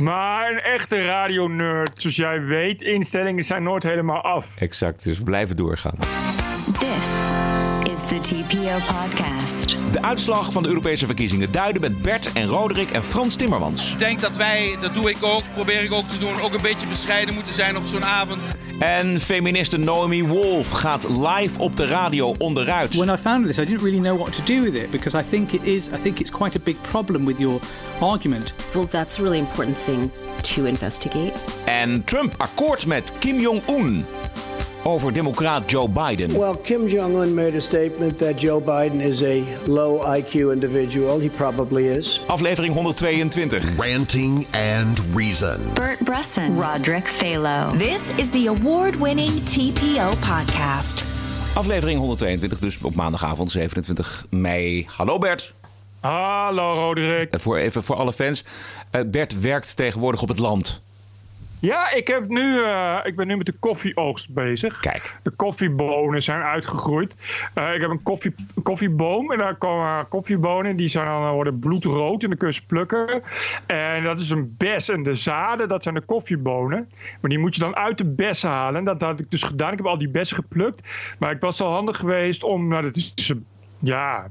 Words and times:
Maar 0.00 0.50
een 0.50 0.60
echte 0.60 1.04
radio-nerd, 1.04 2.00
zoals 2.00 2.16
jij 2.16 2.42
weet, 2.42 2.82
instellingen 2.82 3.44
zijn 3.44 3.62
nooit 3.62 3.82
helemaal 3.82 4.20
af. 4.20 4.56
Exact, 4.58 5.04
dus 5.04 5.18
we 5.18 5.24
blijven 5.24 5.56
doorgaan. 5.56 5.94
This 6.78 7.32
is 7.92 8.00
the 8.08 8.20
TPO 8.20 8.94
podcast. 8.94 9.76
De 9.92 10.02
uitslag 10.02 10.52
van 10.52 10.62
de 10.62 10.68
Europese 10.68 11.06
verkiezingen 11.06 11.52
duiden 11.52 11.80
met 11.80 12.02
Bert 12.02 12.32
en 12.32 12.46
Roderick 12.46 12.90
en 12.90 13.04
Frans 13.04 13.36
Timmermans. 13.36 13.92
Ik 13.92 13.98
denk 13.98 14.20
dat 14.20 14.36
wij, 14.36 14.76
dat 14.80 14.94
doe 14.94 15.10
ik 15.10 15.16
ook, 15.20 15.42
probeer 15.54 15.82
ik 15.82 15.92
ook 15.92 16.08
te 16.08 16.18
doen, 16.18 16.40
ook 16.40 16.54
een 16.54 16.62
beetje 16.62 16.86
bescheiden 16.86 17.34
moeten 17.34 17.54
zijn 17.54 17.76
op 17.76 17.84
zo'n 17.84 18.04
avond. 18.04 18.54
En 18.78 19.20
feministe 19.20 19.78
Naomi 19.78 20.24
Wolf 20.24 20.70
gaat 20.70 21.08
live 21.08 21.58
op 21.58 21.76
de 21.76 21.86
radio 21.86 22.34
onderuit. 22.38 22.94
When 22.94 23.14
I 23.14 23.18
found 23.18 23.46
this, 23.46 23.58
I 23.58 23.64
didn't 23.64 23.82
really 23.82 24.00
know 24.00 24.18
what 24.18 24.32
to 24.32 24.42
do 24.54 24.60
with 24.60 24.74
it 24.74 24.90
because 24.90 25.18
I 25.18 25.22
think 25.30 25.52
it 25.52 25.62
is. 25.62 25.86
I 25.86 26.02
think 26.02 26.18
it's 26.18 26.30
quite 26.30 26.58
a 26.58 26.60
big 26.64 26.76
problem 26.88 27.24
with 27.24 27.38
your 27.38 27.60
argument. 28.00 28.54
Well, 28.74 28.88
that's 28.88 29.18
a 29.18 29.22
really 29.22 29.38
important 29.38 29.84
thing 29.84 30.10
to 30.54 30.64
investigate. 30.64 31.32
En 31.64 32.04
Trump 32.04 32.34
akkoord 32.36 32.86
met 32.86 33.12
Kim 33.18 33.40
Jong-un 33.40 34.06
over 34.84 35.12
democraat 35.12 35.70
Joe 35.70 35.88
Biden. 35.88 36.32
Well, 36.36 36.56
Kim 36.56 36.88
Jong 36.88 37.16
un 37.16 37.34
made 37.34 37.54
a 37.54 37.60
statement 37.60 38.18
that 38.18 38.36
Joe 38.36 38.60
Biden 38.60 39.00
is 39.00 39.22
a 39.22 39.44
low 39.66 40.00
IQ 40.00 40.52
individual. 40.52 41.18
He 41.18 41.28
probably 41.28 41.86
is. 41.86 42.20
Aflevering 42.28 42.74
122. 42.74 43.76
Ranting 43.78 44.46
and 44.52 45.00
Reason. 45.14 45.60
Bert 45.74 45.98
Bresson, 46.04 46.56
Roderick 46.56 47.04
Phalo. 47.04 47.70
This 47.78 48.12
is 48.18 48.30
the 48.30 48.46
award-winning 48.46 49.30
TPO 49.44 50.10
podcast. 50.20 51.04
Aflevering 51.54 51.98
122, 51.98 52.58
dus 52.58 52.78
op 52.82 52.94
maandagavond 52.94 53.50
27 53.50 54.26
mei. 54.30 54.86
Hallo 54.96 55.18
Bert. 55.18 55.54
Hallo 56.00 56.74
Roderick. 56.74 57.34
Voor, 57.40 57.56
even 57.56 57.82
voor 57.82 57.96
alle 57.96 58.12
fans. 58.12 58.44
Uh, 58.92 59.02
Bert 59.06 59.40
werkt 59.40 59.76
tegenwoordig 59.76 60.22
op 60.22 60.28
het 60.28 60.38
land. 60.38 60.82
Ja, 61.60 61.92
ik, 61.92 62.06
heb 62.06 62.28
nu, 62.28 62.58
uh, 62.58 62.98
ik 63.04 63.16
ben 63.16 63.26
nu 63.26 63.36
met 63.36 63.46
de 63.46 63.52
koffieoogst 63.58 64.34
bezig. 64.34 64.80
Kijk. 64.80 65.16
De 65.22 65.30
koffiebonen 65.30 66.22
zijn 66.22 66.42
uitgegroeid. 66.42 67.16
Uh, 67.54 67.74
ik 67.74 67.80
heb 67.80 67.90
een 67.90 68.02
koffie, 68.02 68.34
koffieboom 68.62 69.32
en 69.32 69.38
daar 69.38 69.54
komen 69.54 70.08
koffiebonen. 70.08 70.76
Die 70.76 70.88
zijn 70.88 71.06
dan, 71.06 71.32
worden 71.32 71.58
bloedrood 71.58 72.22
en 72.22 72.28
dan 72.28 72.38
kun 72.38 72.48
je 72.48 72.54
ze 72.54 72.66
plukken. 72.66 73.22
En 73.66 74.04
dat 74.04 74.20
is 74.20 74.30
een 74.30 74.54
bes. 74.58 74.88
En 74.88 75.02
de 75.02 75.14
zaden, 75.14 75.68
dat 75.68 75.82
zijn 75.82 75.94
de 75.94 76.00
koffiebonen. 76.00 76.88
Maar 77.20 77.30
die 77.30 77.38
moet 77.38 77.54
je 77.54 77.60
dan 77.60 77.76
uit 77.76 77.98
de 77.98 78.04
bessen 78.04 78.50
halen. 78.50 78.84
Dat 78.84 79.00
had 79.00 79.20
ik 79.20 79.30
dus 79.30 79.42
gedaan. 79.42 79.72
Ik 79.72 79.78
heb 79.78 79.86
al 79.86 79.98
die 79.98 80.10
bessen 80.10 80.36
geplukt. 80.36 80.88
Maar 81.18 81.30
ik 81.30 81.40
was 81.40 81.56
zo 81.56 81.70
handig 81.70 81.96
geweest 81.96 82.44
om... 82.44 82.68
Nou, 82.68 82.82
dat 82.82 82.96
is 82.96 83.34
ja, 83.80 84.26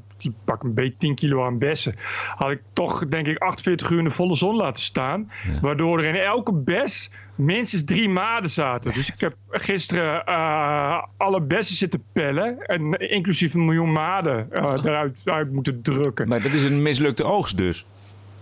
pak 0.45 0.63
een 0.63 0.73
beetje 0.73 0.97
10 0.97 1.15
kilo 1.15 1.45
aan 1.45 1.57
bessen. 1.57 1.93
Had 2.35 2.51
ik 2.51 2.61
toch, 2.73 3.07
denk 3.07 3.27
ik, 3.27 3.37
48 3.37 3.89
uur 3.89 3.97
in 3.97 4.03
de 4.03 4.09
volle 4.09 4.35
zon 4.35 4.55
laten 4.55 4.83
staan. 4.83 5.31
Ja. 5.53 5.59
Waardoor 5.59 5.99
er 5.99 6.05
in 6.05 6.15
elke 6.21 6.53
bes 6.53 7.09
minstens 7.35 7.83
drie 7.83 8.09
maden 8.09 8.49
zaten. 8.49 8.93
Dus 8.93 9.07
ik 9.09 9.19
heb 9.19 9.35
gisteren 9.49 10.23
uh, 10.29 11.03
alle 11.17 11.41
bessen 11.41 11.75
zitten 11.75 12.03
pellen. 12.13 12.65
En 12.65 12.93
inclusief 12.93 13.53
een 13.53 13.65
miljoen 13.65 13.91
maden 13.91 14.47
uh, 14.53 14.73
eruit 14.83 15.19
uit 15.25 15.51
moeten 15.51 15.81
drukken. 15.81 16.27
Maar 16.27 16.41
dat 16.41 16.51
is 16.51 16.63
een 16.63 16.81
mislukte 16.81 17.23
oogst 17.23 17.57
dus? 17.57 17.85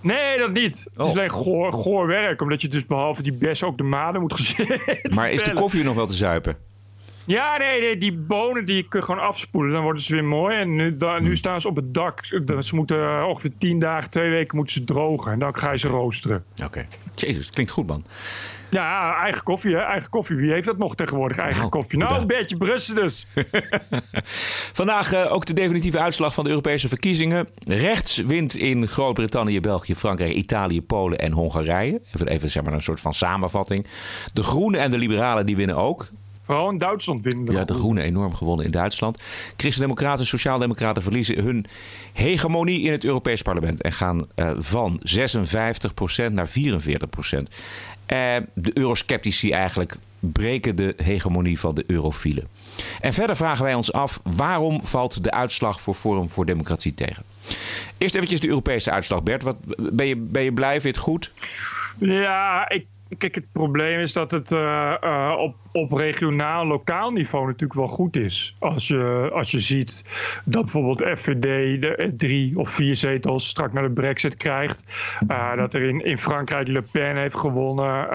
Nee, 0.01 0.37
dat 0.37 0.51
niet. 0.51 0.83
Het 0.83 0.99
is 0.99 1.05
Oh. 1.05 1.11
alleen 1.11 1.31
goor, 1.31 1.73
goor 1.73 2.07
werk. 2.07 2.41
Omdat 2.41 2.61
je 2.61 2.67
dus 2.67 2.85
behalve 2.85 3.23
die 3.23 3.33
bessen 3.33 3.67
ook 3.67 3.77
de 3.77 3.83
maden 3.83 4.21
moet 4.21 4.33
gezeten. 4.33 4.81
Maar 5.15 5.31
is 5.31 5.43
de 5.43 5.53
koffie 5.53 5.83
nog 5.83 5.95
wel 5.95 6.05
te 6.07 6.13
zuipen? 6.13 6.57
Ja, 7.27 7.57
nee, 7.57 7.81
nee, 7.81 7.97
die 7.97 8.13
bonen 8.13 8.65
die 8.65 8.87
kun 8.87 8.99
je 8.99 9.05
gewoon 9.05 9.21
afspoelen. 9.21 9.71
Dan 9.71 9.83
worden 9.83 10.01
ze 10.01 10.13
weer 10.13 10.23
mooi. 10.23 10.57
En 10.57 10.75
nu, 10.75 10.97
da, 10.97 11.19
nu 11.19 11.35
staan 11.35 11.61
ze 11.61 11.67
op 11.67 11.75
het 11.75 11.93
dak. 11.93 12.25
Ze 12.59 12.75
moeten 12.75 13.27
ongeveer 13.27 13.51
tien 13.57 13.79
dagen, 13.79 14.09
twee 14.09 14.29
weken 14.29 14.55
moeten 14.55 14.73
ze 14.73 14.83
drogen. 14.83 15.31
En 15.31 15.39
dan 15.39 15.57
ga 15.57 15.71
je 15.71 15.77
ze 15.77 15.87
roosteren. 15.87 16.43
Oké. 16.53 16.65
Okay. 16.65 16.87
Jezus, 17.15 17.49
klinkt 17.49 17.71
goed, 17.71 17.87
man. 17.87 18.05
Ja, 18.69 19.21
eigen 19.23 19.43
koffie, 19.43 19.75
hè? 19.75 19.81
Eigen 19.81 20.09
koffie. 20.09 20.35
Wie 20.35 20.51
heeft 20.51 20.65
dat 20.65 20.77
nog 20.77 20.95
tegenwoordig? 20.95 21.37
Eigen 21.37 21.59
nou, 21.59 21.69
koffie. 21.69 21.99
Nou, 21.99 22.21
een 22.21 22.27
beetje 22.27 22.57
Brussel 22.57 22.95
dus. 22.95 23.25
Vandaag 24.79 25.13
uh, 25.13 25.33
ook 25.33 25.45
de 25.45 25.53
definitieve 25.53 25.99
uitslag 25.99 26.33
van 26.33 26.43
de 26.43 26.49
Europese 26.49 26.87
verkiezingen. 26.87 27.47
Rechts 27.65 28.17
wint 28.17 28.55
in 28.55 28.87
Groot-Brittannië, 28.87 29.59
België, 29.59 29.95
Frankrijk, 29.95 30.33
Italië, 30.33 30.81
Polen 30.81 31.19
en 31.19 31.31
Hongarije. 31.31 32.01
Even, 32.13 32.27
even 32.27 32.49
zeg 32.49 32.63
maar 32.63 32.73
een 32.73 32.81
soort 32.81 32.99
van 32.99 33.13
samenvatting. 33.13 33.87
De 34.33 34.43
Groenen 34.43 34.81
en 34.81 34.91
de 34.91 34.97
Liberalen 34.97 35.45
die 35.45 35.55
winnen 35.55 35.75
ook. 35.75 36.11
Vooral 36.47 36.69
in 36.69 36.77
Duitsland 36.77 37.21
winnen 37.21 37.45
de 37.45 37.51
Ja, 37.51 37.65
de 37.65 37.73
Groenen 37.73 38.03
enorm 38.03 38.35
gewonnen 38.35 38.65
in 38.65 38.71
Duitsland. 38.71 39.21
Christen-Democraten 39.57 40.19
en 40.19 40.25
Sociaaldemocraten 40.25 41.01
verliezen 41.01 41.43
hun 41.43 41.65
hegemonie 42.13 42.81
in 42.81 42.91
het 42.91 43.03
Europees 43.03 43.41
Parlement. 43.41 43.81
En 43.81 43.91
gaan 43.91 44.27
uh, 44.35 44.51
van 44.57 45.01
56% 46.29 46.31
naar 46.31 46.49
44%. 46.49 46.51
Uh, 46.51 47.45
de 48.53 48.71
eurosceptici 48.73 49.51
eigenlijk 49.51 49.97
breken 50.19 50.75
de 50.75 50.93
hegemonie 51.03 51.59
van 51.59 51.75
de 51.75 51.83
eurofielen. 51.87 52.47
En 53.01 53.13
verder 53.13 53.35
vragen 53.35 53.63
wij 53.63 53.73
ons 53.73 53.93
af 53.93 54.19
waarom 54.35 54.85
valt 54.85 55.23
de 55.23 55.31
uitslag 55.31 55.81
voor 55.81 55.93
Forum 55.93 56.29
voor 56.29 56.45
Democratie 56.45 56.93
tegen? 56.93 57.23
Eerst 57.97 58.15
eventjes 58.15 58.39
de 58.39 58.47
Europese 58.47 58.91
uitslag, 58.91 59.23
Bert. 59.23 59.43
Wat, 59.43 59.55
ben, 59.77 60.05
je, 60.05 60.15
ben 60.15 60.43
je 60.43 60.53
blij? 60.53 60.81
Vind 60.81 60.83
je 60.83 60.89
het 60.89 60.97
goed? 60.97 61.31
Ja, 61.99 62.69
ik 62.69 62.85
Kijk, 63.17 63.35
het 63.35 63.51
probleem 63.51 63.99
is 63.99 64.13
dat 64.13 64.31
het 64.31 64.51
uh, 64.51 64.93
uh, 65.03 65.33
op, 65.39 65.55
op 65.71 65.91
regionaal, 65.91 66.65
lokaal 66.65 67.11
niveau 67.11 67.45
natuurlijk 67.45 67.79
wel 67.79 67.87
goed 67.87 68.15
is. 68.15 68.55
Als 68.59 68.87
je, 68.87 69.29
als 69.33 69.51
je 69.51 69.59
ziet 69.59 70.05
dat 70.45 70.61
bijvoorbeeld 70.61 71.19
FVD 71.19 71.81
de 71.81 72.13
drie 72.17 72.59
of 72.59 72.69
vier 72.69 72.95
zetels 72.95 73.47
straks 73.47 73.73
naar 73.73 73.83
de 73.83 73.89
brexit 73.89 74.37
krijgt. 74.37 74.83
Uh, 75.27 75.55
dat 75.55 75.73
er 75.73 75.81
in, 75.81 76.05
in 76.05 76.17
Frankrijk 76.17 76.67
Le 76.67 76.81
Pen 76.81 77.17
heeft 77.17 77.35
gewonnen. 77.35 78.07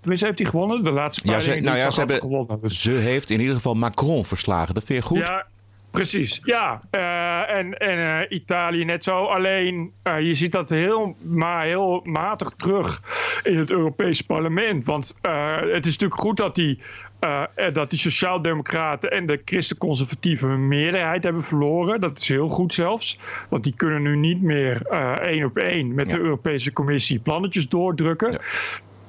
tenminste, 0.00 0.26
heeft 0.26 0.38
hij 0.38 0.48
gewonnen? 0.48 0.84
De 0.84 0.90
laatste 0.90 1.22
paar 1.22 1.34
ja, 1.34 1.40
ze, 1.40 1.60
nou 1.60 1.76
ja, 1.76 1.90
ze 1.90 1.98
hebben, 1.98 2.20
gewonnen. 2.20 2.60
Dus. 2.60 2.82
Ze 2.82 2.90
heeft 2.90 3.30
in 3.30 3.40
ieder 3.40 3.54
geval 3.54 3.74
Macron 3.74 4.24
verslagen. 4.24 4.74
Dat 4.74 4.84
vind 4.84 5.02
je 5.02 5.08
goed? 5.08 5.26
Ja, 5.26 5.46
Precies, 5.90 6.40
ja. 6.44 6.80
Uh, 6.90 7.50
en 7.50 7.78
en 7.78 7.98
uh, 7.98 8.38
Italië 8.38 8.84
net 8.84 9.04
zo. 9.04 9.24
Alleen 9.24 9.92
uh, 10.04 10.20
je 10.20 10.34
ziet 10.34 10.52
dat 10.52 10.68
heel, 10.68 11.16
maar 11.22 11.64
heel 11.64 12.00
matig 12.04 12.52
terug 12.56 13.02
in 13.42 13.58
het 13.58 13.70
Europees 13.70 14.20
parlement. 14.20 14.84
Want 14.84 15.18
het 15.72 15.86
is 15.86 15.92
natuurlijk 15.92 16.20
goed 16.20 16.36
dat 16.36 16.54
die, 16.54 16.78
dat 17.72 17.90
die 17.90 17.98
Sociaaldemocraten 17.98 19.10
en 19.10 19.26
de 19.26 19.40
Christen-Conservatieven 19.44 20.48
hun 20.48 20.68
meerderheid 20.68 21.24
hebben 21.24 21.42
verloren. 21.42 22.00
Dat 22.00 22.18
is 22.18 22.28
heel 22.28 22.48
goed 22.48 22.74
zelfs. 22.74 23.18
Want 23.48 23.64
die 23.64 23.76
kunnen 23.76 24.02
nu 24.02 24.16
niet 24.16 24.42
meer 24.42 24.82
één 25.22 25.44
op 25.44 25.56
één 25.56 25.94
met 25.94 26.10
ja. 26.10 26.16
de 26.16 26.22
Europese 26.22 26.72
Commissie 26.72 27.18
plannetjes 27.18 27.68
doordrukken. 27.68 28.32
Ja. 28.32 28.38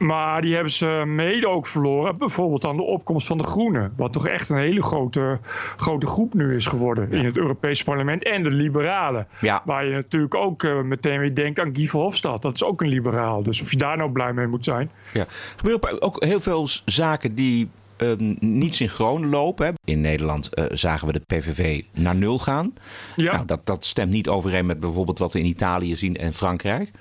Maar 0.02 0.42
die 0.42 0.54
hebben 0.54 0.72
ze 0.72 1.04
mede 1.06 1.50
ook 1.50 1.68
verloren. 1.68 2.18
Bijvoorbeeld 2.18 2.66
aan 2.66 2.76
de 2.76 2.84
opkomst 2.84 3.28
van 3.28 3.38
de 3.38 3.44
Groenen. 3.44 3.94
Wat 3.98 4.14
toch 4.14 4.28
echt 4.28 4.50
een 4.50 4.58
hele 4.58 4.84
grote, 4.84 5.40
grote 5.78 6.08
groep 6.08 6.34
nu 6.34 6.56
is 6.56 6.66
geworden 6.66 7.08
ja. 7.12 7.18
in 7.18 7.26
het 7.26 7.38
Europese 7.38 7.84
parlement. 7.84 8.24
En 8.24 8.44
de 8.44 8.52
Liberalen. 8.52 9.28
Ja. 9.40 9.62
Waar 9.66 9.86
je 9.86 9.94
natuurlijk 9.94 10.36
ook 10.36 10.64
uh, 10.64 10.82
meteen 10.82 11.20
weer 11.20 11.36
denkt 11.36 11.60
aan 11.60 11.76
Guy 11.76 11.88
Verhofstadt. 11.88 12.42
Dat 12.42 12.54
is 12.54 12.64
ook 12.64 12.82
een 12.82 12.88
liberaal. 12.88 13.44
Dus 13.44 13.62
of 13.62 13.72
je 13.72 13.78
daar 13.78 13.98
nou 13.98 14.12
blij 14.12 14.34
mee 14.34 14.48
moet 14.48 14.66
zijn. 14.66 14.92
Ja. 15.14 15.22
Er 15.22 15.54
gebeuren 15.56 16.02
ook 16.02 16.24
heel 16.24 16.40
veel 16.40 16.68
zaken 16.86 17.36
die 17.36 17.70
uh, 18.04 18.12
niet 18.40 18.76
synchroon 18.76 19.30
lopen. 19.30 19.66
Hè. 19.66 19.72
In 19.84 20.02
Nederland 20.02 20.50
uh, 20.54 20.66
zagen 20.72 21.08
we 21.08 21.14
de 21.14 21.22
PVV 21.36 21.82
naar 21.92 22.16
nul 22.16 22.40
gaan. 22.40 22.74
Ja. 23.16 23.32
Nou, 23.34 23.46
dat, 23.46 23.66
dat 23.66 23.86
stemt 23.86 24.12
niet 24.12 24.28
overeen 24.28 24.66
met 24.66 24.80
bijvoorbeeld 24.80 25.20
wat 25.20 25.34
we 25.34 25.40
in 25.40 25.46
Italië 25.46 25.96
zien 25.96 26.16
en 26.16 26.34
Frankrijk. 26.34 26.92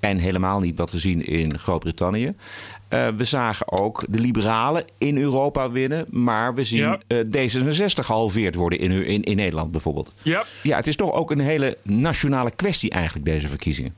En 0.00 0.18
helemaal 0.18 0.60
niet 0.60 0.76
wat 0.76 0.90
we 0.90 0.98
zien 0.98 1.26
in 1.26 1.58
Groot-Brittannië. 1.58 2.34
Uh, 2.90 3.08
we 3.16 3.24
zagen 3.24 3.72
ook 3.72 4.04
de 4.08 4.20
liberalen 4.20 4.84
in 4.98 5.18
Europa 5.18 5.70
winnen. 5.70 6.06
Maar 6.10 6.54
we 6.54 6.64
zien 6.64 6.80
ja. 6.80 7.00
D66 7.24 8.04
gehalveerd 8.04 8.54
worden 8.54 8.78
in, 8.78 8.90
in, 9.06 9.22
in 9.22 9.36
Nederland 9.36 9.70
bijvoorbeeld. 9.70 10.12
Ja. 10.22 10.44
ja, 10.62 10.76
het 10.76 10.86
is 10.86 10.96
toch 10.96 11.12
ook 11.12 11.30
een 11.30 11.40
hele 11.40 11.76
nationale 11.82 12.50
kwestie 12.50 12.90
eigenlijk, 12.90 13.24
deze 13.24 13.48
verkiezingen. 13.48 13.94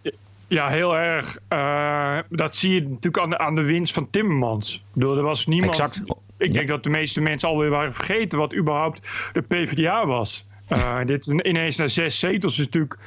Ja, 0.48 0.68
heel 0.68 0.97
erg. 0.97 1.38
Uh, 1.52 2.18
dat 2.28 2.56
zie 2.56 2.74
je 2.74 2.80
natuurlijk 2.80 3.18
aan 3.18 3.30
de, 3.30 3.38
aan 3.38 3.54
de 3.54 3.62
winst 3.62 3.94
van 3.94 4.10
Timmermans. 4.10 4.83
Bedoel, 4.92 5.16
er 5.16 5.22
was 5.22 5.47
niemand. 5.47 5.78
Exact. 5.78 6.03
Ik 6.38 6.52
denk 6.52 6.68
dat 6.68 6.82
de 6.82 6.90
meeste 6.90 7.20
mensen 7.20 7.48
alweer 7.48 7.70
waren 7.70 7.94
vergeten 7.94 8.38
wat 8.38 8.54
überhaupt 8.54 9.30
de 9.32 9.42
PvdA 9.42 10.06
was. 10.06 10.46
Uh, 10.76 10.98
dit 11.06 11.26
ineens 11.26 11.76
naar 11.76 11.88
zes 11.88 12.18
zetels 12.18 12.58
is 12.58 12.64
natuurlijk. 12.64 12.98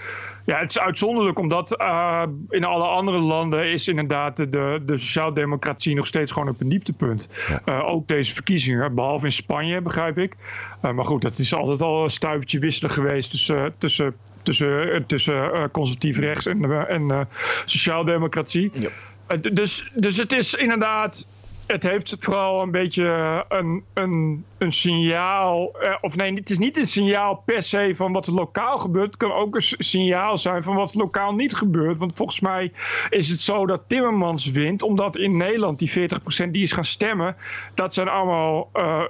Ja, 0.45 0.59
het 0.59 0.69
is 0.69 0.79
uitzonderlijk, 0.79 1.39
omdat 1.39 1.79
uh, 1.81 2.23
in 2.49 2.63
alle 2.63 2.83
andere 2.83 3.17
landen 3.17 3.71
is 3.71 3.87
inderdaad 3.87 4.37
de, 4.37 4.81
de 4.85 4.97
sociaaldemocratie 4.97 5.95
nog 5.95 6.07
steeds 6.07 6.31
gewoon 6.31 6.49
op 6.49 6.61
een 6.61 6.69
dieptepunt. 6.69 7.29
Ja. 7.47 7.61
Uh, 7.65 7.87
ook 7.87 8.07
deze 8.07 8.33
verkiezingen, 8.33 8.95
behalve 8.95 9.25
in 9.25 9.31
Spanje, 9.31 9.81
begrijp 9.81 10.17
ik. 10.17 10.35
maar 10.81 11.05
goed, 11.05 11.21
dat 11.21 11.39
is 11.39 11.53
altijd 11.53 11.81
al 11.81 12.03
een 12.03 12.09
stuivertje 12.09 12.59
wisselen 12.59 12.91
geweest 12.91 13.31
tussen. 13.31 13.73
tussen 13.77 14.15
tussen, 14.43 15.03
tussen 15.07 15.69
conservatief 15.71 16.17
rechts 16.17 16.45
en, 16.45 16.87
en 16.87 17.27
sociaaldemocratie. 17.65 18.71
Ja. 18.73 18.89
dus, 19.37 19.91
dus 19.93 20.17
het 20.17 20.31
is 20.31 20.53
inderdaad 20.53 21.27
het 21.71 21.83
heeft 21.83 22.15
vooral 22.19 22.61
een 22.61 22.71
beetje 22.71 23.45
een, 23.49 23.83
een, 23.93 24.45
een 24.57 24.71
signaal. 24.71 25.71
eh, 25.81 25.95
of 26.01 26.15
nee, 26.15 26.33
het 26.33 26.49
is 26.49 26.57
niet 26.57 26.77
een 26.77 26.85
signaal 26.85 27.35
per 27.45 27.61
se 27.61 27.91
van 27.95 28.11
wat 28.11 28.27
er 28.27 28.33
lokaal 28.33 28.77
gebeurt. 28.77 29.05
Het 29.05 29.17
kan 29.17 29.31
ook 29.33 29.55
een 29.55 29.61
signaal 29.77 30.37
zijn 30.37 30.63
van 30.63 30.75
wat 30.75 30.95
lokaal 30.95 31.33
niet 31.33 31.55
gebeurt. 31.55 31.97
Want 31.97 32.15
volgens 32.15 32.39
mij 32.39 32.71
is 33.09 33.29
het 33.29 33.41
zo 33.41 33.65
dat 33.65 33.81
Timmermans 33.87 34.51
wint, 34.51 34.83
omdat 34.83 35.17
in 35.17 35.37
Nederland 35.37 35.79
die 35.79 36.09
40% 36.47 36.49
die 36.51 36.61
is 36.61 36.71
gaan 36.71 36.85
stemmen, 36.85 37.35
dat 37.75 37.93
zijn 37.93 38.07
allemaal 38.07 38.69
eh 38.73 39.03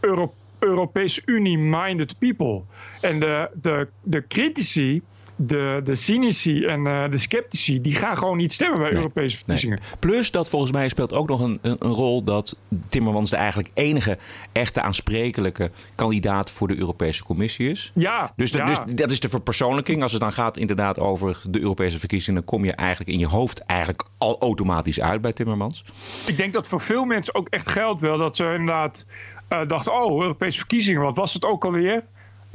Euro 0.00 0.32
Europese 0.58 1.22
Unie-minded 1.24 2.18
people. 2.18 2.62
En 3.00 3.20
de, 3.20 3.50
de, 3.54 3.88
de 4.02 4.26
critici. 4.26 5.02
De, 5.40 5.80
de 5.84 5.94
cynici 5.94 6.64
en 6.64 6.86
eh, 6.86 7.10
de 7.10 7.18
sceptici, 7.18 7.80
die 7.80 7.94
gaan 7.94 8.18
gewoon 8.18 8.36
niet 8.36 8.52
stemmen 8.52 8.78
bij 8.78 8.92
Europese 8.92 9.36
verkiezingen. 9.36 9.78
Plus 9.98 10.30
dat 10.30 10.48
volgens 10.48 10.72
mij 10.72 10.88
speelt 10.88 11.12
ook 11.12 11.28
nog 11.28 11.40
een, 11.40 11.58
een, 11.62 11.76
een 11.78 11.90
rol 11.90 12.24
dat 12.24 12.58
Timmermans 12.88 13.30
de 13.30 13.36
eigenlijk 13.36 13.70
enige 13.74 14.18
echte 14.52 14.80
aansprekelijke 14.82 15.70
kandidaat 15.94 16.50
voor 16.50 16.68
de 16.68 16.78
Europese 16.78 17.24
Commissie 17.24 17.70
is. 17.70 17.92
Ja, 17.94 18.32
Dus, 18.36 18.52
de- 18.52 18.58
ja. 18.58 18.64
dus 18.64 18.94
dat 18.94 19.10
is 19.10 19.20
de 19.20 19.28
verpersoonlijking. 19.28 20.02
Als 20.02 20.12
het 20.12 20.20
dan 20.20 20.32
gaat 20.32 20.56
inderdaad 20.56 20.98
over 20.98 21.40
de 21.50 21.60
Europese 21.60 21.98
verkiezingen, 21.98 22.34
dan 22.40 22.50
kom 22.50 22.64
je 22.64 22.72
eigenlijk 22.72 23.10
in 23.10 23.18
je 23.18 23.26
hoofd 23.26 23.58
eigenlijk 23.58 24.02
al 24.18 24.40
automatisch 24.40 25.00
uit 25.00 25.20
bij 25.20 25.32
Timmermans. 25.32 25.84
Ik 26.26 26.36
denk 26.36 26.52
dat 26.52 26.68
voor 26.68 26.80
veel 26.80 27.04
mensen 27.04 27.34
ook 27.34 27.48
echt 27.48 27.68
geldt 27.68 28.00
wel 28.00 28.18
dat 28.18 28.36
ze 28.36 28.44
inderdaad 28.44 29.06
eh, 29.48 29.60
dachten: 29.68 29.92
oh, 30.02 30.22
Europese 30.22 30.58
verkiezingen, 30.58 31.02
wat 31.02 31.16
was 31.16 31.34
het 31.34 31.44
ook 31.44 31.64
alweer? 31.64 32.04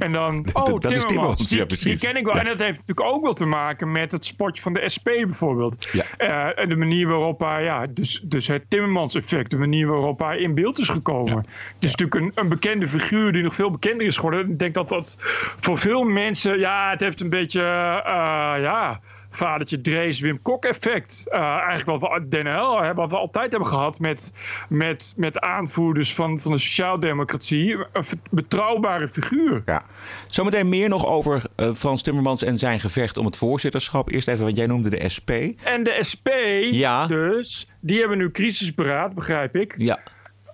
En 0.04 0.12
dan, 0.12 0.34
oh, 0.52 0.64
dat 0.64 0.64
is 0.64 0.70
Timmermans, 0.70 1.06
Timmermans, 1.06 1.48
die, 1.48 1.58
ja, 1.58 1.64
precies. 1.64 2.00
die 2.00 2.08
ken 2.08 2.18
ik 2.18 2.24
wel. 2.24 2.34
Ja. 2.34 2.40
En 2.40 2.46
dat 2.46 2.58
heeft 2.58 2.78
natuurlijk 2.78 3.14
ook 3.14 3.22
wel 3.22 3.32
te 3.32 3.44
maken 3.44 3.92
met 3.92 4.12
het 4.12 4.24
spotje 4.24 4.62
van 4.62 4.72
de 4.72 4.88
SP 4.94 5.04
bijvoorbeeld. 5.04 5.88
Ja. 5.92 6.04
Eh, 6.16 6.62
en 6.62 6.68
de 6.68 6.76
manier 6.76 7.08
waarop 7.08 7.40
hij, 7.40 7.62
ja, 7.62 7.86
dus, 7.86 8.20
dus 8.24 8.46
het 8.46 8.64
Timmermans-effect, 8.68 9.50
de 9.50 9.58
manier 9.58 9.86
waarop 9.86 10.18
hij 10.18 10.38
in 10.38 10.54
beeld 10.54 10.78
is 10.78 10.88
gekomen. 10.88 11.36
Het 11.74 11.84
is 11.84 11.94
natuurlijk 11.94 12.20
een, 12.36 12.42
een 12.44 12.48
bekende 12.48 12.86
figuur 12.86 13.32
die 13.32 13.42
nog 13.42 13.54
veel 13.54 13.70
bekender 13.70 14.06
is 14.06 14.16
geworden. 14.16 14.50
Ik 14.50 14.58
denk 14.58 14.74
dat 14.74 14.88
dat 14.88 15.16
voor 15.60 15.78
veel 15.78 16.04
mensen, 16.04 16.58
ja, 16.58 16.90
het 16.90 17.00
heeft 17.00 17.20
een 17.20 17.28
beetje, 17.28 17.60
eh, 17.60 18.62
ja 18.62 19.00
vadertje 19.36 19.80
Drees, 19.80 20.20
Wim 20.20 20.42
Kok 20.42 20.64
effect. 20.64 21.24
Eh, 21.30 21.40
eigenlijk 21.40 22.00
wat 22.00 22.10
we 22.22 22.28
Den 22.28 22.46
L 22.56 22.76
hebben, 22.80 22.94
wat 23.02 23.10
we 23.10 23.16
altijd 23.16 23.50
hebben 23.50 23.68
gehad 23.68 23.98
met, 23.98 24.32
met, 24.68 25.14
met 25.16 25.40
aanvoerders 25.40 26.14
van, 26.14 26.40
van 26.40 26.52
de 26.52 26.58
sociaaldemocratie. 26.58 27.76
Een 27.92 28.04
betrouwbare 28.30 29.08
figuur. 29.08 29.62
Ja. 29.64 29.82
Zometeen 30.26 30.68
meer 30.68 30.88
nog 30.88 31.06
over 31.06 31.44
eh, 31.56 31.72
Frans 31.72 32.02
Timmermans 32.02 32.42
en 32.42 32.58
zijn 32.58 32.80
gevecht 32.80 33.16
om 33.16 33.26
het 33.26 33.36
voorzitterschap. 33.36 34.10
Eerst 34.10 34.28
even 34.28 34.44
wat 34.44 34.56
jij 34.56 34.66
noemde 34.66 34.90
de 34.90 35.08
SP. 35.14 35.30
En 35.62 35.82
de 35.82 35.98
SP, 36.10 36.28
Ja. 36.70 37.06
dus, 37.06 37.70
die 37.80 37.98
hebben 38.00 38.18
nu 38.18 38.30
crisisberaad, 38.30 39.14
begrijp 39.14 39.56
ik. 39.56 39.74
Ja. 39.76 39.98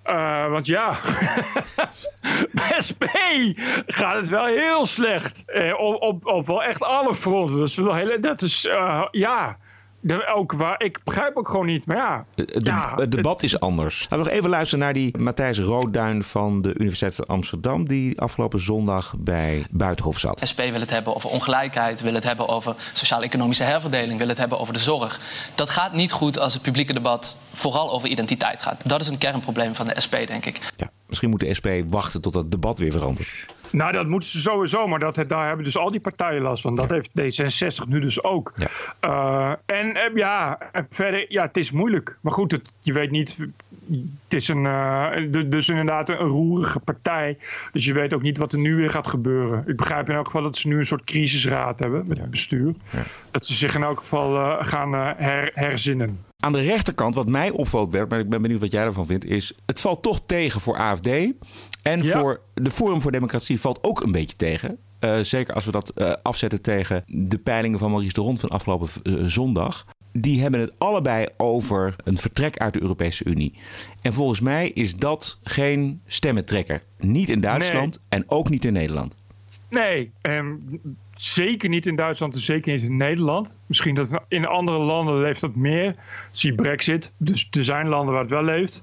Eh, 0.03 0.47
want 0.47 0.65
ja, 0.65 0.93
SP 2.87 3.03
gaat 3.87 4.15
het 4.15 4.29
wel 4.29 4.45
heel 4.45 4.85
slecht. 4.85 5.43
Eh, 5.45 5.79
op, 5.79 6.01
op, 6.01 6.25
op 6.25 6.47
wel 6.47 6.63
echt 6.63 6.83
alle 6.83 7.15
fronten. 7.15 7.57
Dat 7.57 7.67
is 7.67 7.75
wel 7.75 7.95
heel, 7.95 8.21
dat 8.21 8.41
is, 8.41 8.65
eh, 8.65 9.05
ja, 9.11 9.57
de, 10.01 10.27
ook 10.35 10.51
waar, 10.51 10.81
ik 10.81 10.99
begrijp 11.03 11.37
ook 11.37 11.49
gewoon 11.49 11.65
niet. 11.65 11.85
Maar 11.85 11.97
ja, 11.97 12.25
Het, 12.35 12.59
ja, 12.63 12.93
het 12.95 13.11
debat 13.11 13.43
is 13.43 13.59
anders. 13.59 13.99
Laten 13.99 14.17
we 14.17 14.23
nog 14.23 14.33
even 14.33 14.49
luisteren 14.49 14.83
naar 14.83 14.93
die 14.93 15.17
Matthijs 15.17 15.59
Roodduin 15.59 16.23
van 16.23 16.61
de 16.61 16.69
Universiteit 16.69 17.15
van 17.15 17.25
Amsterdam... 17.25 17.87
die 17.87 18.21
afgelopen 18.21 18.59
zondag 18.59 19.15
bij 19.19 19.65
Buitenhof 19.69 20.19
zat. 20.19 20.41
SP 20.51 20.59
wil 20.59 20.79
het 20.79 20.89
hebben 20.89 21.15
over 21.15 21.29
ongelijkheid, 21.29 22.01
wil 22.01 22.13
het 22.13 22.23
hebben 22.23 22.47
over 22.47 22.75
sociaal-economische 22.93 23.63
herverdeling, 23.63 24.19
wil 24.19 24.27
het 24.27 24.37
hebben 24.37 24.59
over 24.59 24.73
de 24.73 24.79
zorg. 24.79 25.19
Dat 25.55 25.69
gaat 25.69 25.93
niet 25.93 26.11
goed 26.11 26.39
als 26.39 26.53
het 26.53 26.61
publieke 26.61 26.93
debat 26.93 27.37
vooral 27.53 27.91
over 27.91 28.09
identiteit 28.09 28.61
gaat. 28.61 28.81
Dat 28.85 29.01
is 29.01 29.07
een 29.07 29.17
kernprobleem 29.17 29.75
van 29.75 29.85
de 29.85 30.01
SP, 30.05 30.15
denk 30.27 30.45
ik. 30.45 30.59
Ja, 30.77 30.89
misschien 31.07 31.29
moet 31.29 31.39
de 31.39 31.53
SP 31.59 31.67
wachten 31.87 32.21
tot 32.21 32.33
het 32.33 32.51
debat 32.51 32.79
weer 32.79 32.91
verandert. 32.91 33.45
Nou, 33.71 33.91
dat 33.91 34.07
moeten 34.07 34.29
ze 34.29 34.39
sowieso, 34.41 34.87
maar 34.87 34.99
dat, 34.99 35.23
daar 35.27 35.47
hebben 35.47 35.65
dus 35.65 35.77
al 35.77 35.91
die 35.91 35.99
partijen 35.99 36.41
last 36.41 36.61
van. 36.61 36.75
Dat 36.75 36.89
heeft 36.89 37.09
D66 37.09 37.87
nu 37.87 37.99
dus 37.99 38.23
ook. 38.23 38.53
Ja. 38.55 38.67
Eh, 38.99 39.77
en 39.77 39.95
eh, 39.95 40.15
ja, 40.15 40.57
verder, 40.89 41.25
ja, 41.29 41.43
het 41.43 41.57
is 41.57 41.71
moeilijk. 41.71 42.17
Maar 42.21 42.33
goed, 42.33 42.51
het, 42.51 42.73
je 42.79 42.93
weet 42.93 43.11
niet. 43.11 43.37
Het 44.23 44.33
is 44.33 44.47
een, 44.47 44.65
eh, 44.65 45.07
du- 45.31 45.47
dus 45.49 45.69
inderdaad 45.69 46.09
een 46.09 46.15
roerige 46.17 46.79
partij. 46.79 47.37
Dus 47.71 47.85
je 47.85 47.93
weet 47.93 48.13
ook 48.13 48.21
niet 48.21 48.37
wat 48.37 48.53
er 48.53 48.59
nu 48.59 48.75
weer 48.75 48.89
gaat 48.89 49.07
gebeuren. 49.07 49.63
Ik 49.67 49.75
begrijp 49.77 50.09
in 50.09 50.15
elk 50.15 50.25
geval 50.25 50.41
dat 50.41 50.57
ze 50.57 50.67
nu 50.67 50.77
een 50.77 50.85
soort 50.85 51.03
crisisraad 51.03 51.79
hebben 51.79 52.03
met 52.07 52.17
het 52.17 52.29
bestuur. 52.31 52.73
Dat 53.31 53.45
ze 53.45 53.53
zich 53.53 53.75
in 53.75 53.83
elk 53.83 53.97
geval 53.99 54.35
eh, 54.35 54.57
gaan 54.67 54.93
eh, 54.95 55.09
her- 55.17 55.51
herzinnen. 55.53 56.19
Aan 56.39 56.53
de 56.53 56.61
rechterkant, 56.61 57.15
wat 57.15 57.29
mij 57.29 57.49
opvalt, 57.49 57.89
Bert, 57.91 58.09
maar 58.09 58.19
ik 58.19 58.29
ben 58.29 58.41
benieuwd 58.41 58.59
wat 58.61 58.71
jij 58.71 58.83
ervan 58.83 59.05
vindt, 59.05 59.25
is 59.25 59.53
het 59.65 59.81
valt 59.81 60.03
toch 60.03 60.19
tegen 60.25 60.61
voor 60.61 60.77
AFD. 60.77 61.07
En 61.83 62.01
Ja. 62.03 62.19
voor 62.19 62.41
de 62.53 62.71
Forum 62.71 63.01
voor 63.01 63.11
Democratie 63.11 63.59
valt 63.59 63.79
ook 63.83 64.03
een 64.03 64.11
beetje 64.11 64.35
tegen. 64.35 64.77
Eh, 64.99 65.19
zeker 65.19 65.53
als 65.53 65.65
we 65.65 65.71
dat 65.71 65.89
eh, 65.89 66.13
afzetten 66.23 66.61
tegen 66.61 67.03
de 67.07 67.37
peilingen 67.37 67.79
van 67.79 67.89
Maurice 67.89 68.13
de 68.13 68.21
Rond 68.21 68.39
van 68.39 68.49
afgelopen 68.49 68.89
zondag. 69.29 69.85
Die 70.11 70.41
hebben 70.41 70.59
het 70.59 70.75
allebei 70.77 71.27
over 71.37 71.95
een 72.03 72.17
vertrek 72.17 72.57
uit 72.57 72.73
de 72.73 72.81
Europese 72.81 73.25
Unie. 73.25 73.53
En 74.01 74.13
volgens 74.13 74.39
mij 74.39 74.69
is 74.69 74.95
dat 74.95 75.39
geen 75.43 76.01
stemmentrekker. 76.07 76.81
Niet 76.99 77.29
in 77.29 77.41
Duitsland 77.41 77.99
en 78.09 78.23
ook 78.27 78.49
niet 78.49 78.65
in 78.65 78.73
Nederland. 78.73 79.15
Nee, 79.69 80.11
ehm, 80.21 80.55
zeker 81.15 81.69
niet 81.69 81.85
in 81.85 81.95
Duitsland 81.95 82.35
en 82.35 82.41
zeker 82.41 82.73
niet 82.73 82.83
in 82.83 82.97
Nederland. 82.97 83.51
Misschien 83.71 83.95
dat 83.95 84.21
in 84.27 84.45
andere 84.45 84.77
landen 84.77 85.19
leeft 85.19 85.41
dat 85.41 85.55
meer. 85.55 85.95
Zie 86.31 86.55
Brexit. 86.55 87.13
Dus 87.17 87.47
er 87.51 87.63
zijn 87.63 87.87
landen 87.87 88.13
waar 88.13 88.21
het 88.21 88.31
wel 88.31 88.43
leeft. 88.43 88.81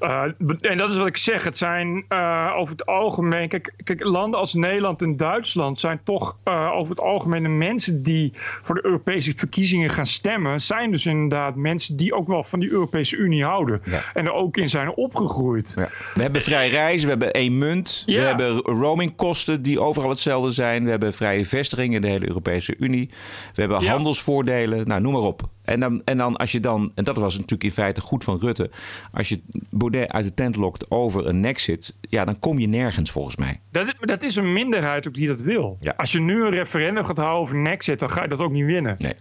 Eh, 0.00 0.22
en 0.60 0.78
dat 0.78 0.90
is 0.90 0.96
wat 0.96 1.06
ik 1.06 1.16
zeg. 1.16 1.44
Het 1.44 1.58
zijn 1.58 2.04
eh, 2.08 2.52
over 2.56 2.72
het 2.72 2.86
algemeen. 2.86 3.48
Kijk, 3.48 3.74
kijk, 3.84 4.04
landen 4.04 4.40
als 4.40 4.54
Nederland 4.54 5.02
en 5.02 5.16
Duitsland 5.16 5.80
zijn 5.80 6.00
toch 6.04 6.36
eh, 6.44 6.70
over 6.74 6.90
het 6.90 7.00
algemeen 7.00 7.42
de 7.42 7.48
mensen 7.48 8.02
die 8.02 8.32
voor 8.62 8.74
de 8.74 8.84
Europese 8.84 9.32
verkiezingen 9.36 9.90
gaan 9.90 10.06
stemmen. 10.06 10.60
Zijn 10.60 10.90
dus 10.90 11.06
inderdaad 11.06 11.56
mensen 11.56 11.96
die 11.96 12.14
ook 12.14 12.28
wel 12.28 12.44
van 12.44 12.60
die 12.60 12.70
Europese 12.70 13.16
Unie 13.16 13.44
houden. 13.44 13.82
Ja. 13.84 14.00
En 14.14 14.24
er 14.24 14.32
ook 14.32 14.56
in 14.56 14.68
zijn 14.68 14.94
opgegroeid. 14.94 15.72
Ja. 15.76 15.88
We 16.14 16.22
hebben 16.22 16.42
vrij 16.42 16.68
reizen, 16.68 17.04
we 17.04 17.10
hebben 17.10 17.32
één 17.32 17.58
munt. 17.58 18.02
We 18.06 18.12
hebben 18.12 18.56
roamingkosten 18.56 19.62
die 19.62 19.80
overal 19.80 20.08
hetzelfde 20.08 20.50
zijn. 20.50 20.84
We 20.84 20.90
hebben 20.90 21.12
vrije 21.12 21.44
vestiging 21.44 21.94
in 21.94 22.00
de 22.00 22.08
hele 22.08 22.28
Europese 22.28 22.74
Unie. 22.78 23.08
We 23.54 23.60
hebben 23.60 23.80
Ja. 23.80 23.92
Handelsvoordelen. 24.24 24.86
Nou, 24.88 25.00
noem 25.00 25.12
maar 25.12 25.22
op. 25.22 25.42
En 25.62 25.80
dan, 25.80 26.02
en 26.04 26.16
dan 26.16 26.36
als 26.36 26.52
je 26.52 26.60
dan, 26.60 26.92
en 26.94 27.04
dat 27.04 27.16
was 27.16 27.34
natuurlijk 27.34 27.64
in 27.64 27.72
feite 27.72 28.00
goed 28.00 28.24
van 28.24 28.38
Rutte. 28.38 28.70
Als 29.12 29.28
je 29.28 29.40
Baudet 29.70 30.12
uit 30.12 30.24
de 30.24 30.34
tent 30.34 30.56
lokt 30.56 30.90
over 30.90 31.26
een 31.26 31.44
exit. 31.44 31.94
Ja, 32.00 32.24
dan 32.24 32.38
kom 32.38 32.58
je 32.58 32.66
nergens 32.66 33.10
volgens 33.10 33.36
mij. 33.36 33.60
Dat, 33.70 33.86
is- 33.86 33.94
dat 34.00 34.22
is 34.22 34.36
een 34.36 34.52
minderheid 34.52 35.08
ook 35.08 35.14
die 35.14 35.28
dat 35.28 35.40
wil. 35.40 35.76
Ja. 35.78 35.94
Als 35.96 36.12
je 36.12 36.20
nu 36.20 36.44
een 36.44 36.50
referendum 36.50 37.04
gaat 37.04 37.16
houden 37.16 37.40
over 37.40 37.56
Nexit, 37.56 37.98
dan 38.00 38.10
ga 38.10 38.22
je 38.22 38.28
dat 38.28 38.38
ook 38.40 38.52
niet 38.52 38.64
winnen. 38.64 38.96
Nee. 38.98 39.14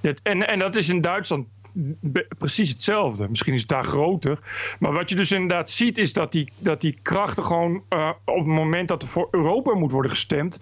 Dat- 0.00 0.20
en, 0.22 0.48
en 0.48 0.58
dat 0.58 0.76
is 0.76 0.88
in 0.88 1.00
Duitsland 1.00 1.46
precies 2.38 2.70
hetzelfde. 2.70 3.28
Misschien 3.28 3.54
is 3.54 3.60
het 3.60 3.68
daar 3.68 3.84
groter. 3.84 4.38
Maar 4.78 4.92
wat 4.92 5.10
je 5.10 5.16
dus 5.16 5.32
inderdaad 5.32 5.70
ziet, 5.70 5.98
is 5.98 6.12
dat 6.12 6.32
die, 6.32 6.52
dat 6.58 6.80
die 6.80 6.98
krachten 7.02 7.44
gewoon 7.44 7.82
eh, 7.88 8.10
op 8.24 8.36
het 8.36 8.46
moment 8.46 8.88
dat 8.88 9.02
er 9.02 9.08
voor 9.08 9.28
Europa 9.30 9.74
moet 9.74 9.92
worden 9.92 10.10
gestemd. 10.10 10.58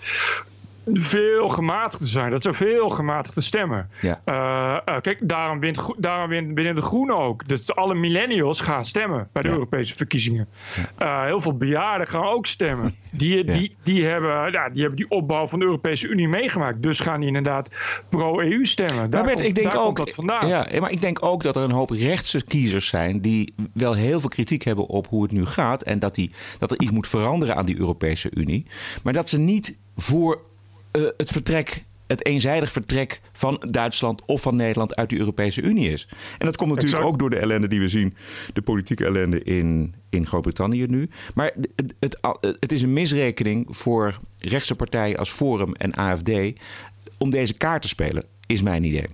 Veel 0.93 1.49
gematigder 1.49 2.09
zijn. 2.09 2.31
Dat 2.31 2.43
zijn 2.43 2.55
veel 2.55 2.89
gematigde 2.89 3.41
stemmen. 3.41 3.91
Ja. 4.01 4.21
Eh, 4.25 4.95
eh, 4.95 5.01
kijk, 5.03 5.19
daarom, 5.29 5.61
wint, 5.61 5.95
daarom 5.99 6.29
win- 6.29 6.55
winnen 6.55 6.75
de 6.75 6.81
Groenen 6.83 7.17
ook. 7.17 7.49
Dus 7.49 7.75
alle 7.75 7.95
millennials 7.95 8.61
gaan 8.61 8.85
stemmen 8.85 9.29
bij 9.33 9.43
de 9.43 9.49
Ja. 9.49 9.55
Europese 9.55 9.97
verkiezingen. 9.97 10.49
Eh, 10.97 11.23
heel 11.25 11.41
veel 11.41 11.57
bejaarden 11.57 12.07
gaan 12.07 12.25
ook 12.25 12.47
stemmen. 12.47 12.95
Die, 13.17 13.45
die, 13.45 13.77
die, 13.83 14.05
hebben, 14.05 14.53
ja, 14.53 14.69
die 14.69 14.81
hebben 14.81 14.97
die 14.99 15.11
opbouw 15.11 15.47
van 15.49 15.59
de 15.59 15.65
Europese 15.65 16.09
Unie 16.09 16.29
meegemaakt. 16.29 16.83
Dus 16.83 17.01
gaan 17.01 17.19
die 17.19 17.27
inderdaad 17.29 17.69
pro-EU 18.09 18.65
stemmen. 18.65 18.97
Daar 18.97 19.09
Maar 19.11 19.23
Bert, 19.23 19.35
komt, 19.35 19.49
ik 19.49 19.55
denk 19.55 19.75
ook, 19.77 19.97
dat 19.97 20.15
vandaan. 20.15 20.49
Ja, 20.49 20.67
maar 20.81 20.91
ik 20.91 21.01
denk 21.01 21.25
ook 21.25 21.43
dat 21.43 21.57
er 21.57 21.63
een 21.63 21.71
hoop 21.71 21.91
rechtse 21.91 22.45
kiezers 22.45 22.89
zijn 22.89 23.21
die 23.21 23.55
wel 23.73 23.95
heel 23.95 24.21
veel 24.21 24.29
kritiek 24.29 24.63
hebben 24.63 24.87
op 24.87 25.07
hoe 25.07 25.23
het 25.23 25.33
nu 25.33 25.45
gaat 25.47 25.83
en 25.83 25.99
dat, 25.99 26.15
die, 26.15 26.31
dat 26.59 26.71
er 26.71 26.81
iets 26.81 26.91
moet 26.91 27.09
veranderen 27.09 27.57
aan 27.57 27.67
die 27.67 27.79
Europese 27.79 28.31
Unie, 28.35 28.67
maar 29.03 29.13
dat 29.13 29.29
ze 29.29 29.39
niet 29.39 29.79
voor 29.97 30.41
eh, 30.97 31.03
het 31.17 31.31
vertrek, 31.31 31.85
het 32.07 32.25
eenzijdig 32.25 32.73
vertrek 32.73 33.21
van 33.33 33.63
Duitsland 33.71 34.23
of 34.27 34.43
van 34.43 34.57
Nederland 34.57 34.97
uit 34.97 35.11
de 35.11 35.19
Europese 35.19 35.63
Unie 35.63 35.91
is. 35.91 36.09
En 36.39 36.47
dat 36.47 36.57
komt 36.57 36.71
natuurlijk 36.71 36.99
Exact. 36.99 37.13
ook 37.13 37.19
door 37.19 37.31
de 37.31 37.39
ellende 37.39 37.69
die 37.69 37.81
we 37.81 37.89
zien, 37.89 38.15
de 38.53 38.63
politieke 38.63 39.05
ellende 39.05 39.43
in, 39.43 39.95
in 40.11 40.27
Groot-Brittannië 40.27 40.87
nu. 40.87 41.11
Maar 41.35 41.53
het, 41.77 41.95
het, 42.01 42.19
het 42.61 42.73
is 42.73 42.83
een 42.83 42.93
misrekening 42.93 43.67
voor 43.69 44.17
rechtse 44.39 44.77
partijen 44.77 45.19
als 45.19 45.31
Forum 45.31 45.75
en 45.75 45.95
AFD 45.95 46.31
om 47.19 47.31
deze 47.31 47.55
kaart 47.55 47.83
te 47.83 47.89
spelen, 47.89 48.25
is 48.47 48.63
mijn 48.63 48.85
idee. 48.85 49.07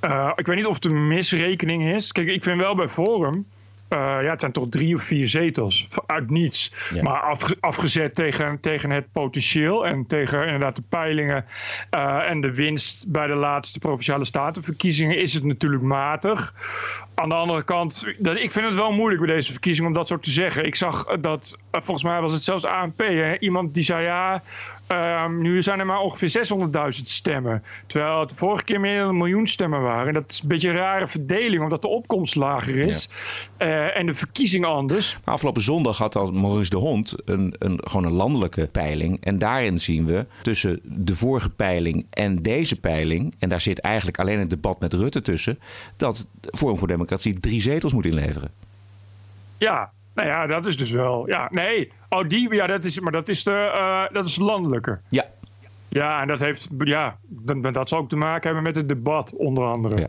Eh, 0.00 0.32
ik 0.36 0.46
weet 0.46 0.56
niet 0.56 0.66
of 0.66 0.74
het 0.74 0.84
een 0.84 1.08
misrekening 1.08 1.94
is. 1.94 2.12
Kijk, 2.12 2.28
ik 2.28 2.42
vind 2.42 2.60
wel 2.60 2.74
bij 2.74 2.88
Forum 2.88 3.46
Uh, 3.88 3.98
ja, 3.98 4.30
het 4.30 4.40
zijn 4.40 4.52
toch 4.52 4.68
drie 4.68 4.94
of 4.94 5.02
vier 5.02 5.28
zetels 5.28 5.88
uit 6.06 6.30
niets. 6.30 6.72
Maar 7.02 7.20
afge 7.20 7.56
afgezet 7.60 8.14
tegen, 8.14 8.60
tegen 8.60 8.90
het 8.90 9.12
potentieel 9.12 9.86
en 9.86 10.06
tegen 10.06 10.44
inderdaad 10.44 10.76
de 10.76 10.82
peilingen 10.88 11.44
uh, 11.90 12.30
en 12.30 12.40
de 12.40 12.54
winst 12.54 13.08
bij 13.08 13.26
de 13.26 13.34
laatste 13.34 13.78
provinciale 13.78 14.24
statenverkiezingen 14.24 15.18
is 15.18 15.34
het 15.34 15.44
natuurlijk 15.44 15.82
matig. 15.82 16.54
Aan 17.14 17.28
de 17.28 17.34
andere 17.34 17.62
kant, 17.62 18.14
dat, 18.18 18.36
ik 18.36 18.50
vind 18.50 18.66
het 18.66 18.74
wel 18.74 18.92
moeilijk 18.92 19.22
bij 19.24 19.34
deze 19.34 19.52
verkiezingen 19.52 19.90
om 19.90 19.96
dat 19.96 20.08
zo 20.08 20.18
te 20.18 20.30
zeggen. 20.30 20.66
Ik 20.66 20.74
zag 20.74 21.04
dat, 21.20 21.58
uh, 21.74 21.80
volgens 21.80 22.06
mij 22.06 22.20
was 22.20 22.32
het 22.32 22.42
zelfs 22.42 22.64
ANP, 22.64 22.98
hè, 22.98 23.38
iemand 23.38 23.74
die 23.74 23.84
zei 23.84 24.04
ja, 24.04 24.42
Um, 24.92 25.42
nu 25.42 25.62
zijn 25.62 25.78
er 25.78 25.86
maar 25.86 26.00
ongeveer 26.00 26.46
600.000 26.94 27.02
stemmen. 27.02 27.62
Terwijl 27.86 28.20
het 28.20 28.28
de 28.28 28.34
vorige 28.34 28.64
keer 28.64 28.80
meer 28.80 28.98
dan 28.98 29.08
een 29.08 29.16
miljoen 29.16 29.46
stemmen 29.46 29.82
waren. 29.82 30.12
Dat 30.12 30.30
is 30.30 30.42
een 30.42 30.48
beetje 30.48 30.68
een 30.68 30.76
rare 30.76 31.08
verdeling, 31.08 31.62
omdat 31.62 31.82
de 31.82 31.88
opkomst 31.88 32.34
lager 32.34 32.76
is. 32.76 33.08
Ja. 33.58 33.66
Uh, 33.74 33.96
en 33.96 34.06
de 34.06 34.14
verkiezing 34.14 34.64
anders. 34.64 35.18
Maar 35.24 35.34
afgelopen 35.34 35.62
zondag 35.62 35.98
had 35.98 36.16
al 36.16 36.32
Maurice 36.32 36.70
de 36.70 36.76
Hond 36.76 37.14
een, 37.24 37.54
een, 37.58 37.80
gewoon 37.82 38.04
een 38.06 38.12
landelijke 38.12 38.66
peiling. 38.66 39.20
En 39.20 39.38
daarin 39.38 39.80
zien 39.80 40.06
we 40.06 40.26
tussen 40.42 40.80
de 40.82 41.14
vorige 41.14 41.50
peiling 41.50 42.06
en 42.10 42.42
deze 42.42 42.80
peiling... 42.80 43.34
en 43.38 43.48
daar 43.48 43.60
zit 43.60 43.78
eigenlijk 43.78 44.18
alleen 44.18 44.38
het 44.38 44.50
debat 44.50 44.80
met 44.80 44.92
Rutte 44.92 45.22
tussen... 45.22 45.58
dat 45.96 46.30
Forum 46.40 46.78
voor 46.78 46.88
Democratie 46.88 47.40
drie 47.40 47.60
zetels 47.60 47.92
moet 47.92 48.06
inleveren. 48.06 48.50
Ja, 49.58 49.90
nou 50.14 50.28
ja, 50.28 50.46
dat 50.46 50.66
is 50.66 50.76
dus 50.76 50.90
wel. 50.90 51.28
Ja, 51.28 51.48
nee. 51.50 51.92
Oh, 52.08 52.28
die, 52.28 52.54
ja, 52.54 52.66
dat 52.66 52.84
is, 52.84 53.00
maar 53.00 53.12
dat 53.12 53.28
is 53.28 53.44
de, 53.44 53.72
uh, 53.74 54.14
dat 54.14 54.26
is 54.26 54.36
landelijke. 54.36 55.00
Ja. 55.08 55.24
Ja, 55.88 56.20
en 56.20 56.28
dat 56.28 56.40
heeft, 56.40 56.68
ja, 56.78 57.18
dat, 57.28 57.74
dat 57.74 57.88
zal 57.88 57.98
ook 57.98 58.08
te 58.08 58.16
maken 58.16 58.42
hebben 58.42 58.62
met 58.62 58.76
het 58.76 58.88
debat, 58.88 59.32
onder 59.36 59.64
andere. 59.64 60.00
Ja. 60.00 60.06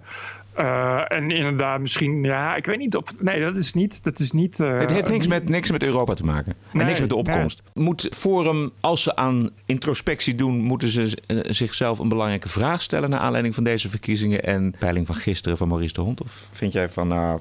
Uh, 0.59 1.01
en 1.07 1.31
inderdaad, 1.31 1.79
misschien, 1.79 2.23
ja, 2.23 2.55
ik 2.55 2.65
weet 2.65 2.77
niet 2.77 2.95
of. 2.95 3.03
Nee, 3.19 3.41
dat 3.41 3.55
is 3.55 3.73
niet. 3.73 4.03
Dat 4.03 4.19
is 4.19 4.31
niet 4.31 4.59
uh, 4.59 4.79
het 4.79 4.91
heeft 4.91 5.09
niks 5.09 5.27
met, 5.27 5.49
niks 5.49 5.71
met 5.71 5.83
Europa 5.83 6.13
te 6.13 6.23
maken. 6.23 6.55
Nee, 6.71 6.81
en 6.81 6.87
niks 6.87 6.99
met 6.99 7.09
de 7.09 7.15
opkomst. 7.15 7.61
Nee. 7.73 7.85
Moet 7.85 8.09
Forum, 8.11 8.71
als 8.79 9.03
ze 9.03 9.15
aan 9.15 9.49
introspectie 9.65 10.35
doen, 10.35 10.61
moeten 10.61 10.89
ze 10.89 11.17
zichzelf 11.47 11.99
een 11.99 12.09
belangrijke 12.09 12.49
vraag 12.49 12.81
stellen. 12.81 13.09
naar 13.09 13.19
aanleiding 13.19 13.55
van 13.55 13.63
deze 13.63 13.89
verkiezingen 13.89 14.43
en 14.43 14.75
peiling 14.79 15.05
van 15.05 15.15
gisteren 15.15 15.57
van 15.57 15.67
Maurice 15.67 15.93
de 15.93 16.01
Hond? 16.01 16.21
Of 16.21 16.49
vind 16.51 16.73
jij 16.73 16.89
van, 16.89 17.07
nou, 17.07 17.39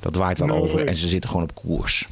dat 0.00 0.16
waait 0.16 0.38
wel 0.38 0.48
Nee. 0.48 0.56
over 0.60 0.86
en 0.86 0.94
ze 0.94 1.08
zitten 1.08 1.30
gewoon 1.30 1.44
op 1.44 1.54
koers? 1.54 2.08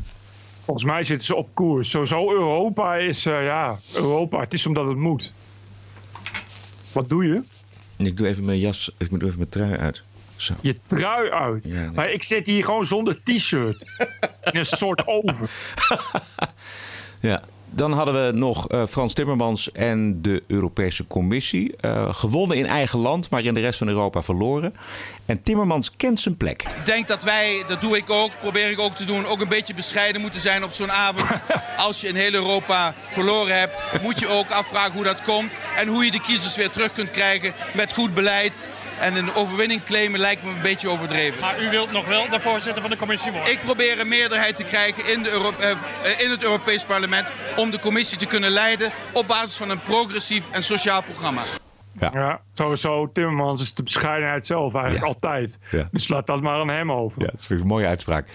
Volgens 0.64 0.86
mij 0.86 1.04
zitten 1.04 1.26
ze 1.26 1.34
op 1.34 1.48
koers. 1.54 1.90
Sowieso 1.90 2.32
Europa 2.32 2.96
is, 2.96 3.22
ja, 3.22 3.78
Europa. 3.94 4.40
Het 4.40 4.52
is 4.52 4.66
omdat 4.66 4.86
het 4.86 4.96
moet. 4.96 5.32
Wat 6.92 7.08
doe 7.08 7.24
je? 7.24 7.42
Ik 7.96 8.16
doe 8.16 8.26
even 8.26 8.44
mijn 8.44 8.58
jas, 8.58 8.90
ik 8.98 9.10
doe 9.10 9.24
even 9.24 9.38
mijn 9.38 9.50
trui 9.50 9.76
uit. 9.76 10.02
Zo. 10.42 10.54
Je 10.60 10.76
trui 10.86 11.30
uit. 11.30 11.64
Ja, 11.64 11.74
nee. 11.74 11.90
Maar 11.90 12.10
ik 12.10 12.22
zit 12.22 12.46
hier 12.46 12.64
gewoon 12.64 12.86
zonder 12.86 13.22
t-shirt. 13.22 13.84
In 14.52 14.58
een 14.58 14.64
soort 14.64 15.06
oven. 15.06 15.48
Ja. 17.20 17.42
Dan 17.72 17.92
hadden 17.92 18.26
we 18.26 18.32
nog 18.38 18.72
uh, 18.72 18.82
Frans 18.86 19.14
Timmermans 19.14 19.72
en 19.72 20.22
de 20.22 20.42
Europese 20.46 21.06
Commissie. 21.06 21.74
Uh, 21.84 22.14
gewonnen 22.14 22.56
in 22.56 22.66
eigen 22.66 22.98
land, 22.98 23.30
maar 23.30 23.44
in 23.44 23.54
de 23.54 23.60
rest 23.60 23.78
van 23.78 23.88
Europa 23.88 24.22
verloren. 24.22 24.74
En 25.26 25.42
Timmermans 25.42 25.96
kent 25.96 26.20
zijn 26.20 26.36
plek. 26.36 26.62
Ik 26.62 26.86
denk 26.86 27.08
dat 27.08 27.22
wij, 27.22 27.62
dat 27.66 27.80
doe 27.80 27.96
ik 27.96 28.10
ook, 28.10 28.30
probeer 28.40 28.70
ik 28.70 28.78
ook 28.80 28.94
te 28.94 29.04
doen, 29.04 29.26
ook 29.26 29.40
een 29.40 29.48
beetje 29.48 29.74
bescheiden 29.74 30.20
moeten 30.20 30.40
zijn 30.40 30.64
op 30.64 30.72
zo'n 30.72 30.90
avond. 30.90 31.40
Als 31.86 32.00
je 32.00 32.08
in 32.08 32.14
heel 32.14 32.32
Europa 32.32 32.94
verloren 33.08 33.58
hebt, 33.58 33.82
moet 34.02 34.20
je 34.20 34.28
ook 34.28 34.50
afvragen 34.50 34.92
hoe 34.92 35.04
dat 35.04 35.22
komt. 35.22 35.58
En 35.76 35.88
hoe 35.88 36.04
je 36.04 36.10
de 36.10 36.20
kiezers 36.20 36.56
weer 36.56 36.70
terug 36.70 36.92
kunt 36.92 37.10
krijgen 37.10 37.52
met 37.74 37.92
goed 37.92 38.14
beleid. 38.14 38.70
En 38.98 39.16
een 39.16 39.34
overwinning 39.34 39.82
claimen 39.82 40.20
lijkt 40.20 40.42
me 40.42 40.50
een 40.50 40.62
beetje 40.62 40.88
overdreven. 40.88 41.40
Maar 41.40 41.62
u 41.62 41.70
wilt 41.70 41.92
nog 41.92 42.06
wel 42.06 42.28
de 42.30 42.40
voorzitter 42.40 42.82
van 42.82 42.90
de 42.90 42.96
commissie 42.96 43.32
worden? 43.32 43.52
Ik 43.52 43.60
probeer 43.60 44.00
een 44.00 44.08
meerderheid 44.08 44.56
te 44.56 44.64
krijgen 44.64 45.06
in, 45.12 45.22
de 45.22 45.30
Euro 45.30 45.52
uh, 45.60 45.68
in 46.16 46.30
het 46.30 46.42
Europees 46.42 46.84
Parlement 46.84 47.28
om 47.60 47.70
de 47.70 47.78
commissie 47.78 48.18
te 48.18 48.26
kunnen 48.26 48.50
leiden 48.50 48.92
op 49.12 49.26
basis 49.26 49.56
van 49.56 49.70
een 49.70 49.82
progressief 49.82 50.50
en 50.50 50.62
sociaal 50.62 51.02
programma. 51.02 51.42
Ja. 51.98 52.10
ja, 52.12 52.40
sowieso. 52.52 53.10
Timmermans 53.12 53.62
is 53.62 53.74
de 53.74 53.82
bescheidenheid 53.82 54.46
zelf 54.46 54.74
eigenlijk 54.74 55.04
ja. 55.04 55.12
altijd. 55.12 55.58
Ja. 55.70 55.88
Dus 55.92 56.08
laat 56.08 56.26
dat 56.26 56.40
maar 56.40 56.60
aan 56.60 56.68
hem 56.68 56.92
over. 56.92 57.22
Ja, 57.22 57.30
dat 57.30 57.40
is 57.40 57.48
een 57.48 57.66
mooie 57.66 57.86
uitspraak. 57.86 58.28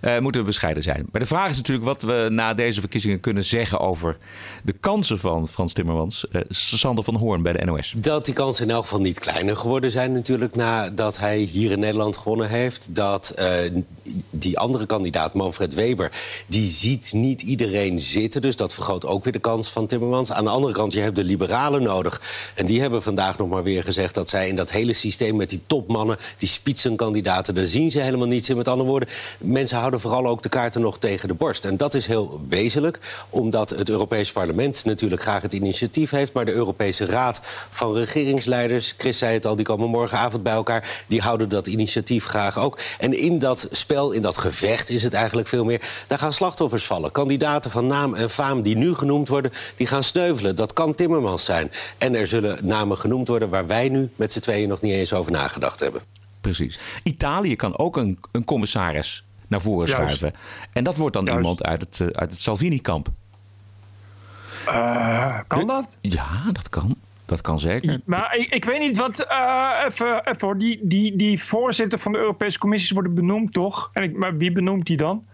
Uh, 0.00 0.18
moeten 0.18 0.40
we 0.40 0.46
bescheiden 0.46 0.82
zijn. 0.82 1.06
Maar 1.12 1.20
de 1.20 1.26
vraag 1.26 1.50
is 1.50 1.56
natuurlijk 1.56 1.86
wat 1.86 2.02
we 2.02 2.28
na 2.30 2.54
deze 2.54 2.80
verkiezingen 2.80 3.20
kunnen 3.20 3.44
zeggen 3.44 3.80
over 3.80 4.16
de 4.62 4.72
kansen 4.72 5.18
van 5.18 5.48
Frans 5.48 5.72
Timmermans. 5.72 6.26
Uh, 6.32 6.42
Sander 6.48 7.04
van 7.04 7.16
Hoorn 7.16 7.42
bij 7.42 7.52
de 7.52 7.64
NOS. 7.64 7.94
Dat 7.96 8.24
die 8.24 8.34
kansen 8.34 8.64
in 8.64 8.70
elk 8.70 8.82
geval 8.82 9.00
niet 9.00 9.18
kleiner 9.18 9.56
geworden 9.56 9.90
zijn 9.90 10.12
natuurlijk 10.12 10.54
nadat 10.54 11.18
hij 11.18 11.38
hier 11.38 11.70
in 11.70 11.78
Nederland 11.78 12.16
gewonnen 12.16 12.48
heeft. 12.48 12.94
Dat 12.94 13.34
uh, 13.38 13.82
die 14.30 14.58
andere 14.58 14.86
kandidaat, 14.86 15.34
Manfred 15.34 15.74
Weber, 15.74 16.12
die 16.46 16.66
ziet 16.66 17.12
niet 17.12 17.42
iedereen 17.42 18.00
zitten. 18.00 18.40
Dus 18.40 18.56
dat 18.56 18.74
vergroot 18.74 19.06
ook 19.06 19.24
weer 19.24 19.32
de 19.32 19.38
kans 19.38 19.68
van 19.68 19.86
Timmermans. 19.86 20.32
Aan 20.32 20.44
de 20.44 20.50
andere 20.50 20.72
kant, 20.72 20.92
je 20.92 21.00
hebt 21.00 21.16
de 21.16 21.24
liberalen 21.24 21.82
nodig. 21.82 22.22
En 22.54 22.66
die 22.66 22.80
hebben 22.80 22.97
vandaag 23.02 23.38
nog 23.38 23.48
maar 23.48 23.62
weer 23.62 23.82
gezegd 23.82 24.14
dat 24.14 24.28
zij 24.28 24.48
in 24.48 24.56
dat 24.56 24.70
hele 24.70 24.92
systeem 24.92 25.36
met 25.36 25.50
die 25.50 25.62
topmannen, 25.66 26.16
die 26.36 26.48
spitsenkandidaten, 26.48 27.54
daar 27.54 27.66
zien 27.66 27.90
ze 27.90 28.00
helemaal 28.00 28.26
niets 28.26 28.48
in. 28.48 28.56
Met 28.56 28.68
andere 28.68 28.88
woorden, 28.88 29.08
mensen 29.38 29.78
houden 29.78 30.00
vooral 30.00 30.26
ook 30.26 30.42
de 30.42 30.48
kaarten 30.48 30.80
nog 30.80 30.98
tegen 30.98 31.28
de 31.28 31.34
borst. 31.34 31.64
En 31.64 31.76
dat 31.76 31.94
is 31.94 32.06
heel 32.06 32.40
wezenlijk, 32.48 32.98
omdat 33.30 33.70
het 33.70 33.88
Europees 33.88 34.32
Parlement 34.32 34.84
natuurlijk 34.84 35.22
graag 35.22 35.42
het 35.42 35.52
initiatief 35.52 36.10
heeft, 36.10 36.32
maar 36.32 36.44
de 36.44 36.52
Europese 36.52 37.06
Raad 37.06 37.40
van 37.70 37.94
regeringsleiders, 37.94 38.94
Chris 38.96 39.18
zei 39.18 39.34
het 39.34 39.46
al, 39.46 39.56
die 39.56 39.64
komen 39.64 39.88
morgenavond 39.88 40.42
bij 40.42 40.52
elkaar, 40.52 41.04
die 41.06 41.20
houden 41.20 41.48
dat 41.48 41.66
initiatief 41.66 42.24
graag 42.24 42.58
ook. 42.58 42.78
En 42.98 43.18
in 43.18 43.38
dat 43.38 43.68
spel, 43.70 44.12
in 44.12 44.22
dat 44.22 44.38
gevecht 44.38 44.90
is 44.90 45.02
het 45.02 45.14
eigenlijk 45.14 45.48
veel 45.48 45.64
meer, 45.64 45.88
daar 46.06 46.18
gaan 46.18 46.32
slachtoffers 46.32 46.84
vallen. 46.84 47.12
Kandidaten 47.12 47.70
van 47.70 47.86
naam 47.86 48.14
en 48.14 48.30
faam 48.30 48.62
die 48.62 48.76
nu 48.76 48.94
genoemd 48.94 49.28
worden, 49.28 49.52
die 49.76 49.86
gaan 49.86 50.02
sneuvelen. 50.02 50.56
Dat 50.56 50.72
kan 50.72 50.94
Timmermans 50.94 51.44
zijn. 51.44 51.70
En 51.98 52.14
er 52.14 52.26
zullen 52.26 52.58
namen 52.62 52.87
genoemd 52.96 53.28
worden 53.28 53.48
waar 53.48 53.66
wij 53.66 53.88
nu 53.88 54.10
met 54.16 54.32
z'n 54.32 54.40
tweeën 54.40 54.68
nog 54.68 54.80
niet 54.80 54.92
eens 54.92 55.12
over 55.12 55.32
nagedacht 55.32 55.80
hebben. 55.80 56.02
Precies. 56.40 57.00
Italië 57.02 57.56
kan 57.56 57.78
ook 57.78 57.96
een, 57.96 58.18
een 58.32 58.44
commissaris 58.44 59.24
naar 59.46 59.60
voren 59.60 59.86
Juist. 59.88 60.16
schuiven. 60.16 60.40
En 60.72 60.84
dat 60.84 60.96
wordt 60.96 61.14
dan 61.14 61.24
Juist. 61.24 61.40
iemand 61.40 61.64
uit 61.64 61.80
het, 61.80 61.98
uh, 61.98 62.06
uit 62.08 62.30
het 62.30 62.40
Salvini-kamp. 62.40 63.08
Uh, 64.68 65.38
kan 65.46 65.66
dat? 65.66 65.98
Ja, 66.00 66.52
dat 66.52 66.68
kan. 66.68 66.96
Dat 67.24 67.40
kan 67.40 67.58
zeker. 67.58 68.00
Maar 68.04 68.36
ik, 68.36 68.52
ik 68.54 68.64
weet 68.64 68.80
niet 68.80 68.96
wat. 68.96 69.26
Uh, 69.30 69.70
even, 69.86 70.26
even 70.26 70.58
die, 70.58 70.80
die, 70.82 71.16
die 71.16 71.42
voorzitter 71.42 71.98
van 71.98 72.12
de 72.12 72.18
Europese 72.18 72.58
Commissies 72.58 72.90
worden 72.90 73.14
benoemd, 73.14 73.52
toch? 73.52 73.90
En 73.92 74.02
ik, 74.02 74.16
maar 74.16 74.36
wie 74.36 74.52
benoemt 74.52 74.86
die 74.86 74.96
dan? 74.96 75.24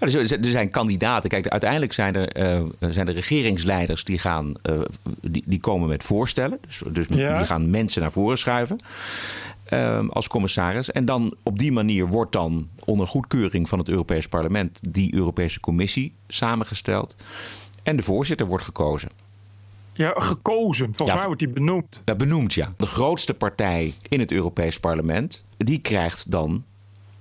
Nou, 0.00 0.26
er 0.26 0.38
zijn 0.40 0.70
kandidaten. 0.70 1.30
Kijk, 1.30 1.48
uiteindelijk 1.48 1.92
zijn 1.92 2.14
er, 2.14 2.58
uh, 2.60 2.90
zijn 2.90 3.08
er 3.08 3.14
regeringsleiders 3.14 4.04
die, 4.04 4.18
gaan, 4.18 4.54
uh, 4.70 4.80
die, 5.20 5.42
die 5.46 5.60
komen 5.60 5.88
met 5.88 6.04
voorstellen. 6.04 6.58
Dus, 6.66 6.82
dus 6.92 7.06
ja. 7.08 7.34
die 7.34 7.46
gaan 7.46 7.70
mensen 7.70 8.02
naar 8.02 8.12
voren 8.12 8.38
schuiven. 8.38 8.80
Uh, 9.72 10.08
als 10.08 10.28
commissaris. 10.28 10.90
En 10.90 11.04
dan 11.04 11.36
op 11.42 11.58
die 11.58 11.72
manier 11.72 12.06
wordt 12.06 12.32
dan 12.32 12.68
onder 12.84 13.06
goedkeuring 13.06 13.68
van 13.68 13.78
het 13.78 13.88
Europees 13.88 14.26
Parlement 14.28 14.78
die 14.88 15.14
Europese 15.14 15.60
Commissie 15.60 16.12
samengesteld. 16.28 17.16
En 17.82 17.96
de 17.96 18.02
voorzitter 18.02 18.46
wordt 18.46 18.64
gekozen. 18.64 19.08
Ja, 19.92 20.14
gekozen. 20.16 20.86
Volgens 20.86 21.08
ja, 21.08 21.14
mij 21.14 21.24
wordt 21.26 21.40
die 21.40 21.48
benoemd. 21.48 22.02
Ja, 22.04 22.14
benoemd, 22.14 22.54
ja. 22.54 22.72
De 22.76 22.86
grootste 22.86 23.34
partij 23.34 23.94
in 24.08 24.20
het 24.20 24.32
Europees 24.32 24.80
Parlement, 24.80 25.42
die 25.56 25.78
krijgt 25.78 26.30
dan 26.30 26.64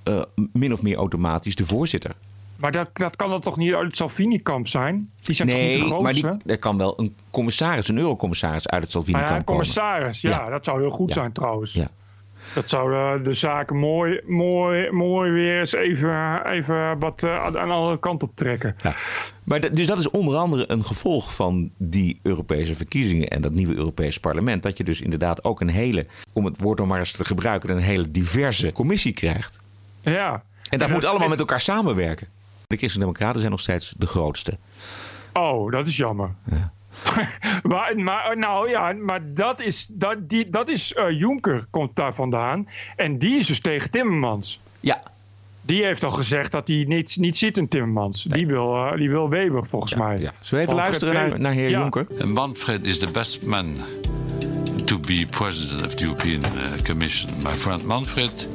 uh, 0.03 0.21
min 0.53 0.73
of 0.73 0.81
meer 0.81 0.97
automatisch 0.97 1.55
de 1.55 1.65
voorzitter. 1.65 2.15
Maar 2.55 2.71
dat, 2.71 2.89
dat 2.93 3.15
kan 3.15 3.29
dan 3.29 3.41
toch 3.41 3.57
niet 3.57 3.73
uit 3.73 3.85
het 3.85 3.97
Salvini-kamp 3.97 4.67
zijn? 4.67 5.09
Die 5.21 5.35
zijn 5.35 5.47
nee, 5.47 5.79
toch 5.79 5.91
niet 5.91 6.01
maar 6.01 6.13
die, 6.13 6.51
er 6.51 6.59
kan 6.59 6.77
wel 6.77 6.99
een 6.99 7.15
commissaris, 7.29 7.87
een 7.87 7.97
eurocommissaris 7.97 8.67
uit 8.67 8.83
het 8.83 8.91
Salvini-kamp 8.91 9.29
ah, 9.29 9.35
ja, 9.35 9.43
komen. 9.43 9.63
commissaris, 9.63 10.21
ja, 10.21 10.29
ja, 10.29 10.49
dat 10.49 10.65
zou 10.65 10.81
heel 10.81 10.89
goed 10.89 11.07
ja. 11.07 11.13
zijn 11.13 11.31
trouwens. 11.31 11.73
Ja. 11.73 11.87
Dat 12.53 12.69
zou 12.69 12.89
de, 12.89 13.23
de 13.23 13.33
zaken 13.33 13.77
mooi, 13.77 14.21
mooi, 14.25 14.91
mooi 14.91 15.31
weer 15.31 15.59
eens 15.59 15.73
even, 15.73 16.45
even 16.45 16.99
wat 16.99 17.23
uh, 17.23 17.45
aan 17.45 17.51
de 17.51 17.59
andere 17.59 17.99
kant 17.99 18.23
op 18.23 18.31
trekken. 18.35 18.75
Ja. 18.81 18.93
Maar 19.43 19.71
dus 19.71 19.87
dat 19.87 19.99
is 19.99 20.09
onder 20.09 20.35
andere 20.35 20.71
een 20.71 20.85
gevolg 20.85 21.35
van 21.35 21.69
die 21.77 22.19
Europese 22.21 22.75
verkiezingen 22.75 23.27
en 23.27 23.41
dat 23.41 23.51
nieuwe 23.51 23.75
Europese 23.75 24.19
parlement. 24.19 24.63
Dat 24.63 24.77
je 24.77 24.83
dus 24.83 25.01
inderdaad 25.01 25.43
ook 25.43 25.61
een 25.61 25.69
hele, 25.69 26.05
om 26.33 26.45
het 26.45 26.59
woord 26.59 26.79
nog 26.79 26.87
maar 26.87 26.99
eens 26.99 27.11
te 27.11 27.25
gebruiken, 27.25 27.69
een 27.69 27.77
hele 27.77 28.11
diverse 28.11 28.71
commissie 28.71 29.13
krijgt. 29.13 29.59
Ja. 30.01 30.43
En 30.69 30.77
dat 30.77 30.87
en 30.87 30.93
moet 30.93 31.01
dat 31.01 31.09
allemaal 31.09 31.29
met 31.29 31.39
elkaar 31.39 31.61
samenwerken. 31.61 32.27
De 32.75 32.81
Christen-Democraten 32.81 33.39
zijn 33.39 33.51
nog 33.51 33.61
steeds 33.61 33.93
de 33.97 34.07
grootste. 34.07 34.57
Oh, 35.33 35.71
dat 35.71 35.87
is 35.87 35.97
jammer. 35.97 36.35
Ja. 36.43 36.71
maar, 37.63 37.99
maar, 37.99 38.37
nou 38.37 38.69
ja, 38.69 38.93
maar 38.93 39.33
dat 39.33 39.59
is, 39.59 39.87
dat, 39.89 40.29
die, 40.29 40.49
dat 40.49 40.69
is 40.69 40.93
uh, 40.97 41.19
Juncker 41.19 41.65
komt 41.69 41.95
daar 41.95 42.13
vandaan. 42.13 42.67
En 42.95 43.17
die 43.17 43.37
is 43.37 43.47
dus 43.47 43.59
tegen 43.59 43.91
Timmermans. 43.91 44.59
Ja. 44.79 45.01
Die 45.61 45.83
heeft 45.83 46.03
al 46.03 46.09
gezegd 46.09 46.51
dat 46.51 46.67
hij 46.67 46.85
niet, 46.87 47.17
niet 47.17 47.37
zit 47.37 47.57
in 47.57 47.67
Timmermans. 47.67 48.25
Nee. 48.25 48.37
Die, 48.37 48.47
wil, 48.47 48.75
uh, 48.75 48.97
die 48.97 49.09
wil 49.09 49.29
Weber 49.29 49.65
volgens 49.65 49.91
ja, 49.91 49.97
mij. 49.97 50.19
Ja. 50.19 50.31
Zullen 50.39 50.65
we 50.65 50.71
even 50.71 50.83
luisteren 50.83 51.13
naar, 51.13 51.39
naar 51.39 51.53
heer 51.53 51.69
ja. 51.69 51.79
Juncker? 51.79 52.27
Manfred 52.27 52.83
is 52.83 52.99
the 52.99 53.11
best 53.11 53.45
man 53.45 53.75
to 54.85 54.99
be 54.99 55.25
president 55.29 55.85
of 55.85 55.95
the 55.95 56.03
European 56.03 56.41
uh, 56.41 56.83
Commission. 56.83 57.31
My 57.43 57.53
friend 57.53 57.83
Manfred 57.83 58.47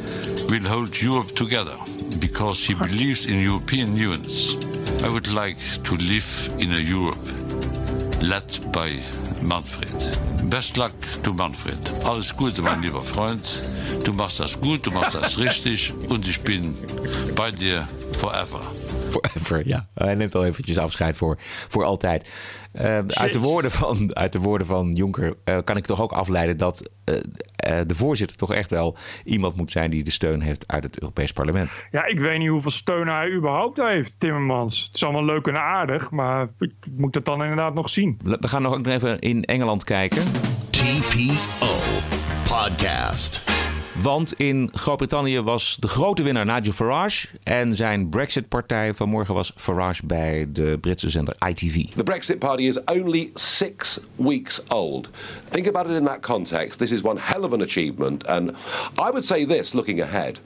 will 0.50 0.68
hold 0.68 1.00
Europe 1.00 1.36
together 1.36 1.76
because 2.18 2.64
he 2.64 2.74
believes 2.74 3.26
in 3.26 3.40
European 3.40 3.94
unions. 3.94 4.56
I 5.04 5.08
would 5.08 5.30
like 5.30 5.56
to 5.84 5.96
live 5.96 6.50
in 6.58 6.72
a 6.72 6.78
Europe 6.78 7.22
led 8.20 8.72
by 8.72 9.00
Manfred. 9.42 10.50
Best 10.50 10.76
luck 10.76 10.92
to 11.22 11.32
Manfred. 11.32 11.78
Alles 12.04 12.36
Gute, 12.36 12.62
mein 12.62 12.82
lieber 12.82 13.02
Freund. 13.02 13.42
Du 14.04 14.12
machst 14.12 14.40
das 14.40 14.60
gut, 14.60 14.84
du 14.86 14.90
machst 14.90 15.14
das 15.14 15.38
richtig 15.44 15.92
und 16.08 16.26
ich 16.26 16.40
bin 16.40 16.76
bei 17.36 17.52
dir 17.52 17.86
forever. 18.18 18.60
Forever, 19.14 19.62
ja. 19.66 19.86
Hij 19.94 20.14
neemt 20.14 20.34
al 20.34 20.44
eventjes 20.44 20.78
afscheid 20.78 21.16
voor, 21.16 21.36
voor 21.68 21.84
altijd. 21.84 22.30
Uh, 22.74 22.98
uit, 23.06 23.32
de 23.32 23.38
woorden 23.38 23.70
van, 23.70 24.16
uit 24.16 24.32
de 24.32 24.38
woorden 24.38 24.66
van 24.66 24.92
Juncker 24.92 25.34
uh, 25.44 25.58
kan 25.64 25.76
ik 25.76 25.86
toch 25.86 26.00
ook 26.00 26.12
afleiden 26.12 26.56
dat 26.56 26.90
uh, 27.04 27.16
de 27.86 27.94
voorzitter 27.94 28.36
toch 28.36 28.54
echt 28.54 28.70
wel 28.70 28.96
iemand 29.24 29.56
moet 29.56 29.70
zijn 29.70 29.90
die 29.90 30.04
de 30.04 30.10
steun 30.10 30.40
heeft 30.40 30.68
uit 30.68 30.84
het 30.84 31.00
Europees 31.00 31.32
Parlement. 31.32 31.70
Ja, 31.90 32.06
ik 32.06 32.20
weet 32.20 32.38
niet 32.38 32.48
hoeveel 32.48 32.70
steun 32.70 33.08
hij 33.08 33.32
überhaupt 33.32 33.76
heeft, 33.76 34.12
Timmermans. 34.18 34.84
Het 34.84 34.94
is 34.94 35.02
allemaal 35.02 35.24
leuk 35.24 35.46
en 35.46 35.60
aardig, 35.60 36.10
maar 36.10 36.48
ik 36.58 36.72
moet 36.90 37.14
het 37.14 37.24
dan 37.24 37.42
inderdaad 37.42 37.74
nog 37.74 37.88
zien. 37.88 38.18
We 38.22 38.48
gaan 38.48 38.62
nog 38.62 38.86
even 38.86 39.18
in 39.18 39.44
Engeland 39.44 39.84
kijken. 39.84 40.22
TPO 40.70 41.76
Podcast. 42.44 43.59
Want 44.02 44.32
in 44.32 44.68
Groot-Brittannië 44.72 45.40
was 45.40 45.76
de 45.80 45.88
grote 45.88 46.22
winnaar 46.22 46.46
Nigel 46.46 46.72
Farage. 46.72 47.28
En 47.42 47.74
zijn 47.74 48.08
Brexit-partij 48.08 48.94
vanmorgen 48.94 49.34
was 49.34 49.52
Farage 49.56 50.06
bij 50.06 50.46
de 50.48 50.78
Britse 50.80 51.10
zender 51.10 51.36
ITV. 51.48 51.84
The 51.84 52.02
Brexit 52.02 52.38
Party 52.38 52.62
is 52.62 52.84
only 52.84 53.30
six 53.34 53.98
weeks 54.16 54.62
old. 54.68 55.08
Think 55.50 55.68
about 55.68 55.86
it 55.86 55.98
in 55.98 56.04
that 56.04 56.20
context. 56.20 56.78
This 56.78 56.92
is 56.92 57.02
one 57.02 57.20
hell 57.20 57.42
of 57.42 57.52
an 57.52 57.60
achievement. 57.60 58.26
And 58.26 58.50
I 58.96 59.10
would 59.10 59.24
say 59.24 59.46
this 59.46 59.72
looking 59.72 60.00
ahead. 60.00 60.38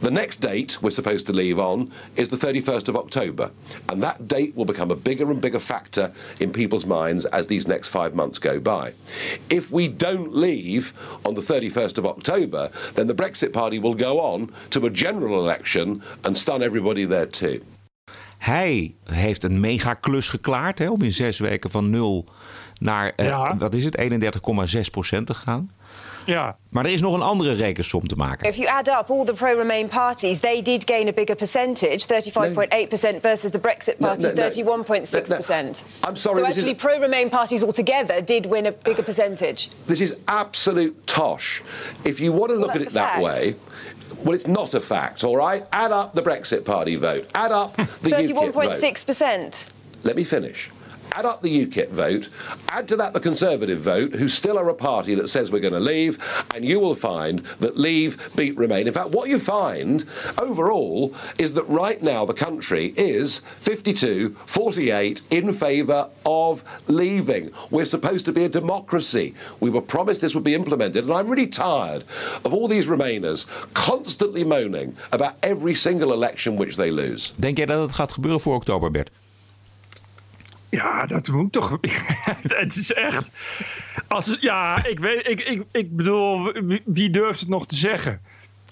The 0.00 0.10
next 0.10 0.40
date 0.40 0.78
we're 0.82 0.90
supposed 0.90 1.26
to 1.26 1.32
leave 1.32 1.58
on 1.58 1.90
is 2.16 2.28
the 2.28 2.36
31st 2.36 2.88
of 2.88 2.96
October. 2.96 3.50
And 3.88 4.02
that 4.02 4.28
date 4.28 4.56
will 4.56 4.64
become 4.64 4.90
a 4.90 4.96
bigger 4.96 5.30
and 5.30 5.40
bigger 5.40 5.60
factor 5.60 6.12
in 6.40 6.52
people's 6.52 6.86
minds 6.86 7.24
as 7.26 7.46
these 7.46 7.66
next 7.66 7.88
five 7.88 8.14
months 8.14 8.38
go 8.38 8.60
by. 8.60 8.92
If 9.50 9.70
we 9.70 9.88
don't 9.88 10.34
leave 10.34 10.92
on 11.24 11.34
the 11.34 11.40
31st 11.40 11.98
of 11.98 12.06
October, 12.06 12.70
then 12.94 13.06
the 13.06 13.14
Brexit 13.14 13.52
Party 13.52 13.78
will 13.78 13.94
go 13.94 14.20
on 14.20 14.50
to 14.70 14.86
a 14.86 14.90
general 14.90 15.38
election 15.38 16.02
and 16.24 16.36
stun 16.36 16.62
everybody 16.62 17.06
there 17.06 17.26
too. 17.26 17.60
Hij 18.38 18.94
heeft 19.04 19.44
een 19.44 19.60
megaklus 19.60 20.28
geklaard 20.28 20.78
hè, 20.78 20.90
om 20.90 21.02
in 21.02 21.12
zes 21.12 21.38
weken 21.38 21.70
van 21.70 21.90
nul 21.90 22.24
naar, 22.80 23.12
ja. 23.16 23.52
uh, 23.52 23.58
wat 23.58 23.74
is 23.74 23.84
het, 23.84 23.98
31,6% 25.18 25.24
te 25.24 25.34
gaan. 25.34 25.70
Ja. 26.28 26.56
Maar 26.70 26.84
er 26.84 26.92
is 26.92 27.00
nog 27.00 27.14
een 27.14 27.22
andere 27.22 27.52
rekensom 27.52 28.06
te 28.06 28.16
maken. 28.16 28.48
If 28.48 28.56
you 28.56 28.68
add 28.68 28.88
up 28.88 29.10
all 29.10 29.24
the 29.24 29.32
pro-Remain 29.32 29.88
parties, 29.88 30.38
they 30.38 30.62
did 30.62 30.82
gain 30.86 31.08
a 31.08 31.12
bigger 31.12 31.36
percentage, 31.36 32.06
35.8% 32.06 33.20
versus 33.20 33.50
the 33.50 33.58
Brexit 33.58 33.98
party, 33.98 34.26
no, 34.26 34.32
no, 34.32 34.50
31.6%. 34.50 35.82
I'm 36.06 36.16
sorry. 36.16 36.40
So 36.40 36.46
actually, 36.46 36.70
is... 36.70 36.82
pro-Remain 36.82 37.30
parties 37.30 37.62
altogether 37.62 38.20
did 38.20 38.46
win 38.46 38.66
a 38.66 38.72
bigger 38.72 39.02
percentage. 39.02 39.70
This 39.86 40.00
is 40.00 40.16
absolute 40.26 40.94
tosh. 41.06 41.62
If 42.04 42.20
you 42.20 42.32
want 42.32 42.50
to 42.50 42.56
look 42.56 42.74
well, 42.74 42.82
at 42.82 42.88
it 42.88 42.92
that 42.92 43.14
facts. 43.14 43.24
way. 43.24 43.54
Well, 44.24 44.34
it's 44.34 44.46
not 44.46 44.74
a 44.74 44.80
fact, 44.80 45.24
all 45.24 45.36
right? 45.36 45.64
Add 45.72 45.92
up 45.92 46.14
the 46.14 46.22
Brexit 46.22 46.64
Party 46.64 46.96
vote. 46.96 47.26
Add 47.34 47.52
up 47.52 47.76
the 47.76 48.10
UKIP 48.10 48.52
vote. 48.52 48.54
31.6%. 48.54 49.66
Let 50.04 50.16
me 50.16 50.24
finish 50.24 50.70
add 51.12 51.24
up 51.24 51.42
the 51.42 51.66
UKIP 51.66 51.90
vote, 51.90 52.28
add 52.68 52.88
to 52.88 52.96
that 52.96 53.12
the 53.12 53.20
Conservative 53.20 53.80
vote, 53.80 54.14
who 54.14 54.28
still 54.28 54.58
are 54.58 54.68
a 54.68 54.74
party 54.74 55.14
that 55.14 55.28
says 55.28 55.50
we're 55.50 55.60
going 55.60 55.74
to 55.74 55.80
leave, 55.80 56.18
and 56.54 56.64
you 56.64 56.80
will 56.80 56.94
find 56.94 57.40
that 57.60 57.76
Leave 57.76 58.34
beat 58.36 58.56
Remain. 58.56 58.86
In 58.86 58.92
fact, 58.92 59.10
what 59.10 59.28
you 59.28 59.38
find 59.38 60.04
overall 60.38 61.14
is 61.38 61.54
that 61.54 61.68
right 61.68 62.02
now 62.02 62.24
the 62.24 62.34
country 62.34 62.92
is 62.96 63.38
52 63.60 64.36
48 64.46 65.22
in 65.30 65.52
favour 65.52 66.08
of 66.24 66.62
leaving. 66.88 67.50
We're 67.70 67.84
supposed 67.84 68.24
to 68.26 68.32
be 68.32 68.44
a 68.44 68.48
democracy. 68.48 69.34
We 69.60 69.70
were 69.70 69.82
promised 69.82 70.20
this 70.20 70.34
would 70.34 70.44
be 70.44 70.54
implemented, 70.54 71.04
and 71.04 71.12
I'm 71.12 71.28
really 71.28 71.46
tired 71.46 72.04
of 72.44 72.52
all 72.54 72.68
these 72.68 72.86
Remainers 72.86 73.46
constantly 73.74 74.44
moaning 74.44 74.96
about 75.12 75.34
every 75.42 75.74
single 75.74 76.12
election 76.12 76.56
which 76.56 76.76
they 76.76 76.90
lose. 76.90 77.32
Denk 77.36 77.56
jij 77.56 77.66
dat 77.66 77.80
het 77.80 77.92
gaat 77.92 78.12
gebeuren 78.12 78.40
voor 78.40 78.54
oktober, 78.54 78.90
Bert? 78.90 79.10
Ja, 80.70 81.06
dat 81.06 81.28
moet 81.28 81.52
toch. 81.52 81.78
het 82.42 82.76
is 82.76 82.92
echt. 82.92 83.30
Als, 84.08 84.36
ja, 84.40 84.84
ik 84.84 85.00
weet. 85.00 85.28
Ik, 85.28 85.40
ik, 85.40 85.62
ik 85.72 85.96
bedoel, 85.96 86.52
wie, 86.84 87.10
durft 87.10 87.40
het 87.40 87.48
nog 87.48 87.66
te 87.66 87.76
zeggen? 87.76 88.20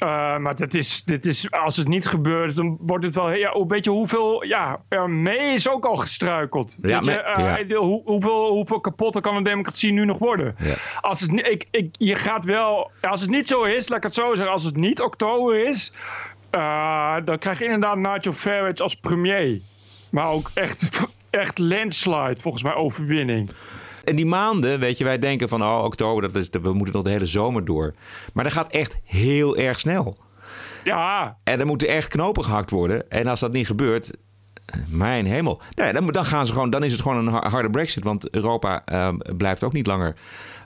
Uh, 0.02 0.36
maar 0.36 0.56
dat 0.56 0.74
is, 0.74 1.04
dit 1.04 1.26
is, 1.26 1.50
als 1.50 1.76
het 1.76 1.88
niet 1.88 2.06
gebeurt, 2.06 2.56
dan 2.56 2.76
wordt 2.80 3.04
het 3.04 3.14
wel. 3.14 3.32
Ja, 3.32 3.66
weet 3.66 3.84
je 3.84 3.90
hoeveel. 3.90 4.44
Ja, 4.44 4.80
mee 5.06 5.54
is 5.54 5.68
ook 5.68 5.84
al 5.84 5.96
gestruikeld. 5.96 6.78
Ja, 6.82 7.00
weet 7.00 7.14
je, 7.14 7.34
uh, 7.38 7.68
ja. 7.68 7.76
hoe, 7.76 8.02
hoeveel, 8.04 8.48
hoeveel 8.48 8.80
kapotter 8.80 9.22
kan 9.22 9.36
een 9.36 9.42
democratie 9.42 9.92
nu 9.92 10.04
nog 10.04 10.18
worden? 10.18 10.54
Ja. 10.58 10.74
Als 11.00 11.20
het, 11.20 11.32
ik, 11.32 11.66
ik, 11.70 11.94
je 11.98 12.14
gaat 12.14 12.44
wel. 12.44 12.90
Als 13.00 13.20
het 13.20 13.30
niet 13.30 13.48
zo 13.48 13.62
is, 13.62 13.88
laat 13.88 13.98
ik 13.98 14.04
het 14.04 14.14
zo 14.14 14.34
zeggen. 14.34 14.52
Als 14.52 14.64
het 14.64 14.76
niet 14.76 15.00
oktober 15.00 15.66
is, 15.66 15.92
uh, 16.56 17.16
dan 17.24 17.38
krijg 17.38 17.58
je 17.58 17.64
inderdaad 17.64 17.96
Nigel 17.96 18.32
Farage 18.32 18.82
als 18.82 18.94
premier. 18.94 19.60
Maar 20.10 20.28
ook 20.28 20.50
echt, 20.54 21.06
echt 21.30 21.58
landslide, 21.58 22.36
volgens 22.38 22.62
mij, 22.62 22.74
overwinning. 22.74 23.50
En 24.04 24.16
die 24.16 24.26
maanden, 24.26 24.80
weet 24.80 24.98
je, 24.98 25.04
wij 25.04 25.18
denken 25.18 25.48
van 25.48 25.62
oh, 25.62 25.84
oktober, 25.84 26.22
dat 26.22 26.42
is, 26.42 26.48
we 26.62 26.72
moeten 26.72 26.94
nog 26.94 27.04
de 27.04 27.10
hele 27.10 27.26
zomer 27.26 27.64
door. 27.64 27.94
Maar 28.32 28.44
dat 28.44 28.52
gaat 28.52 28.72
echt 28.72 28.98
heel 29.04 29.56
erg 29.56 29.80
snel. 29.80 30.16
Ja. 30.84 31.36
En 31.44 31.60
er 31.60 31.66
moeten 31.66 31.88
echt 31.88 32.08
knopen 32.08 32.44
gehakt 32.44 32.70
worden. 32.70 33.10
En 33.10 33.26
als 33.26 33.40
dat 33.40 33.52
niet 33.52 33.66
gebeurt, 33.66 34.16
mijn 34.88 35.26
hemel. 35.26 35.60
Nee, 35.74 35.92
dan, 35.92 36.06
dan, 36.06 36.24
gaan 36.24 36.46
ze 36.46 36.52
gewoon, 36.52 36.70
dan 36.70 36.84
is 36.84 36.92
het 36.92 37.00
gewoon 37.00 37.26
een 37.26 37.32
harde 37.50 37.70
brexit. 37.70 38.04
Want 38.04 38.30
Europa 38.30 38.82
uh, 38.92 39.08
blijft 39.36 39.64
ook 39.64 39.72
niet 39.72 39.86
langer 39.86 40.16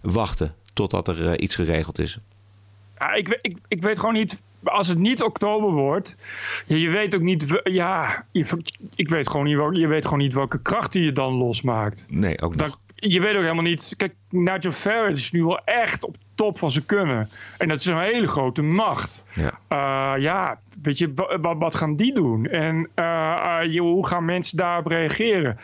wachten 0.03 0.55
totdat 0.75 1.09
er 1.09 1.21
uh, 1.21 1.33
iets 1.37 1.55
geregeld 1.55 1.99
is. 1.99 2.19
Ja, 2.99 3.13
ik, 3.13 3.39
ik, 3.41 3.59
ik 3.69 3.83
weet 3.83 3.99
gewoon 3.99 4.15
niet 4.15 4.41
als 4.65 4.89
het 4.89 4.99
niet 4.99 5.23
oktober 5.23 5.73
wordt, 5.73 6.17
je 6.67 6.91
weet 6.91 7.15
ook 7.15 7.21
niet, 7.21 7.61
ja, 7.65 8.25
je, 8.31 8.47
ik 8.95 9.09
weet 9.09 9.29
gewoon 9.29 9.47
niet, 9.47 9.57
welke, 9.57 9.81
je 9.81 9.87
weet 9.87 10.05
gewoon 10.05 10.19
niet 10.19 10.35
welke 10.35 10.63
krachten 10.63 11.03
je 11.03 11.13
dan 11.13 11.33
losmaakt. 11.33 12.07
Nee, 12.09 12.41
ook 12.41 12.59
dan, 12.59 12.75
Je 12.95 13.21
weet 13.21 13.35
ook 13.35 13.43
helemaal 13.43 13.63
niet, 13.63 13.95
kijk, 13.97 14.15
Nigel 14.31 14.73
Farage 14.73 15.13
is 15.13 15.33
nu 15.33 15.45
wel 15.45 15.65
echt 15.65 16.05
op 16.05 16.17
top 16.35 16.59
van 16.59 16.71
zijn 16.71 16.87
kunnen. 16.87 17.29
En 17.59 17.69
dat 17.69 17.81
is 17.81 17.87
een 17.87 18.01
hele 18.01 18.29
grote 18.29 18.63
macht. 18.63 19.25
Ja, 19.35 19.53
uh, 20.17 20.23
ja 20.23 20.59
weet 20.83 20.99
je, 20.99 21.13
wat, 21.41 21.57
wat 21.59 21.75
gaan 21.75 21.97
die 21.97 22.15
doen? 22.15 22.47
En 22.47 22.89
uh, 22.97 23.61
uh, 23.63 23.81
hoe 23.81 24.07
gaan 24.07 24.25
mensen 24.25 24.57
daarop 24.57 24.87
reageren? 24.87 25.59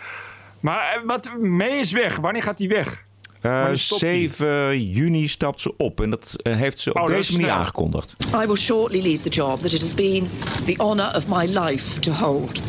Maar 0.61 1.03
wat, 1.07 1.31
mee 1.39 1.79
is 1.79 1.93
weg. 1.93 2.17
Wanneer 2.17 2.43
gaat 2.43 2.59
hij 2.59 2.69
weg? 2.69 3.05
Uh, 3.47 3.69
7 3.75 4.83
juni 4.91 5.29
stapt 5.29 5.61
ze 5.61 5.75
op 5.77 6.01
en 6.01 6.11
dat 6.11 6.37
uh, 6.43 6.57
heeft 6.57 6.81
ze 6.81 6.91
op 6.91 6.97
oh, 7.01 7.07
deze 7.07 7.33
manier 7.33 7.51
aangekondigd. 7.51 8.17
I 8.43 8.47
will 8.47 8.57
shortly 8.57 9.03
leave 9.03 9.23
the 9.23 9.29
job 9.29 9.61
that 9.61 9.73
it 9.73 9.81
has 9.81 9.95
been 9.95 10.31
the 10.65 10.75
honor 10.77 11.15
of 11.15 11.27
my 11.29 11.59
life 11.59 12.01
to 12.01 12.13
hold. 12.13 12.61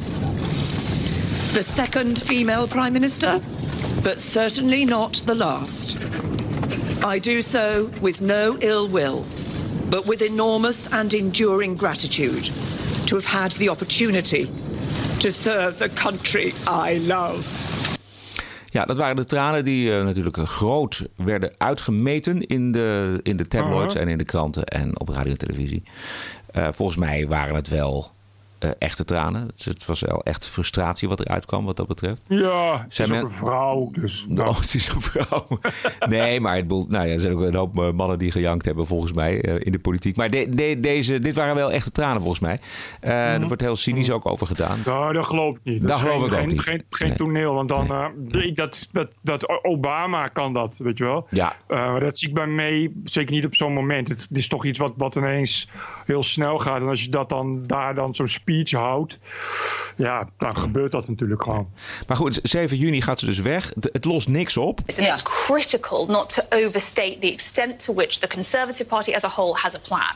The 1.53 1.63
second 1.63 2.19
female 2.19 2.67
prime 2.67 2.91
minister, 2.91 3.39
but 4.03 4.19
certainly 4.19 4.83
not 4.83 5.25
the 5.25 5.35
last. 5.35 5.97
I 7.15 7.19
do 7.19 7.41
so 7.41 7.89
with 8.01 8.21
no 8.21 8.55
ill 8.59 8.89
will, 8.89 9.23
but 9.89 10.05
with 10.05 10.21
enormous 10.21 10.87
and 10.91 11.13
enduring 11.13 11.77
gratitude 11.77 12.51
to 13.05 13.15
have 13.15 13.25
had 13.25 13.51
the 13.51 13.69
opportunity 13.69 14.49
to 15.19 15.31
serve 15.31 15.77
the 15.77 15.89
country 15.89 16.53
I 16.67 16.99
love. 17.07 17.76
Ja, 18.77 18.85
dat 18.85 18.97
waren 18.97 19.15
de 19.15 19.25
tranen 19.25 19.63
die 19.63 19.89
uh, 19.89 20.03
natuurlijk 20.03 20.37
groot 20.37 21.07
werden 21.15 21.51
uitgemeten 21.57 22.47
in 22.47 22.71
de, 22.71 23.19
in 23.23 23.37
de 23.37 23.47
tabloids 23.47 23.93
uh 23.93 23.93
-huh. 23.93 24.01
en 24.01 24.07
in 24.07 24.17
de 24.17 24.23
kranten 24.23 24.65
en 24.65 24.99
op 24.99 25.09
radio 25.09 25.31
en 25.31 25.37
televisie. 25.37 25.83
Uh, 26.55 26.67
volgens 26.71 26.97
mij 26.97 27.27
waren 27.27 27.55
het 27.55 27.67
wel 27.67 28.11
uh, 28.59 28.71
echte 28.79 29.05
tranen. 29.05 29.47
Het, 29.63 29.85
was 29.85 29.99
wel 29.99 30.23
echt 30.23 30.47
frustratie 30.49 31.07
wat 31.07 31.19
eruit 31.19 31.45
kwam 31.45 31.65
wat 31.65 31.75
dat 31.75 31.87
betreft. 31.87 32.21
Ja, 32.27 32.85
het 32.89 32.99
is 32.99 33.11
ook 33.11 33.21
een 33.23 33.31
vrouw. 33.31 33.89
Dus, 33.91 34.25
nou. 34.27 34.45
Oh, 34.47 34.55
het 34.59 34.73
is 34.73 34.89
een 34.89 35.01
vrouw. 35.01 35.47
nee, 36.15 36.39
maar 36.39 36.55
het, 36.55 36.67
nou 36.67 36.89
ja, 36.89 37.03
er 37.13 37.19
zijn 37.19 37.33
ook 37.33 37.41
een 37.41 37.55
hoop 37.55 37.93
mannen 37.93 38.19
die 38.19 38.31
gejankt 38.31 38.65
hebben 38.65 38.85
volgens 38.85 39.13
mij 39.13 39.45
uh, 39.45 39.55
in 39.59 39.71
de 39.71 39.79
politiek. 39.79 40.15
Maar 40.15 40.29
de, 40.29 40.49
de, 40.49 40.79
deze, 40.79 41.19
dit 41.19 41.35
waren 41.35 41.55
wel 41.55 41.71
echte 41.71 41.91
tranen 41.91 42.21
volgens 42.21 42.39
mij. 42.39 42.59
Uh, 43.03 43.09
mm 43.09 43.17
-hmm. 43.17 43.41
Er 43.41 43.47
wordt 43.47 43.61
heel 43.61 43.75
cynisch 43.75 44.11
ook 44.11 44.25
over 44.25 44.47
gedaan. 44.47 44.79
Nou, 44.85 45.13
dat 45.13 45.25
geloof 45.25 45.55
ik 45.55 45.61
niet. 45.63 45.81
Dat, 45.81 45.89
dat 45.89 45.99
geloof 45.99 46.21
geen, 46.21 46.25
ik 46.25 46.33
ook 46.33 46.39
geen, 46.39 46.47
niet. 46.47 46.63
Geen, 46.63 46.83
geen 46.89 47.07
nee. 47.07 47.17
toneel, 47.17 47.53
want 47.53 47.69
dan... 47.69 48.11
Nee. 48.27 48.51
dat, 48.53 48.89
dat, 48.91 49.13
dat 49.21 49.63
Obama 49.63 50.25
kan 50.25 50.53
dat, 50.53 50.77
weet 50.77 50.97
je 50.97 51.03
wel. 51.03 51.27
Ja. 51.29 51.53
maar 51.67 51.99
dat 51.99 52.17
zie 52.17 52.27
ik 52.27 52.33
bij 52.33 52.47
mee, 52.47 53.01
zeker 53.03 53.33
niet 53.33 53.45
op 53.45 53.55
zo'n 53.55 53.73
moment. 53.73 54.07
Het, 54.07 54.21
het 54.21 54.37
is 54.37 54.47
toch 54.47 54.65
iets 54.65 54.79
wat, 54.79 54.93
wat 54.97 55.15
ineens 55.15 55.69
heel 56.05 56.23
snel 56.23 56.59
gaat. 56.59 56.81
En 56.81 56.87
als 56.87 57.03
je 57.03 57.09
dat 57.09 57.29
dan 57.29 57.67
daar 57.67 57.95
dan 57.95 58.15
zo'n 58.15 58.27
speech 58.47 58.71
houdt 58.71 59.19
ja, 59.97 60.29
dan 60.37 60.57
gebeurt 60.57 60.91
dat 60.91 61.07
natuurlijk 61.07 61.43
gewoon. 61.43 61.69
Maar 62.07 62.17
goed, 62.17 62.39
7 62.43 62.77
juni 62.77 63.01
gaat 63.01 63.19
ze 63.19 63.25
dus 63.25 63.39
weg. 63.39 63.73
Het 63.91 64.05
lost 64.05 64.27
niks 64.27 64.57
op. 64.57 64.79
And 64.87 64.97
it's 64.99 65.23
critical 65.23 66.05
not 66.05 66.29
to 66.29 66.65
overstate 66.65 67.17
the 67.19 67.31
extent 67.31 67.83
to 67.85 67.93
which 67.93 68.17
the 68.17 68.27
Conservative 68.27 68.85
Party 68.85 69.13
as 69.13 69.23
a 69.23 69.29
whole 69.29 69.55
has 69.55 69.75
a 69.75 69.79
plan. 69.79 70.15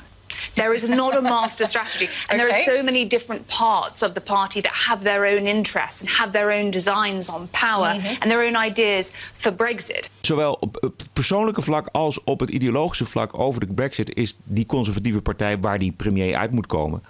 There 0.53 0.73
is 0.75 0.87
not 0.87 1.15
a 1.15 1.21
master 1.21 1.65
strategy. 1.65 2.07
And 2.27 2.39
there 2.39 2.51
are 2.51 2.61
so 2.61 2.83
many 2.83 3.07
different 3.07 3.47
parts 3.47 4.01
of 4.03 4.13
the 4.13 4.21
party 4.21 4.61
that 4.61 4.71
have 4.87 5.03
their 5.03 5.25
own 5.25 5.47
interests 5.47 6.01
and 6.01 6.09
have 6.09 6.31
their 6.31 6.51
own 6.51 6.71
designs 6.71 7.29
on 7.29 7.47
power 7.51 7.87
and 8.19 8.31
their 8.31 8.45
own 8.45 8.65
ideas 8.65 9.11
for 9.33 9.53
Brexit. 9.53 10.09
Zowel 10.21 10.57
op 10.59 10.77
het 10.81 11.13
persoonlijke 11.13 11.61
vlak 11.61 11.87
als 11.91 12.23
op 12.23 12.39
het 12.39 12.49
ideologische 12.49 13.05
vlak 13.05 13.39
over 13.39 13.67
de 13.67 13.73
brexit... 13.73 14.15
is 14.15 14.37
die 14.43 14.65
conservatieve 14.65 15.21
partij 15.21 15.59
waar 15.59 15.79
die 15.79 15.91
premier 15.91 16.35
uit 16.35 16.51
moet 16.51 16.67
komen... 16.67 17.03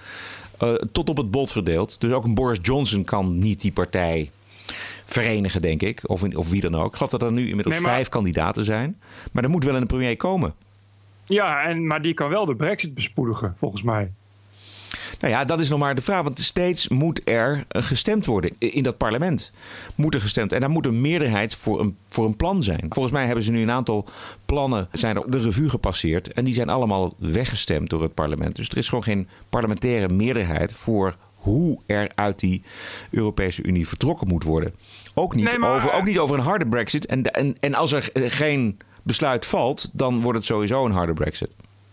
eh, 0.61 0.73
tot 0.73 1.09
op 1.09 1.17
het 1.17 1.31
bot 1.31 1.51
verdeeld. 1.51 2.01
Dus 2.01 2.11
ook 2.11 2.23
een 2.23 2.33
Boris 2.33 2.59
Johnson 2.61 3.03
kan 3.03 3.37
niet 3.37 3.61
die 3.61 3.71
partij 3.71 4.29
verenigen, 5.05 5.61
denk 5.61 5.81
ik. 5.81 6.01
Of, 6.09 6.23
of 6.35 6.49
wie 6.49 6.61
dan 6.61 6.75
ook. 6.75 6.87
Ik 6.87 6.93
geloof 6.93 7.11
dat 7.11 7.21
er 7.23 7.31
nu 7.31 7.47
inmiddels 7.47 7.75
Nee, 7.75 7.83
maar- 7.83 7.93
vijf 7.93 8.09
kandidaten 8.09 8.63
zijn. 8.63 9.01
Maar 9.31 9.43
er 9.43 9.49
moet 9.49 9.63
wel 9.63 9.75
een 9.75 9.87
premier 9.87 10.17
komen. 10.17 10.53
Ja, 11.25 11.63
en, 11.63 11.87
maar 11.87 12.01
die 12.01 12.13
kan 12.13 12.29
wel 12.29 12.45
de 12.45 12.55
brexit 12.55 12.93
bespoedigen, 12.93 13.55
volgens 13.57 13.83
mij. 13.83 14.11
Nou 15.19 15.33
ja, 15.33 15.45
dat 15.45 15.59
is 15.59 15.69
nog 15.69 15.79
maar 15.79 15.95
de 15.95 16.01
vraag. 16.01 16.21
Want 16.21 16.39
steeds 16.39 16.87
moet 16.87 17.21
er 17.23 17.65
eh, 17.67 17.83
gestemd 17.83 18.25
worden 18.25 18.51
in 18.57 18.83
dat 18.83 18.97
parlement. 18.97 19.51
Moet 19.95 20.13
er 20.13 20.21
gestemd. 20.21 20.51
En 20.53 20.59
daar 20.59 20.69
moet 20.69 20.85
een 20.85 21.01
meerderheid 21.01 21.55
voor 21.55 21.79
een, 21.79 21.97
voor 22.09 22.25
een 22.25 22.35
plan 22.35 22.63
zijn. 22.63 22.85
Volgens 22.89 23.13
mij 23.13 23.25
hebben 23.25 23.43
ze 23.43 23.51
nu 23.51 23.61
een 23.61 23.71
aantal 23.71 24.05
plannen 24.45 24.87
zijn 24.91 25.15
er 25.15 25.23
op 25.23 25.31
de 25.31 25.39
revue 25.39 25.69
gepasseerd. 25.69 26.33
En 26.33 26.45
die 26.45 26.53
zijn 26.53 26.69
allemaal 26.69 27.13
weggestemd 27.17 27.89
door 27.89 28.01
het 28.01 28.13
parlement. 28.13 28.55
Dus 28.55 28.69
er 28.69 28.77
is 28.77 28.89
gewoon 28.89 29.03
geen 29.03 29.27
parlementaire 29.49 30.09
meerderheid 30.09 30.73
voor 30.73 31.15
hoe 31.35 31.79
er 31.85 32.11
uit 32.15 32.39
die 32.39 32.61
Europese 33.11 33.63
Unie 33.63 33.87
vertrokken 33.87 34.27
moet 34.27 34.43
worden. 34.43 34.73
Ook 35.13 35.35
niet, 35.35 35.45
Nee, 35.45 35.57
maar- 35.59 35.75
over, 35.75 35.91
ook 35.93 36.05
niet 36.05 36.19
over 36.19 36.35
een 36.37 36.43
harde 36.43 36.67
brexit. 36.67 37.05
En, 37.05 37.23
en, 37.23 37.55
en 37.59 37.73
als 37.73 37.91
er 37.91 38.09
eh, 38.13 38.23
geen 38.27 38.79
besluit 39.03 39.45
valt, 39.45 39.89
dan 39.93 40.21
wordt 40.21 40.37
het 40.37 40.47
sowieso 40.47 40.85
een 40.85 40.91
harde 40.91 41.13
brexit. 41.13 41.49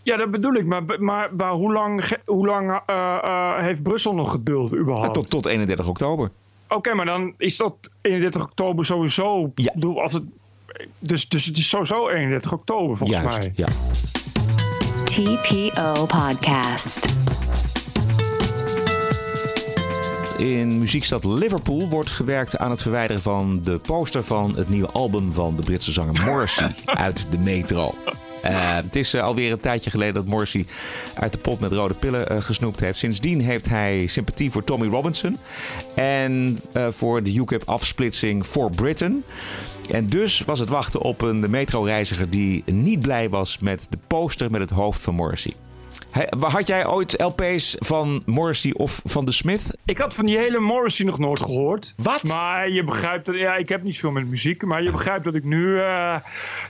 Ja, 0.09 0.17
dat 0.17 0.31
bedoel 0.31 0.53
ik. 0.53 0.65
Maar, 0.65 0.83
maar, 0.99 1.29
maar 1.35 1.51
hoe 1.51 1.73
lang, 1.73 2.17
hoe 2.25 2.45
lang 2.45 2.81
eh, 2.85 3.17
eh, 3.23 3.63
heeft 3.63 3.83
Brussel 3.83 4.15
nog 4.15 4.31
geduld 4.31 4.75
überhaupt? 4.75 5.13
Tot, 5.13 5.29
tot 5.29 5.45
31 5.45 5.87
oktober. 5.87 6.29
Oké, 6.67 6.93
maar 6.93 7.05
dan 7.05 7.33
is 7.37 7.57
dat 7.57 7.73
31 8.01 8.43
oktober 8.43 8.85
sowieso. 8.85 9.51
Ja. 9.55 9.71
Bedoel, 9.73 10.01
als 10.01 10.13
het, 10.13 10.23
dus, 10.99 11.27
dus 11.29 11.45
het 11.45 11.57
is 11.57 11.69
sowieso 11.69 12.07
31 12.07 12.53
oktober 12.53 12.97
volgens 12.97 13.19
Juist, 13.19 13.37
mij. 13.37 13.53
ja. 13.55 13.67
TPO 15.03 16.05
Podcast. 16.05 17.07
In 20.37 20.79
muziekstad 20.79 21.23
Liverpool 21.23 21.89
wordt 21.89 22.11
gewerkt 22.11 22.57
aan 22.57 22.71
het 22.71 22.81
verwijderen 22.81 23.21
van 23.21 23.61
de 23.63 23.77
poster 23.77 24.23
van 24.23 24.55
het 24.55 24.69
nieuwe 24.69 24.89
album 24.91 25.33
van 25.33 25.55
de 25.55 25.63
Britse 25.63 25.91
zanger 25.91 26.21
Morrissey 26.25 26.75
uit 26.85 27.31
de 27.31 27.37
metro. 27.37 27.93
Eh, 28.41 28.75
het 28.75 28.95
is 28.95 29.13
eh, 29.13 29.23
alweer 29.23 29.51
een 29.51 29.59
tijdje 29.59 29.89
geleden 29.89 30.13
dat 30.13 30.25
Morrissey 30.25 30.65
uit 31.13 31.33
de 31.33 31.39
pot 31.39 31.59
met 31.59 31.71
rode 31.71 31.93
pillen 31.93 32.29
eh, 32.29 32.41
gesnoept 32.41 32.79
heeft. 32.79 32.99
Sindsdien 32.99 33.41
heeft 33.41 33.69
hij 33.69 34.07
sympathie 34.07 34.51
voor 34.51 34.63
Tommy 34.63 34.87
Robinson 34.87 35.37
en 35.95 36.59
voor 36.89 37.23
de 37.23 37.33
UKIP-afsplitsing 37.33 38.45
For 38.45 38.71
Britain. 38.71 39.23
En 39.91 40.07
dus 40.07 40.41
was 40.41 40.59
het 40.59 40.69
wachten 40.69 41.01
op 41.01 41.21
een 41.21 41.49
metroreiziger 41.49 42.29
die 42.29 42.63
niet 42.65 43.01
blij 43.01 43.29
was 43.29 43.59
met 43.59 43.87
de 43.89 43.97
poster 44.07 44.51
met 44.51 44.61
het 44.61 44.69
hoofd 44.69 45.01
van 45.01 45.15
Morrissey. 45.15 45.53
Had 46.39 46.67
jij 46.67 46.87
ooit 46.87 47.21
LP's 47.21 47.75
van 47.79 48.21
Morrissey 48.25 48.73
of 48.73 49.01
van 49.03 49.25
The 49.25 49.31
Smith? 49.31 49.77
Ik 49.85 49.97
had 49.97 50.13
van 50.13 50.25
die 50.25 50.37
hele 50.37 50.59
Morrissey 50.59 51.05
nog 51.05 51.19
nooit 51.19 51.41
gehoord. 51.41 51.93
Wat? 51.97 52.23
Maar 52.23 52.69
je 52.69 52.83
begrijpt 52.83 53.25
dat, 53.25 53.35
ja, 53.35 53.55
ik 53.55 53.69
heb 53.69 53.83
niet 53.83 53.99
veel 53.99 54.11
met 54.11 54.27
muziek, 54.27 54.63
maar 54.63 54.83
je 54.83 54.91
begrijpt 54.91 55.23
dat 55.23 55.35
ik 55.35 55.43
nu 55.43 55.79
eh, 55.79 56.15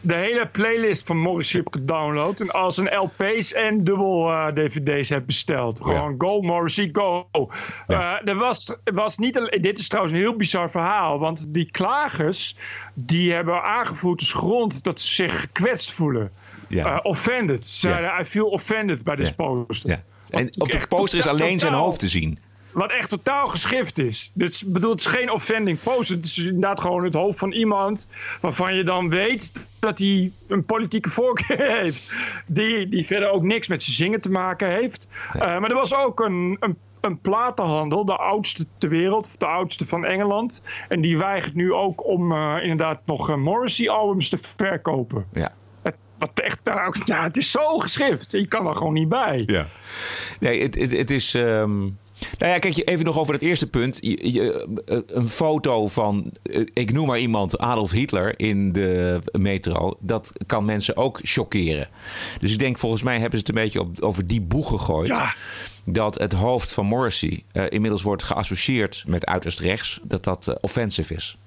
de 0.01 0.13
hele 0.13 0.47
playlist 0.51 1.05
van 1.05 1.17
Morrissey 1.17 1.59
heb 1.59 1.73
gedownload 1.73 2.41
en 2.41 2.49
als 2.49 2.77
een 2.77 2.89
LP's 2.95 3.53
en 3.53 3.83
dubbel 3.83 4.29
eh, 4.29 4.45
DVD's 4.45 5.09
heb 5.09 5.25
besteld. 5.25 5.81
Gewoon 5.81 6.15
go 6.17 6.41
Morrissey 6.41 6.89
go. 6.91 7.27
Eh, 7.87 8.13
er 8.25 8.35
was, 8.35 8.73
was 8.83 9.17
niet 9.17 9.57
dit 9.61 9.79
is 9.79 9.87
trouwens 9.87 10.15
een 10.15 10.21
heel 10.21 10.35
bizar 10.35 10.69
verhaal, 10.69 11.19
want 11.19 11.45
die 11.47 11.71
klagers 11.71 12.55
die 12.93 13.33
hebben 13.33 13.63
aangevoerd 13.63 14.19
als 14.19 14.33
grond 14.33 14.83
dat 14.83 14.99
ze 14.99 15.13
zich 15.13 15.41
gekwetst 15.41 15.91
voelen. 15.91 16.31
Ja. 16.69 16.93
Eh, 16.93 16.99
offended. 17.03 17.65
Ze 17.67 17.79
zeiden, 17.87 18.11
I 18.21 18.23
feel 18.25 18.47
offended 18.47 19.03
bij 19.03 19.15
deze 19.15 19.35
poster. 19.35 19.89
Ja. 19.89 20.03
En 20.29 20.49
op 20.57 20.71
de 20.71 20.85
poster 20.89 21.19
is 21.19 21.25
totaal- 21.25 21.39
alleen 21.41 21.59
zijn 21.59 21.73
hoofd 21.73 21.99
te 21.99 22.07
zien. 22.07 22.39
Wat 22.71 22.91
echt 22.91 23.09
totaal 23.09 23.47
geschift 23.47 23.97
is. 23.97 24.31
Dit 24.33 24.63
bedoel, 24.67 24.91
het 24.91 24.99
is 24.99 25.05
geen 25.05 25.31
offending 25.31 25.79
poster. 25.83 26.15
Het 26.15 26.25
is 26.25 26.37
inderdaad 26.37 26.81
gewoon 26.81 27.03
het 27.03 27.13
hoofd 27.13 27.39
van 27.39 27.51
iemand 27.51 28.07
waarvan 28.41 28.75
je 28.75 28.83
dan 28.83 29.09
weet 29.09 29.67
dat 29.79 29.97
hij 29.99 30.31
een 30.47 30.65
politieke 30.65 31.09
voorkeur 31.09 31.71
heeft. 31.81 32.11
Die, 32.45 32.87
die 32.87 33.05
verder 33.05 33.29
ook 33.29 33.43
niks 33.43 33.67
met 33.67 33.83
zijn 33.83 33.95
zingen 33.95 34.21
te 34.21 34.29
maken 34.31 34.69
heeft. 34.69 35.07
Eh, 35.33 35.39
maar 35.39 35.69
er 35.69 35.75
was 35.75 35.95
ook 35.95 36.19
een, 36.19 36.57
een, 36.59 36.77
een 37.01 37.19
platenhandel, 37.19 38.05
de 38.05 38.15
oudste 38.15 38.65
ter 38.77 38.89
wereld, 38.89 39.25
of 39.27 39.37
de 39.37 39.45
oudste 39.45 39.85
van 39.87 40.05
Engeland. 40.05 40.61
En 40.89 41.01
die 41.01 41.17
weigert 41.17 41.53
nu 41.55 41.73
ook 41.73 42.05
om 42.07 42.31
eh, 42.31 42.55
inderdaad 42.61 42.99
nog 43.05 43.37
Morrissey-albums 43.37 44.29
te 44.29 44.37
verkopen. 44.37 45.25
Ja. 45.33 45.51
Wat 46.19 46.31
echt, 46.33 46.59
nou, 46.63 46.95
ja, 47.05 47.23
het 47.23 47.37
is 47.37 47.51
zo 47.51 47.77
geschift. 47.79 48.31
Je 48.31 48.47
kan 48.47 48.67
er 48.67 48.75
gewoon 48.75 48.93
niet 48.93 49.09
bij. 49.09 49.43
Ja. 49.45 49.67
Nee, 50.39 50.61
het, 50.61 50.75
het, 50.75 50.91
het 50.97 51.11
is. 51.11 51.33
ehm, 51.33 51.79
Nou 52.37 52.51
ja, 52.53 52.57
kijk, 52.59 52.73
je- 52.73 52.83
even 52.83 53.05
nog 53.05 53.17
over 53.17 53.33
het 53.33 53.41
eerste 53.41 53.69
punt. 53.69 53.97
Je, 54.01 54.33
je- 54.33 54.67
eh, 54.85 54.97
een 55.07 55.29
foto 55.29 55.87
van, 55.87 56.31
eh, 56.43 56.61
ik 56.73 56.91
noem 56.91 57.07
maar 57.07 57.19
iemand, 57.19 57.57
Adolf 57.57 57.91
Hitler 57.91 58.39
in 58.39 58.71
de 58.71 59.21
metro. 59.39 59.93
Dat 59.99 60.31
kan 60.45 60.65
mensen 60.65 60.97
ook 60.97 61.19
chockeren. 61.23 61.87
Dus 62.39 62.53
ik 62.53 62.59
denk, 62.59 62.77
volgens 62.77 63.03
mij 63.03 63.19
hebben 63.19 63.39
ze 63.39 63.45
het 63.45 63.55
een 63.55 63.63
beetje 63.63 63.79
op, 63.81 64.01
over 64.01 64.27
die 64.27 64.41
boeg 64.41 64.69
gegooid. 64.69 65.07
Ja. 65.07 65.33
Dat 65.83 66.15
het 66.17 66.33
hoofd 66.33 66.73
van 66.73 66.85
Morrissey 66.85 67.43
eh, 67.51 67.63
inmiddels 67.69 68.01
wordt 68.01 68.23
geassocieerd 68.23 69.03
met 69.07 69.25
uiterst 69.25 69.59
rechts. 69.59 69.99
Dat 70.03 70.23
dat 70.23 70.47
eh, 70.47 70.55
offensive 70.61 71.13
is. 71.13 71.37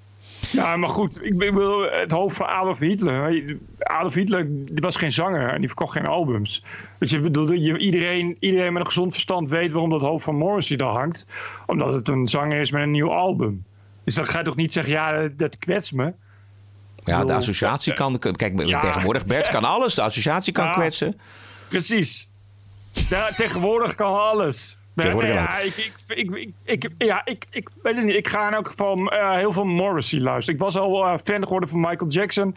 Ja, 0.51 0.77
maar 0.77 0.89
goed, 0.89 1.23
ik 1.23 1.33
wil 1.39 1.81
het 1.91 2.11
hoofd 2.11 2.35
van 2.35 2.45
Adolf 2.47 2.79
Hitler. 2.79 3.45
Adolf 3.79 4.13
Hitler 4.13 4.45
die 4.49 4.81
was 4.81 4.95
geen 4.95 5.11
zanger 5.11 5.49
en 5.49 5.57
die 5.59 5.67
verkocht 5.67 5.91
geen 5.93 6.05
albums. 6.05 6.63
Dus 6.99 7.11
je 7.11 7.19
bedoelt, 7.19 7.49
je, 7.49 7.77
iedereen, 7.77 8.37
iedereen 8.39 8.73
met 8.73 8.81
een 8.81 8.87
gezond 8.87 9.11
verstand 9.13 9.49
weet 9.49 9.71
waarom 9.71 9.89
dat 9.89 10.01
hoofd 10.01 10.23
van 10.23 10.35
Morrissey 10.35 10.77
daar 10.77 10.91
hangt. 10.91 11.27
Omdat 11.65 11.93
het 11.93 12.09
een 12.09 12.27
zanger 12.27 12.59
is 12.59 12.71
met 12.71 12.81
een 12.81 12.91
nieuw 12.91 13.11
album. 13.11 13.63
Dus 14.03 14.15
dan 14.15 14.27
ga 14.27 14.37
je 14.39 14.45
toch 14.45 14.55
niet 14.55 14.73
zeggen, 14.73 14.93
ja, 14.93 15.27
dat 15.37 15.57
kwetst 15.57 15.93
me. 15.93 16.03
Ja, 16.03 17.17
de 17.17 17.21
bedoel, 17.21 17.35
associatie 17.37 17.93
kan. 17.93 18.19
Kijk, 18.19 18.61
Ja, 18.65 18.79
tegenwoordig 18.79 19.23
Bert 19.23 19.47
kan 19.49 19.63
alles. 19.63 19.95
De 19.95 20.01
associatie 20.01 20.53
kan 20.53 20.65
Ja. 20.65 20.71
kwetsen. 20.71 21.19
Precies. 21.67 22.29
Ja, 23.09 23.27
tegenwoordig 23.37 23.95
kan 23.95 24.13
alles. 24.19 24.77
Tegenwoordig 24.95 25.33
ja, 25.33 25.57
ik, 25.59 25.75
ik, 26.07 26.17
ik, 26.17 26.51
ik, 26.63 26.83
ik- 26.83 26.91
ja, 26.97 27.25
ik, 27.25 27.45
ik 27.49 27.69
weet 27.83 27.95
het 27.95 28.05
niet. 28.05 28.15
Ik 28.15 28.27
ga 28.27 28.47
in 28.47 28.53
elk 28.53 28.67
geval 28.67 29.07
eh, 29.07 29.37
heel 29.37 29.51
veel 29.53 29.65
Morrissey 29.65 30.19
luisteren. 30.19 30.59
Ik 30.59 30.65
was 30.65 30.77
al 30.77 31.05
eh, 31.05 31.13
fan 31.23 31.43
geworden 31.43 31.69
van 31.69 31.79
Michael 31.79 32.09
Jackson. 32.11 32.55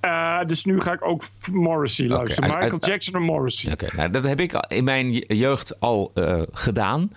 Eh, 0.00 0.38
dus 0.46 0.64
nu 0.64 0.80
ga 0.80 0.92
ik 0.92 1.04
ook 1.04 1.24
Morrissey 1.52 2.06
luisteren. 2.06 2.50
Michael 2.50 2.72
uit- 2.72 2.86
Jackson 2.86 3.14
en 3.14 3.22
Morrissey. 3.22 3.72
Oké, 3.72 3.86
nou, 3.96 4.10
dat 4.10 4.24
heb 4.24 4.40
ik 4.40 4.52
in 4.68 4.84
mijn 4.84 5.12
je- 5.12 5.24
jeugd 5.36 5.80
al 5.80 6.12
gedaan. 6.52 7.10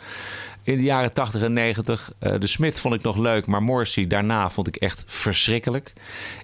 In 0.63 0.77
de 0.77 0.83
jaren 0.83 1.13
80 1.13 1.41
en 1.41 1.53
90. 1.53 2.11
Eh, 2.19 2.33
de 2.39 2.47
Smith 2.47 2.79
vond 2.79 2.95
ik 2.95 3.01
nog 3.01 3.17
leuk, 3.17 3.45
maar 3.45 3.61
Morrissey 3.63 4.07
daarna 4.07 4.49
vond 4.49 4.67
ik 4.67 4.75
echt 4.75 5.03
verschrikkelijk. 5.07 5.93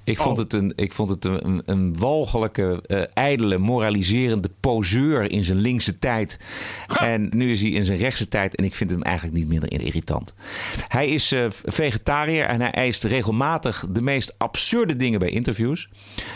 Ik 0.03 0.17
vond 0.17 0.37
Oh. 0.37 0.43
het 0.43 0.53
een, 0.53 0.73
ik 0.75 0.91
vond 0.93 1.09
het 1.09 1.25
een, 1.25 1.61
een 1.65 1.95
walgelijke, 1.99 2.81
ijdele, 3.13 3.57
moraliserende 3.57 4.49
poseur 4.59 5.31
in 5.31 5.43
zijn 5.43 5.57
linkse 5.57 5.95
tijd. 5.95 6.39
En 6.99 7.29
nu 7.35 7.51
is 7.51 7.61
hij 7.61 7.69
in 7.71 7.83
zijn 7.85 7.97
tijd 8.17 8.55
en 8.55 8.63
ik 8.63 8.75
vind 8.75 8.89
hem 8.89 9.01
eigenlijk 9.01 9.37
niet 9.37 9.47
minder 9.47 9.71
irritant. 9.71 10.33
Hij 10.87 11.07
is 11.07 11.31
eh, 11.31 11.45
vegetariër 11.49 12.45
en 12.45 12.61
hij 12.61 12.71
eist 12.71 13.03
regelmatig 13.03 13.85
de 13.89 14.01
meest 14.01 14.35
absurde 14.37 14.95
dingen 14.95 15.19
bij 15.19 15.29
interviews. 15.29 15.89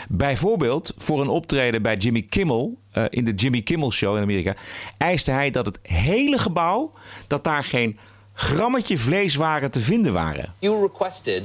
Bijvoorbeeld 0.08 0.92
voor 0.96 1.20
een 1.20 1.28
optreden 1.28 1.82
bij 1.82 1.96
Jimmy 1.96 2.22
Kimmel 2.22 2.78
eh, 2.90 3.04
in 3.10 3.24
de 3.24 3.34
Jimmy 3.34 3.62
Kimmel 3.62 3.92
Show 3.92 4.16
in 4.16 4.22
Amerika 4.22 4.54
eiste 4.96 5.30
hij 5.30 5.50
dat 5.50 5.66
het 5.66 5.78
hele 5.82 6.38
gebouw 6.38 6.92
dat 7.26 7.44
daar 7.44 7.64
geen 7.64 7.98
grammetje 8.34 8.98
vleeswaren 8.98 9.70
te 9.70 9.80
vinden 9.80 10.12
waren. 10.12 10.54
You 10.58 10.82
requested, 10.82 11.42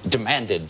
demanded, 0.00 0.60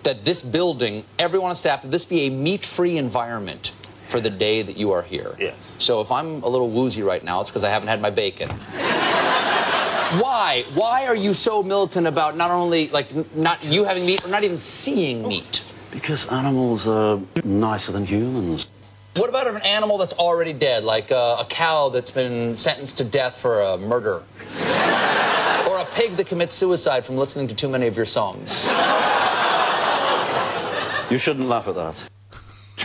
that 0.00 0.24
this 0.24 0.50
building, 0.50 1.04
everyone 1.16 1.48
on 1.48 1.56
staff, 1.56 1.80
that 1.80 1.90
this 1.90 2.06
be 2.06 2.28
a 2.30 2.30
meat-free 2.30 2.96
environment 2.96 3.74
for 4.12 4.20
the 4.20 4.30
day 4.30 4.62
that 4.62 4.76
you 4.76 4.92
are 4.92 5.02
here. 5.02 5.34
Yes. 5.38 5.56
So 5.78 6.00
if 6.00 6.12
I'm 6.12 6.42
a 6.42 6.48
little 6.48 6.70
woozy 6.70 7.02
right 7.02 7.24
now, 7.24 7.40
it's 7.40 7.50
because 7.50 7.64
I 7.64 7.70
haven't 7.70 7.88
had 7.88 8.00
my 8.00 8.10
bacon. 8.10 8.48
Why? 10.20 10.64
Why 10.74 11.06
are 11.06 11.16
you 11.16 11.32
so 11.32 11.62
militant 11.62 12.06
about 12.06 12.36
not 12.36 12.50
only 12.50 12.88
like 12.88 13.34
not 13.34 13.64
you 13.64 13.84
having 13.84 14.04
meat 14.04 14.24
or 14.24 14.28
not 14.28 14.44
even 14.44 14.58
seeing 14.58 15.26
meat? 15.26 15.64
Because 15.90 16.26
animals 16.26 16.86
are 16.86 17.18
nicer 17.42 17.92
than 17.92 18.04
humans. 18.04 18.68
What 19.16 19.30
about 19.30 19.46
an 19.46 19.62
animal 19.62 19.96
that's 19.98 20.12
already 20.12 20.52
dead, 20.52 20.84
like 20.84 21.10
uh, 21.10 21.38
a 21.40 21.46
cow 21.48 21.88
that's 21.88 22.10
been 22.10 22.56
sentenced 22.56 22.98
to 22.98 23.04
death 23.04 23.38
for 23.38 23.60
a 23.62 23.78
murder? 23.78 24.22
or 25.68 25.78
a 25.78 25.86
pig 25.92 26.16
that 26.16 26.26
commits 26.26 26.52
suicide 26.52 27.04
from 27.06 27.16
listening 27.16 27.48
to 27.48 27.54
too 27.54 27.68
many 27.68 27.86
of 27.86 27.96
your 27.96 28.06
songs? 28.06 28.66
You 31.10 31.18
shouldn't 31.18 31.48
laugh 31.48 31.68
at 31.68 31.74
that. 31.74 31.94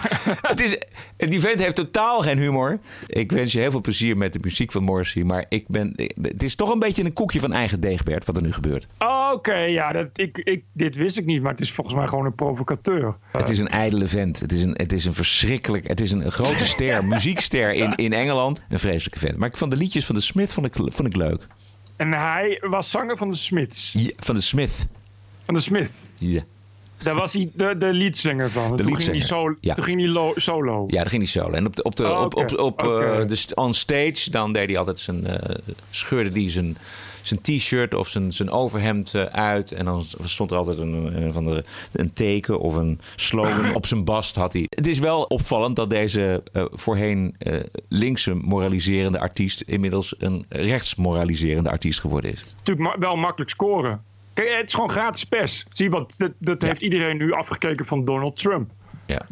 het 0.52 0.62
is, 0.62 0.78
die 1.18 1.40
vent 1.40 1.60
heeft 1.60 1.76
totaal 1.76 2.22
geen 2.22 2.38
humor. 2.38 2.80
Ik 3.08 3.32
wens 3.32 3.54
je 3.54 3.60
heel 3.60 3.72
veel 3.72 3.82
plezier 3.82 4.18
met 4.18 4.34
de 4.34 4.40
muziek 4.42 4.72
van 4.72 4.84
Morrissey. 4.84 5.24
Maar 5.24 5.46
ik 5.50 5.68
ben, 5.68 5.94
het 6.22 6.44
is 6.44 6.56
toch 6.56 6.72
een 6.72 6.80
beetje 6.80 7.06
een 7.06 7.14
koekje 7.14 7.40
van 7.40 7.54
eigen 7.54 7.80
deeg, 7.80 8.04
Bert, 8.04 8.26
wat 8.26 8.38
er 8.38 8.44
nu 8.44 8.54
gebeurt. 8.54 8.88
Oké, 9.32 9.58
ja, 9.58 9.92
dat, 9.92 10.08
ik, 10.14 10.38
ik, 10.38 10.64
dit 10.74 10.96
wist 10.96 11.18
ik 11.18 11.26
niet. 11.26 11.42
Maar 11.42 11.52
het 11.52 11.62
is 11.62 11.72
volgens 11.72 11.96
mij 11.96 12.08
gewoon 12.08 12.26
een 12.26 12.36
provocateur. 12.36 13.16
Het 13.32 13.50
is 13.50 13.60
een 13.60 13.70
ijdele 13.70 14.08
vent. 14.08 14.40
Het 14.40 14.52
is 14.52 14.64
een, 14.64 14.74
het 14.74 14.94
is 14.94 15.06
een 15.06 15.14
verschrikkelijk... 15.14 15.88
Het 15.88 16.02
is 16.02 16.12
een 16.12 16.32
grote 16.32 16.66
ster, 16.66 17.06
muziekster 17.14 17.74
in, 17.74 17.96
in 17.96 18.14
Engeland. 18.14 18.64
Een 18.70 18.80
vreselijke 18.80 19.20
vent. 19.20 19.38
Maar 19.38 19.50
ik 19.50 19.58
vond 19.58 19.72
de 19.72 19.78
liedjes 19.78 20.06
van 20.06 20.16
de 20.16 20.22
Smith 20.22 20.54
vond 20.54 20.66
ik, 20.66 20.74
vond 20.74 21.08
ik 21.08 21.16
leuk. 21.16 21.48
En 21.96 22.12
hij 22.12 22.62
was 22.62 22.90
zanger 22.90 23.18
van 23.18 23.32
de 23.32 23.38
Smiths. 23.38 23.94
Ja, 23.98 24.12
van 24.16 24.36
de 24.36 24.42
Smith. 24.42 24.88
Van 25.46 25.54
de 25.54 25.62
Smith. 25.62 25.92
Ja. 26.18 26.42
Daar 27.04 27.16
was 27.16 27.34
hij 27.34 27.50
de, 27.54 27.76
de 27.78 27.94
leadzanger 27.94 28.52
van. 28.52 28.76
De 28.76 28.84
toen, 28.84 28.92
leadzanger, 28.92 29.02
Ging 29.02 29.18
hij 29.18 29.38
solo, 29.38 29.56
ja. 29.62 29.74
toen 29.74 29.84
ging 29.84 30.00
hij 30.00 30.10
lo- 30.10 30.34
solo. 30.36 30.84
Ja, 30.88 30.98
dan 31.00 31.10
ging 31.10 31.22
hij 31.22 31.32
solo. 31.32 31.52
En 31.54 31.66
op 31.66 31.76
de, 31.76 31.84
op 31.84 31.96
de, 31.96 32.04
Oh, 32.12 32.22
op, 32.22 32.36
op, 32.36 32.58
op, 32.60 32.82
eh, 32.82 33.26
de 33.28 33.52
on 33.56 33.74
stage, 33.74 34.30
dan 34.32 34.54
deed 34.54 34.68
hij 34.68 34.78
altijd 34.78 35.00
zijn, 35.00 35.26
eh, 35.28 35.56
scheurde 35.90 36.40
hij 36.40 36.50
zijn, 36.50 36.78
zijn 37.22 37.42
t-shirt 37.42 37.94
of 37.94 38.08
zijn, 38.08 38.34
zijn 38.34 38.50
overhemd 38.50 39.14
eh, 39.14 39.24
uit. 39.24 39.72
En 39.72 39.86
dan 39.86 40.04
stond 40.24 40.52
er 40.52 40.58
altijd 40.58 40.78
een, 40.78 41.22
een, 41.24 41.34
van 41.34 41.46
de, 41.46 41.64
een 41.92 42.14
teken 42.14 42.60
of 42.60 42.76
een 42.76 43.00
slogan 43.16 43.76
op 43.80 43.86
zijn 43.86 44.04
bast 44.04 44.36
had 44.36 44.54
hij. 44.54 44.66
Het 44.70 44.88
is 44.88 45.00
wel 45.00 45.22
opvallend 45.24 45.76
dat 45.76 45.90
deze 45.90 46.44
voorheen 46.72 47.36
linkse 47.90 48.34
moraliserende 48.34 49.20
artiest 49.20 49.62
inmiddels 49.62 50.16
een 50.18 50.46
rechts 50.50 50.96
moraliserende 50.96 51.70
artiest 51.70 52.00
geworden 52.00 52.32
is. 52.34 52.56
Natuurlijk 52.58 52.90
ma- 52.90 53.00
wel 53.00 53.16
makkelijk 53.16 53.50
scoren. 53.50 54.02
Kijk, 54.38 54.58
het 54.58 54.67
is 54.67 54.73
gewoon 54.73 54.89
gratis 54.89 55.23
pers. 55.23 55.65
Zie, 55.71 55.89
want 55.89 56.17
dat, 56.17 56.32
dat 56.39 56.62
heeft 56.62 56.82
iedereen 56.82 57.17
nu 57.17 57.34
afgekeken 57.34 57.86
van 57.86 58.06
Donald 58.06 58.38
Trump. 58.38 58.71
Ja. 59.06 59.26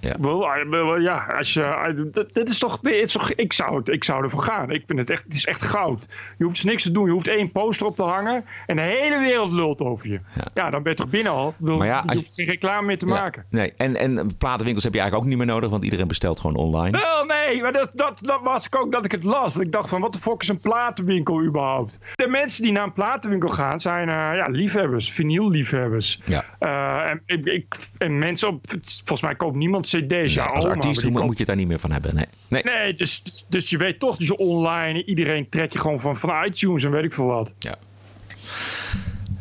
Ja. 0.00 0.16
Wel, 0.20 0.98
ja, 0.98 1.34
als 1.38 1.52
je, 1.52 1.62
eh, 1.62 2.12
dat, 2.12 2.32
dit 2.32 2.50
is 2.50 2.58
toch, 2.58 2.80
dit 2.80 3.02
is 3.02 3.12
toch 3.12 3.32
ik, 3.32 3.52
zou 3.52 3.76
het, 3.76 3.88
ik 3.88 4.04
zou 4.04 4.22
ervoor 4.24 4.42
gaan. 4.42 4.70
Ik 4.70 4.82
vind 4.86 4.98
het 4.98 5.10
echt, 5.10 5.22
het 5.24 5.34
is 5.34 5.46
echt 5.46 5.62
goud. 5.62 6.06
Je 6.38 6.44
hoeft 6.44 6.56
dus 6.56 6.64
niks 6.64 6.82
te 6.82 6.90
doen. 6.90 7.04
Je 7.06 7.12
hoeft 7.12 7.28
één 7.28 7.52
poster 7.52 7.86
op 7.86 7.96
te 7.96 8.02
hangen 8.02 8.44
en 8.66 8.76
de 8.76 8.82
hele 8.82 9.18
wereld 9.18 9.52
lult 9.52 9.80
over 9.80 10.08
je. 10.08 10.20
Ja, 10.54 10.70
dan 10.70 10.82
ben 10.82 10.92
je 10.92 10.98
toch 10.98 11.08
binnen 11.08 11.32
al. 11.32 11.54
Bedoel, 11.56 11.78
Maar 11.78 11.86
ja, 11.86 12.02
je 12.06 12.14
hoeft 12.16 12.34
geen 12.34 12.46
reclame 12.46 12.86
meer 12.86 12.98
te 12.98 13.06
Ja, 13.06 13.12
maken. 13.12 13.44
Nee, 13.50 13.72
en, 13.76 13.96
en 13.96 14.36
platenwinkels 14.38 14.84
heb 14.84 14.94
je 14.94 15.00
eigenlijk 15.00 15.14
ook 15.14 15.36
niet 15.36 15.46
meer 15.46 15.54
nodig, 15.54 15.70
want 15.70 15.84
iedereen 15.84 16.08
bestelt 16.08 16.40
gewoon 16.40 16.56
online. 16.56 16.98
Wel, 16.98 17.24
nee, 17.24 17.39
maar 17.60 17.72
dat, 17.72 17.90
dat, 17.94 18.18
dat 18.22 18.40
was 18.42 18.66
ik 18.66 18.76
ook 18.76 18.92
dat 18.92 19.04
ik 19.04 19.12
het 19.12 19.22
las. 19.24 19.56
Ik 19.56 19.72
dacht 19.72 19.88
van, 19.88 20.00
wat 20.00 20.12
de 20.12 20.18
fuck 20.18 20.42
is 20.42 20.48
een 20.48 20.58
platenwinkel 20.60 21.42
überhaupt? 21.42 22.00
De 22.14 22.28
mensen 22.28 22.62
die 22.62 22.72
naar 22.72 22.82
een 22.82 22.92
platenwinkel 22.92 23.48
gaan, 23.48 23.80
zijn 23.80 24.08
eh, 24.08 24.14
ja, 24.14 24.46
liefhebbers, 24.48 25.10
vinylliefhebbers. 25.12 26.20
Ja. 26.24 26.44
Eh, 26.58 27.10
en, 27.10 27.22
ik, 27.26 27.44
ik- 27.44 27.76
en 27.98 28.18
mensen 28.18 28.48
op, 28.48 28.64
volgens 28.82 29.22
mij 29.22 29.34
koopt 29.34 29.56
niemand 29.56 29.86
cd's. 29.86 30.34
Ja, 30.34 30.44
als 30.44 30.64
oma, 30.64 30.74
artiest 30.74 31.02
moet, 31.04 31.12
koopt- 31.12 31.24
moet 31.24 31.32
je 31.32 31.38
het 31.38 31.46
daar 31.46 31.56
niet 31.56 31.68
meer 31.68 31.78
van 31.78 31.92
hebben. 31.92 32.14
Nee. 32.14 32.26
nee. 32.48 32.62
Nee, 32.64 32.94
dus, 32.94 33.22
dus, 33.22 33.46
dus 33.48 33.70
je 33.70 33.76
weet 33.78 33.98
toch, 34.00 34.16
dus 34.16 34.30
online, 34.36 35.04
iedereen 35.04 35.48
trek 35.48 35.72
je 35.72 35.78
gewoon 35.78 36.00
van, 36.00 36.16
van 36.16 36.44
iTunes 36.44 36.84
en 36.84 36.90
weet 36.90 37.04
ik 37.04 37.12
veel 37.12 37.24
wat. 37.26 37.54
Ja. 37.58 37.74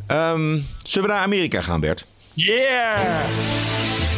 Ehm, 0.07 0.59
zullen 0.83 1.07
we 1.09 1.13
naar 1.15 1.23
Amerika 1.23 1.61
gaan, 1.61 1.79
Bert? 1.79 2.05
Yeah! 2.33 3.78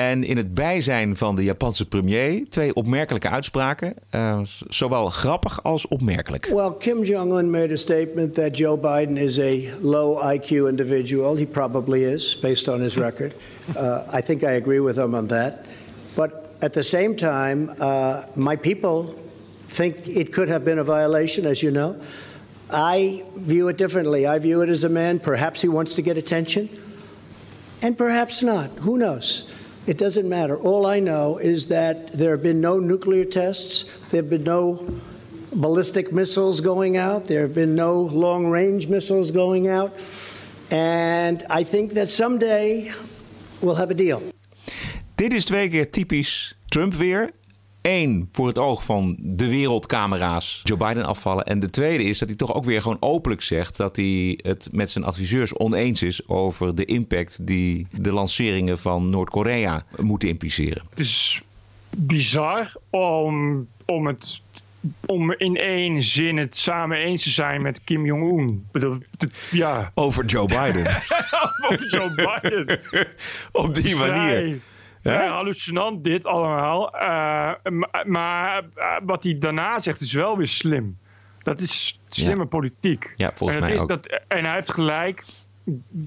En 0.00 0.24
in 0.24 0.36
het 0.36 0.54
bijzijn 0.54 1.16
van 1.16 1.34
de 1.34 1.44
Japanse 1.44 1.88
premier 1.88 2.44
twee 2.48 2.74
opmerkelijke 2.74 3.28
uitspraken. 3.28 3.94
eh, 4.10 4.40
zowel 4.68 5.06
grappig 5.06 5.62
als 5.62 5.88
opmerkelijk. 5.88 6.46
Well, 6.46 6.72
Kim 6.78 7.04
Jong 7.04 7.32
un 7.32 7.50
made 7.50 7.72
a 7.72 7.76
statement 7.76 8.34
that 8.34 8.56
Joe 8.56 8.78
Biden 8.78 9.16
is 9.16 9.38
a 9.38 9.58
low 9.80 10.34
IQ 10.34 10.48
individual. 10.48 11.36
He 11.36 11.46
probably 11.46 12.04
is, 12.04 12.38
based 12.42 12.68
on 12.68 12.80
his 12.80 12.96
record. 12.96 13.34
Uh, 13.76 14.18
I 14.18 14.22
think 14.22 14.42
I 14.42 14.56
agree 14.56 14.80
with 14.80 14.96
him 14.96 15.14
on 15.14 15.26
that. 15.26 15.66
But 16.14 16.30
at 16.58 16.72
the 16.72 16.82
same 16.82 17.14
time, 17.14 17.70
uh, 17.78 18.22
my 18.34 18.56
people 18.56 19.14
think 19.76 19.94
it 20.06 20.32
could 20.32 20.48
have 20.48 20.64
been 20.64 20.78
a 20.78 20.84
violation, 20.84 21.46
as 21.46 21.60
you 21.60 21.70
know. 21.70 21.94
I 22.70 23.22
view 23.36 23.68
it 23.68 23.76
differently. 23.78 24.26
I 24.26 24.38
view 24.38 24.62
it 24.62 24.68
as 24.68 24.84
a 24.84 24.88
man, 24.88 25.18
perhaps 25.18 25.62
he 25.62 25.68
wants 25.68 25.94
to 25.94 26.02
get 26.02 26.16
attention, 26.16 26.68
and 27.82 27.96
perhaps 27.96 28.42
not. 28.42 28.68
Who 28.84 28.96
knows? 28.96 29.50
It 29.86 29.98
doesn't 29.98 30.28
matter. 30.28 30.56
All 30.56 30.86
I 30.86 31.00
know 31.00 31.38
is 31.38 31.68
that 31.68 32.12
there 32.12 32.32
have 32.32 32.42
been 32.42 32.60
no 32.60 32.78
nuclear 32.78 33.24
tests, 33.24 33.86
there 34.10 34.22
have 34.22 34.30
been 34.30 34.44
no 34.44 34.86
ballistic 35.52 36.12
missiles 36.12 36.60
going 36.60 36.96
out, 36.96 37.26
there 37.26 37.42
have 37.42 37.54
been 37.54 37.74
no 37.74 38.02
long 38.02 38.46
range 38.46 38.88
missiles 38.88 39.30
going 39.30 39.68
out, 39.68 39.92
and 40.70 41.42
I 41.50 41.64
think 41.64 41.94
that 41.94 42.10
someday 42.10 42.92
we'll 43.60 43.76
have 43.76 43.90
a 43.90 43.94
deal. 43.94 44.22
Dit 45.16 45.32
is 45.32 45.44
twee 45.44 45.68
keer 45.68 45.84
typisch 45.84 46.54
Trump 46.70 46.94
weer. 46.94 47.32
Eén, 47.82 48.28
voor 48.32 48.46
het 48.46 48.58
oog 48.58 48.84
van 48.84 49.16
de 49.18 49.48
wereldcamera's 49.48 50.60
Joe 50.64 50.78
Biden 50.78 51.04
afvallen. 51.04 51.44
En 51.44 51.60
de 51.60 51.70
tweede 51.70 52.04
is 52.04 52.18
dat 52.18 52.28
hij 52.28 52.36
toch 52.36 52.54
ook 52.54 52.64
weer 52.64 52.82
gewoon 52.82 52.96
openlijk 53.00 53.42
zegt 53.42 53.76
dat 53.76 53.96
hij 53.96 54.38
het 54.42 54.68
met 54.72 54.90
zijn 54.90 55.04
adviseurs 55.04 55.56
oneens 55.56 56.02
is 56.02 56.28
over 56.28 56.74
de 56.74 56.84
impact 56.84 57.46
die 57.46 57.86
de 57.90 58.12
lanceringen 58.12 58.78
van 58.78 59.10
Noord-Korea 59.10 59.82
moeten 60.00 60.28
impliceren. 60.28 60.82
Het 60.90 60.98
is 60.98 61.42
bizar 61.96 62.72
om, 62.90 63.66
om, 63.84 64.06
het, 64.06 64.42
om 65.06 65.32
in 65.32 65.56
één 65.56 66.02
zin 66.02 66.36
het 66.36 66.56
samen 66.56 66.98
eens 66.98 67.22
te 67.22 67.30
zijn 67.30 67.62
met 67.62 67.84
Kim 67.84 68.06
Jong-un. 68.06 68.66
Ja. 69.50 69.90
Over 69.94 70.24
Joe 70.24 70.46
Biden. 70.46 70.86
Over 71.68 71.88
Joe 71.90 72.14
Biden. 72.14 72.80
Op 73.62 73.74
die 73.74 73.96
manier. 73.96 74.58
Vrij 75.02 75.26
hallucinant 75.28 76.04
dit 76.04 76.26
allemaal. 76.26 76.94
Eh, 76.94 77.52
maar 78.06 78.62
eh, 78.74 78.96
wat 79.02 79.24
hij 79.24 79.38
daarna 79.38 79.78
zegt 79.78 80.00
is 80.00 80.12
wel 80.12 80.36
weer 80.36 80.46
slim. 80.46 80.98
Dat 81.42 81.60
is 81.60 82.00
slimme 82.08 82.42
Ja. 82.42 82.48
politiek. 82.48 83.12
Ja, 83.16 83.30
volgens 83.34 83.58
en 83.58 83.64
mij 83.64 83.74
is 83.74 83.80
ook. 83.80 83.88
Dat, 83.88 84.06
en 84.28 84.44
hij 84.44 84.54
heeft 84.54 84.72
gelijk. 84.72 85.24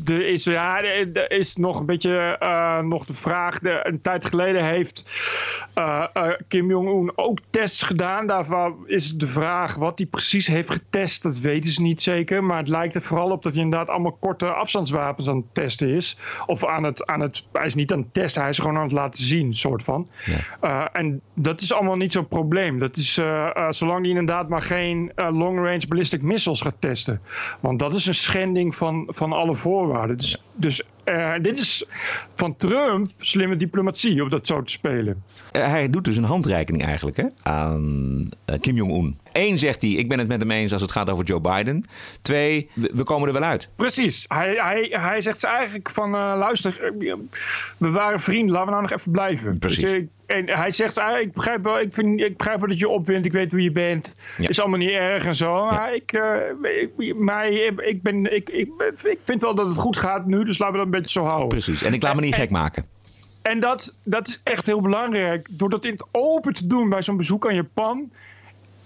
Er 0.06 0.28
is, 0.28 0.43
ja, 0.43 0.82
er 0.82 1.32
is 1.32 1.56
nog 1.56 1.80
een 1.80 1.86
beetje 1.86 2.38
eh, 2.39 2.80
nog 2.80 3.06
de 3.06 3.13
vraag. 3.13 3.60
De, 3.60 3.80
een 3.84 4.02
tijd 4.02 4.26
geleden 4.26 4.65
heeft 4.65 5.06
eh, 5.73 6.06
eh, 6.13 6.28
Kim 6.47 6.69
Jong-un 6.69 7.12
ook 7.15 7.38
tests 7.49 7.84
gedaan. 7.84 8.28
Daarvan 8.28 8.76
is 8.86 9.17
de 9.17 9.28
vraag 9.28 9.76
wat 9.76 9.97
hij 9.97 10.08
precies 10.08 10.47
heeft 10.47 10.71
getest. 10.71 11.23
Dat 11.23 11.39
weten 11.39 11.71
ze 11.71 11.82
niet 11.82 12.02
zeker. 12.02 12.43
Maar 12.43 12.58
het 12.58 12.67
lijkt 12.67 12.95
er 12.95 13.02
vooral 13.02 13.32
op 13.32 13.43
dat 13.43 13.54
hij 13.54 13.63
inderdaad 13.63 13.89
allemaal 13.89 14.17
korte 14.19 14.54
afstandswapens 14.54 15.30
aan 15.30 15.36
het 15.36 15.54
testen 15.54 15.89
is. 15.89 16.17
Of 16.45 16.65
aan 16.65 16.84
het, 16.84 17.06
aan 17.06 17.19
het. 17.19 17.45
Hij 17.52 17.65
is 17.65 17.76
niet 17.76 17.91
aan 17.91 17.99
het 17.99 18.13
testen, 18.13 18.41
hij 18.41 18.49
is 18.52 18.60
gewoon 18.60 18.78
aan 18.78 18.84
het 18.84 18.91
laten 18.91 19.23
zien, 19.23 19.54
soort 19.54 19.84
van. 19.84 20.08
En 20.93 21.21
dat 21.34 21.62
is 21.62 21.73
allemaal 21.73 21.95
niet 21.95 22.12
zo'n 22.12 22.28
probleem. 22.28 22.80
Dat 22.80 22.97
is 22.97 23.13
zolang 23.69 23.99
hij 23.99 24.10
inderdaad 24.10 24.49
maar 24.49 24.62
geen 24.62 25.12
long-range 25.15 25.88
ballistic 25.88 26.21
missiles 26.21 26.62
gaat 26.62 26.76
testen. 26.80 27.21
Want 27.60 27.80
dat 27.80 27.93
is 27.93 28.06
een 28.06 28.13
schending 28.13 28.76
van, 28.76 29.08
van 29.10 29.34
alle 29.34 29.53
voorwaarden. 29.56 30.18
Dus, 30.18 30.44
dus 30.54 30.84
eh, 31.04 31.34
dit 31.42 31.60
is 31.60 31.86
van 32.36 32.56
Trump 32.56 33.12
slimme 33.18 33.56
diplomatie 33.56 34.24
om 34.24 34.30
dat 34.30 34.48
zo 34.48 34.63
te 34.63 34.72
spelen. 34.72 35.24
Eh, 35.52 35.68
hij 35.68 35.88
doet 35.88 36.06
dus 36.06 36.18
een 36.18 36.24
handreiking 36.24 36.84
eigenlijk 36.84 37.18
hè, 37.18 37.28
aan 37.44 38.30
eh, 38.46 38.60
Kim 38.60 38.76
Jong-un. 38.76 39.18
Eén 39.34 39.60
zegt 39.60 39.82
hij, 39.82 39.91
ik 39.91 40.10
ben 40.10 40.19
het 40.19 40.28
met 40.28 40.39
hem 40.39 40.52
eens 40.52 40.74
als 40.74 40.82
het 40.82 40.91
gaat 40.91 41.10
over 41.10 41.26
Joe 41.26 41.41
Biden. 41.41 41.84
Twee, 42.22 42.69
we, 42.74 43.04
komen 43.04 43.28
er 43.28 43.34
wel 43.34 43.43
uit. 43.43 43.69
Precies. 43.76 44.26
Hij, 44.28 44.54
hij, 44.56 44.88
hij 44.91 45.22
zegt 45.22 45.39
ze 45.39 45.48
eigenlijk 45.48 45.89
van, 45.89 46.15
eh, 46.15 46.34
luister, 46.38 46.93
we 47.78 47.89
waren 47.89 48.19
vrienden, 48.19 48.52
laten 48.52 48.65
we 48.65 48.72
nou 48.72 48.82
nog 48.82 49.00
even 49.00 49.12
blijven. 49.12 49.58
Precies. 49.58 50.02
En 50.26 50.50
hij 50.50 50.72
zegt, 50.72 50.98
ah, 50.98 51.19
ik, 51.19 51.34
begrijp 51.34 51.63
wel, 51.63 51.80
ik, 51.80 51.93
vind, 51.93 52.22
ik 52.22 52.38
begrijp 52.38 52.60
wel 52.60 52.69
dat 52.69 52.80
je 52.80 52.89
opwint, 52.89 53.26
ik 53.26 53.32
weet 53.32 53.52
wie 53.52 53.63
je 53.63 53.72
bent. 53.72 54.15
Ja. 54.38 54.50
Is 54.50 54.60
allemaal 54.60 54.80
niet 54.80 54.89
erg 54.89 55.26
en 55.26 55.36
zo. 55.36 55.65
Maar, 55.65 55.96
ik, 55.96 56.13
eh, 56.13 56.89
ik, 56.98 57.15
mij, 57.15 57.54
ik, 57.78 58.02
ben, 58.02 58.36
ik, 58.36 58.50
ik, 58.50 58.69
ik 59.04 59.19
vind 59.24 59.41
wel 59.41 59.56
dat 59.56 59.67
het 59.67 59.78
goed 59.78 59.98
gaat 59.98 60.26
nu, 60.26 60.43
dus 60.43 60.58
laten 60.58 60.74
we 60.74 60.84
dat 60.84 60.93
een 60.93 61.02
beetje 61.02 61.19
zo 61.19 61.26
houden. 61.26 61.48
Precies. 61.48 61.84
En 61.84 61.93
ik 61.93 62.04
laat 62.04 62.15
me 62.15 62.22
niet 62.22 62.36
gek 62.36 62.50
maken. 62.50 62.86
En 63.43 63.60
dat, 63.60 63.98
dat 64.04 64.28
is 64.28 64.41
echt 64.43 64.65
heel 64.65 64.82
belangrijk. 64.82 65.48
Door 65.52 65.69
dat 65.69 65.86
in 65.86 65.91
het 65.91 66.06
open 66.12 66.54
te 66.54 66.67
doen 66.67 66.89
bij 66.89 67.02
zo'n 67.02 67.17
bezoek 67.17 67.48
aan 67.48 67.56
Japan. 67.56 68.12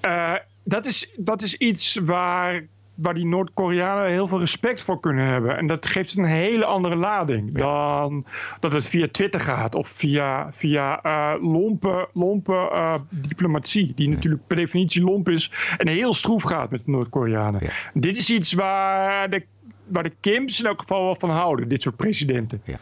Eh, 0.07 0.33
dat, 0.63 0.85
is, 0.85 1.11
dat 1.15 1.41
is 1.41 1.55
iets 1.55 1.95
waar 1.95 2.63
waar 2.97 3.13
die 3.13 3.25
Noord-Koreanen 3.25 4.11
heel 4.11 4.27
veel 4.27 4.39
respect 4.39 4.81
voor 4.81 4.99
kunnen 4.99 5.25
hebben. 5.25 5.57
En 5.57 5.67
dat 5.67 5.85
geeft 5.85 6.17
een 6.17 6.25
hele 6.25 6.65
andere 6.65 6.95
lading 6.95 7.57
dan 7.57 8.25
dat 8.59 8.73
het 8.73 8.87
via 8.87 9.07
Twitter 9.11 9.39
gaat 9.39 9.75
of 9.75 9.87
via, 9.87 10.49
via 10.53 11.05
uh, 11.05 11.43
lompe, 11.51 12.09
lompe 12.13 12.69
uh, 12.73 12.95
diplomatie, 13.09 13.93
die 13.95 14.09
natuurlijk 14.09 14.47
per 14.47 14.57
definitie 14.57 15.03
lomp 15.03 15.29
is 15.29 15.51
en 15.77 15.87
heel 15.87 16.13
stroef 16.13 16.43
gaat 16.43 16.69
met 16.69 16.85
de 16.85 16.91
Noord-Koreanen. 16.91 17.61
Dit 17.93 18.17
is 18.17 18.29
iets 18.29 18.53
waar 18.53 19.29
de, 19.29 19.45
waar 19.87 20.03
de 20.03 20.13
Kims 20.19 20.59
in 20.59 20.65
elk 20.65 20.81
geval 20.81 21.03
wel 21.03 21.15
van 21.19 21.29
houden, 21.29 21.69
dit 21.69 21.81
soort 21.81 21.95
presidenten. 21.95 22.61
Ja. 22.63 22.77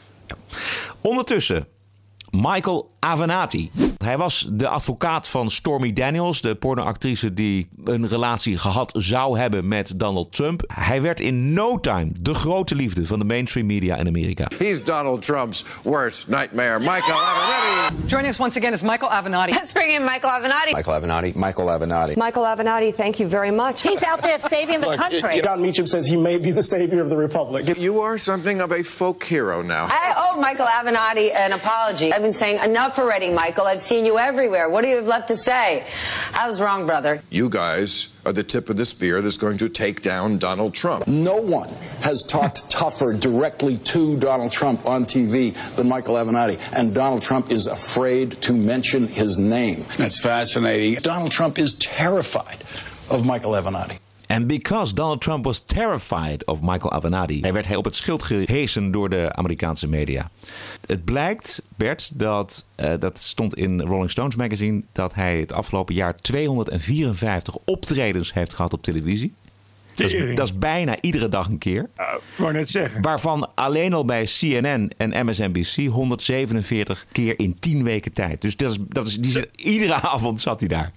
Ondertussen 1.02 1.68
Michael 2.32 2.92
Avenatti. 3.00 3.72
Hij 3.98 4.18
was 4.18 4.48
de 4.52 4.68
advocaat 4.68 5.28
van 5.28 5.50
Stormy 5.50 5.94
Daniels, 5.94 6.42
de 6.42 6.56
pornoactrice 6.56 7.34
die 7.34 7.68
een 7.86 8.08
relatie 8.08 8.58
gehad 8.58 8.92
zou 8.98 9.40
hebben 9.40 9.68
met 9.68 10.00
Donald 10.00 10.32
Trump. 10.32 10.64
Hij 10.74 11.02
werd 11.02 11.20
in 11.20 11.54
no 11.54 11.80
time 11.80 12.12
de 12.22 12.34
grote 12.34 12.76
liefde 12.76 13.06
van 13.06 13.20
de 13.20 13.26
mainstream 13.26 13.66
media 13.66 13.96
in 13.96 14.08
Amerika. 14.08 14.48
He's 14.58 14.84
Donald 14.84 15.26
Trump's 15.26 15.66
worst 15.84 16.28
nightmare, 16.28 16.80
Michael 16.80 17.20
Avenatti. 17.20 17.96
Joining 18.08 18.34
us 18.34 18.40
once 18.40 18.58
again 18.58 18.74
is 18.74 18.82
Michael 18.82 19.12
Avenatti. 19.12 19.52
Let's 19.52 19.74
bring 19.74 19.92
in 19.92 20.04
Michael 20.04 20.32
Avenatti. 20.32 20.72
Michael 20.74 21.02
Avenatti. 21.02 21.34
Michael 21.36 21.68
Avenatti. 21.70 22.16
Michael 22.16 22.46
Avenatti, 22.46 22.96
thank 22.96 23.20
you 23.20 23.30
very 23.30 23.52
much. 23.52 23.82
He's 23.82 24.04
out 24.04 24.22
there 24.22 24.38
saving 24.38 24.82
the 24.82 24.96
country. 24.98 25.42
Don 25.42 25.62
Meacham 25.62 25.88
says 25.88 26.08
he 26.08 26.18
may 26.18 26.38
be 26.38 26.52
the 26.52 26.64
savior 26.64 27.02
of 27.02 27.10
the 27.10 27.18
republic. 27.18 27.78
You 27.78 28.00
are 28.02 28.18
something 28.18 28.62
of 28.62 28.72
a 28.72 28.84
folk 28.84 29.24
hero 29.24 29.62
now. 29.62 29.88
I 29.90 30.14
owe 30.18 30.40
Michael 30.40 30.68
Avenatti 30.68 31.34
an 31.36 31.52
apology. 31.52 32.12
I've 32.14 32.22
been 32.22 32.34
saying 32.34 32.60
enough 32.64 33.00
already, 33.00 33.30
Michael. 33.32 33.66
I've 33.68 33.82
seen 33.82 33.95
you 34.04 34.18
everywhere. 34.18 34.68
What 34.68 34.82
do 34.82 34.88
you 34.88 34.96
have 34.96 35.06
left 35.06 35.28
to 35.28 35.38
say? 35.38 35.86
I 36.34 36.48
was 36.48 36.60
wrong, 36.60 36.88
brother. 36.88 37.22
You 37.30 37.50
guys 37.50 38.20
are 38.26 38.34
the 38.34 38.42
tip 38.42 38.72
of 38.72 38.78
the 38.78 38.86
spear 38.86 39.22
that's 39.22 39.38
going 39.38 39.60
to 39.60 39.70
take 39.70 40.02
down 40.02 40.40
Donald 40.40 40.74
Trump. 40.74 41.08
No 41.08 41.36
one 41.36 41.70
has 42.02 42.24
talked 42.24 42.68
tougher 42.72 43.14
directly 43.14 43.78
to 43.78 44.18
Donald 44.18 44.52
Trump 44.52 44.88
on 44.88 45.06
TV 45.06 45.54
than 45.76 45.88
Michael 45.88 46.16
Avenatti, 46.16 46.60
and 46.76 46.96
Donald 46.96 47.22
Trump 47.22 47.52
is 47.52 47.68
afraid 47.68 48.32
to 48.42 48.54
mention 48.54 49.08
his 49.08 49.38
name. 49.38 49.86
That's 49.98 50.20
fascinating. 50.20 50.96
Donald 50.96 51.32
Trump 51.32 51.60
is 51.60 51.76
terrified 51.76 52.64
of 53.12 53.26
Michael 53.26 53.52
Avenatti. 53.52 54.00
And 54.36 54.48
because 54.48 54.94
Donald 54.94 55.22
Trump 55.22 55.46
was 55.46 55.60
terrified 55.60 56.46
of 56.46 56.62
Michael 56.62 56.92
Avenatti, 56.92 57.40
hij 57.42 57.54
werd 57.54 57.68
hij 57.68 57.76
op 57.76 57.86
het 57.86 57.96
schild 57.96 58.24
gehesen 58.24 58.92
door 58.92 59.10
de 59.10 59.34
Amerikaanse 59.34 59.90
media. 59.90 60.30
Het 60.86 61.06
blijkt, 61.06 61.64
Bert, 61.76 62.20
dat, 62.20 62.68
uh, 62.80 62.94
dat 63.00 63.20
stond 63.20 63.56
in 63.56 63.82
Rolling 63.82 64.12
Stones 64.12 64.36
magazine, 64.36 64.82
dat 64.92 65.14
hij 65.14 65.40
het 65.40 65.54
afgelopen 65.54 65.96
jaar 65.96 66.16
254 66.16 67.56
optredens 67.66 68.34
heeft 68.34 68.54
gehad 68.54 68.74
op 68.74 68.84
televisie. 68.84 69.34
Dat 69.94 70.14
is, 70.14 70.36
dat 70.36 70.48
is, 70.48 70.58
bijna 70.58 70.96
iedere 71.02 71.30
dag 71.30 71.48
een 71.48 71.58
keer. 71.58 71.90
Uh, 72.40 72.50
net 72.50 72.70
zeggen. 72.70 73.02
Waarvan 73.02 73.50
alleen 73.54 73.94
al 73.94 74.06
bij 74.06 74.24
CNN 74.24 74.92
en 74.98 75.26
MSNBC 75.26 75.88
147 75.92 77.06
keer 77.12 77.40
in 77.40 77.60
10 77.60 77.84
weken 77.84 78.14
tijd. 78.14 78.42
Dus 78.42 78.58
dat 78.58 78.72
is, 78.72 78.78
dat 78.88 79.08
is, 79.08 79.18
die 79.18 79.32
zit, 79.32 79.50
iedere 79.56 79.94
avond 79.94 80.42
zat 80.42 80.60
hij 80.60 80.70
daar. 80.70 80.92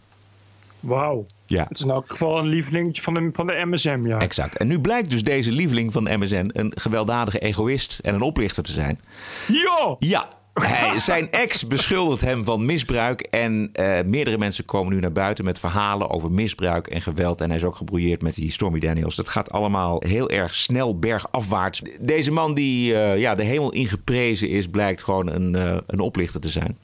Wauw. 0.81 1.27
Ja. 1.48 1.62
Het 1.68 1.78
is 1.78 1.84
in 1.84 1.90
elk 1.90 2.11
geval 2.11 2.38
een 2.38 2.46
lieveling 2.46 3.00
van 3.00 3.14
de, 3.14 3.30
van 3.32 3.46
de 3.46 3.62
MSM, 3.66 4.06
ja. 4.06 4.18
Exact. 4.18 4.56
En 4.56 4.66
nu 4.66 4.80
blijkt 4.80 5.11
dus 5.11 5.22
deze 5.22 5.52
lieveling 5.52 5.92
van 5.92 6.04
de 6.04 6.16
MSN 6.16 6.50
een 6.52 6.72
gewelddadige 6.74 7.38
egoïst 7.38 7.98
en 8.02 8.14
een 8.14 8.20
oplichter 8.20 8.62
te 8.62 8.72
zijn. 8.72 9.00
Ja! 9.46 9.96
Ja, 9.98 10.28
hij, 10.52 10.98
zijn 10.98 11.30
ex 11.30 11.66
beschuldigt 11.66 12.20
hem 12.20 12.44
van 12.44 12.64
misbruik. 12.64 13.20
En 13.20 13.70
uh, 13.72 13.98
meerdere 14.04 14.38
mensen 14.38 14.64
komen 14.64 14.92
nu 14.92 15.00
naar 15.00 15.12
buiten 15.12 15.44
met 15.44 15.58
verhalen 15.58 16.11
over 16.11 16.30
misbruik 16.30 16.87
en 16.87 17.00
geweld. 17.00 17.40
En 17.40 17.46
hij 17.46 17.56
is 17.56 17.64
ook 17.64 17.76
gebrouilleerd 17.76 18.22
met 18.22 18.34
die 18.34 18.50
Stormy 18.50 18.78
Daniels. 18.78 19.16
Dat 19.16 19.28
gaat 19.28 19.50
allemaal 19.50 20.02
heel 20.06 20.30
erg 20.30 20.54
snel 20.54 20.98
bergafwaarts. 20.98 21.82
Deze 22.00 22.32
man 22.32 22.54
die 22.54 22.92
uh, 22.92 23.18
ja, 23.18 23.34
de 23.34 23.44
hemel 23.44 23.72
ingeprezen 23.72 24.48
is, 24.48 24.66
blijkt 24.66 25.02
gewoon 25.02 25.30
een, 25.30 25.54
uh, 25.54 25.76
een 25.87 26.00
oplichter 26.00 26.40
te 26.40 26.48
zijn. 26.48 26.76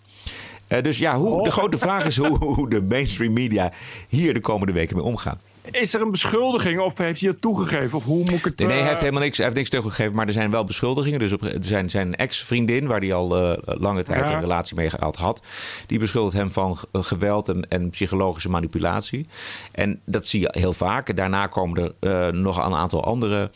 Uh, 0.75 0.83
dus 0.83 0.99
ja, 0.99 1.17
hoe, 1.17 1.43
de 1.43 1.51
grote 1.51 1.79
vraag 1.79 2.07
is 2.07 2.17
hoe, 2.17 2.39
hoe 2.55 2.71
de 2.71 2.83
mainstream 2.83 3.33
media 3.33 3.73
hier 4.09 4.35
de 4.35 4.41
komende 4.41 4.73
weken 4.73 4.97
mee 4.97 5.05
omgaan. 5.05 5.39
Is 5.71 5.95
er 5.95 6.01
een 6.01 6.11
beschuldiging 6.11 6.81
of 6.81 6.99
heeft 6.99 7.21
hij 7.21 7.31
het 7.31 7.41
toegegeven? 7.41 7.99
Of 7.99 8.05
hoe 8.05 8.19
moet 8.19 8.31
ik 8.31 8.45
het... 8.45 8.59
Nee, 8.59 8.67
nee 8.67 8.79
hij 8.79 8.89
heeft 8.89 9.01
helemaal 9.01 9.23
niks, 9.23 9.37
hij 9.37 9.47
heeft 9.47 9.59
niks 9.59 9.71
toegegeven, 9.71 10.15
maar 10.15 10.27
er 10.27 10.33
zijn 10.33 10.51
wel 10.51 10.65
beschuldigingen. 10.65 11.19
Dus 11.19 11.33
op, 11.33 11.53
zijn, 11.61 11.91
zijn 11.91 12.15
ex-vriendin, 12.15 12.87
waar 12.87 13.01
hij 13.01 13.13
al 13.13 13.53
uh, 13.53 13.57
lange 13.65 14.03
tijd 14.03 14.29
ja. 14.29 14.35
een 14.35 14.41
relatie 14.41 14.77
mee 14.77 14.91
gehad 14.91 15.17
had... 15.17 15.43
die 15.87 15.99
beschuldigt 15.99 16.37
hem 16.37 16.51
van 16.53 16.79
geweld 16.93 17.49
en, 17.49 17.69
en, 17.69 17.91
psychologische 17.91 18.51
manipulatie. 18.51 19.27
En 19.73 20.01
dat 20.05 20.27
zie 20.27 20.41
je 20.41 20.49
heel 20.59 20.73
vaak. 20.73 21.17
Daarna 21.17 21.47
komen 21.47 21.95
er 22.01 22.31
uh, 22.33 22.41
nog 22.41 22.67
een 22.67 22.75
aantal 22.75 23.05
andere... 23.05 23.51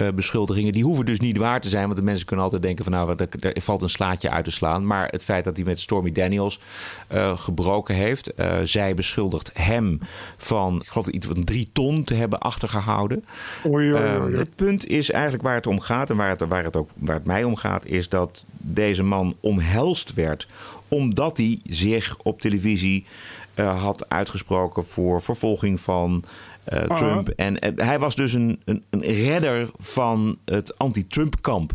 Uh, 0.00 0.08
beschuldigingen. 0.08 0.72
Die 0.72 0.84
hoeven 0.84 1.04
dus 1.04 1.20
niet 1.20 1.36
waar 1.36 1.60
te 1.60 1.68
zijn. 1.68 1.84
Want 1.84 1.96
de 1.96 2.02
mensen 2.02 2.26
kunnen 2.26 2.44
altijd 2.44 2.62
denken 2.62 2.84
van 2.84 2.92
nou, 2.92 3.14
er, 3.16 3.52
er 3.54 3.62
valt 3.62 3.82
een 3.82 3.88
slaatje 3.88 4.30
uit 4.30 4.44
te 4.44 4.50
slaan. 4.50 4.86
Maar 4.86 5.08
het 5.08 5.24
feit 5.24 5.44
dat 5.44 5.56
hij 5.56 5.64
met 5.64 5.80
Stormy 5.80 6.12
Daniels 6.12 6.60
uh, 7.12 7.38
gebroken 7.38 7.94
heeft. 7.94 8.32
Uh, 8.36 8.58
zij 8.62 8.94
beschuldigt 8.94 9.50
hem 9.54 9.98
van, 10.36 10.80
ik 10.80 10.88
geloof 10.88 11.06
iets 11.06 11.26
van 11.26 11.44
drie 11.44 11.68
ton 11.72 12.04
te 12.04 12.14
hebben 12.14 12.38
achtergehouden. 12.38 13.24
Oei, 13.66 13.94
oei, 13.94 14.18
oei. 14.20 14.36
het 14.36 14.54
punt 14.54 14.86
is 14.86 15.10
eigenlijk 15.10 15.42
waar 15.42 15.54
het 15.54 15.66
om 15.66 15.80
gaat. 15.80 16.10
En 16.10 16.16
waar 16.16 16.28
het, 16.28 16.40
waar 16.40 16.64
het 16.64 16.76
ook 16.76 16.90
waar 16.94 17.16
het 17.16 17.24
mij 17.24 17.44
om 17.44 17.56
gaat. 17.56 17.86
Is 17.86 18.08
dat 18.08 18.44
deze 18.56 19.02
man 19.02 19.36
omhelst 19.40 20.14
werd. 20.14 20.48
Omdat 20.88 21.36
hij 21.36 21.58
zich 21.64 22.16
op 22.22 22.40
televisie 22.40 23.04
had 23.54 24.08
uitgesproken 24.08 24.84
voor 24.84 25.22
vervolging 25.22 25.80
van 25.80 26.24
uh, 26.72 26.80
Trump. 26.80 27.28
Uh 27.28 27.34
-huh. 27.36 27.46
En 27.46 27.78
uh, 27.78 27.86
hij 27.86 27.98
was 27.98 28.16
dus 28.16 28.32
een, 28.32 28.60
een, 28.64 28.84
een 28.90 29.00
redder 29.00 29.70
van 29.78 30.38
het 30.44 30.78
anti-Trump-kamp. 30.78 31.72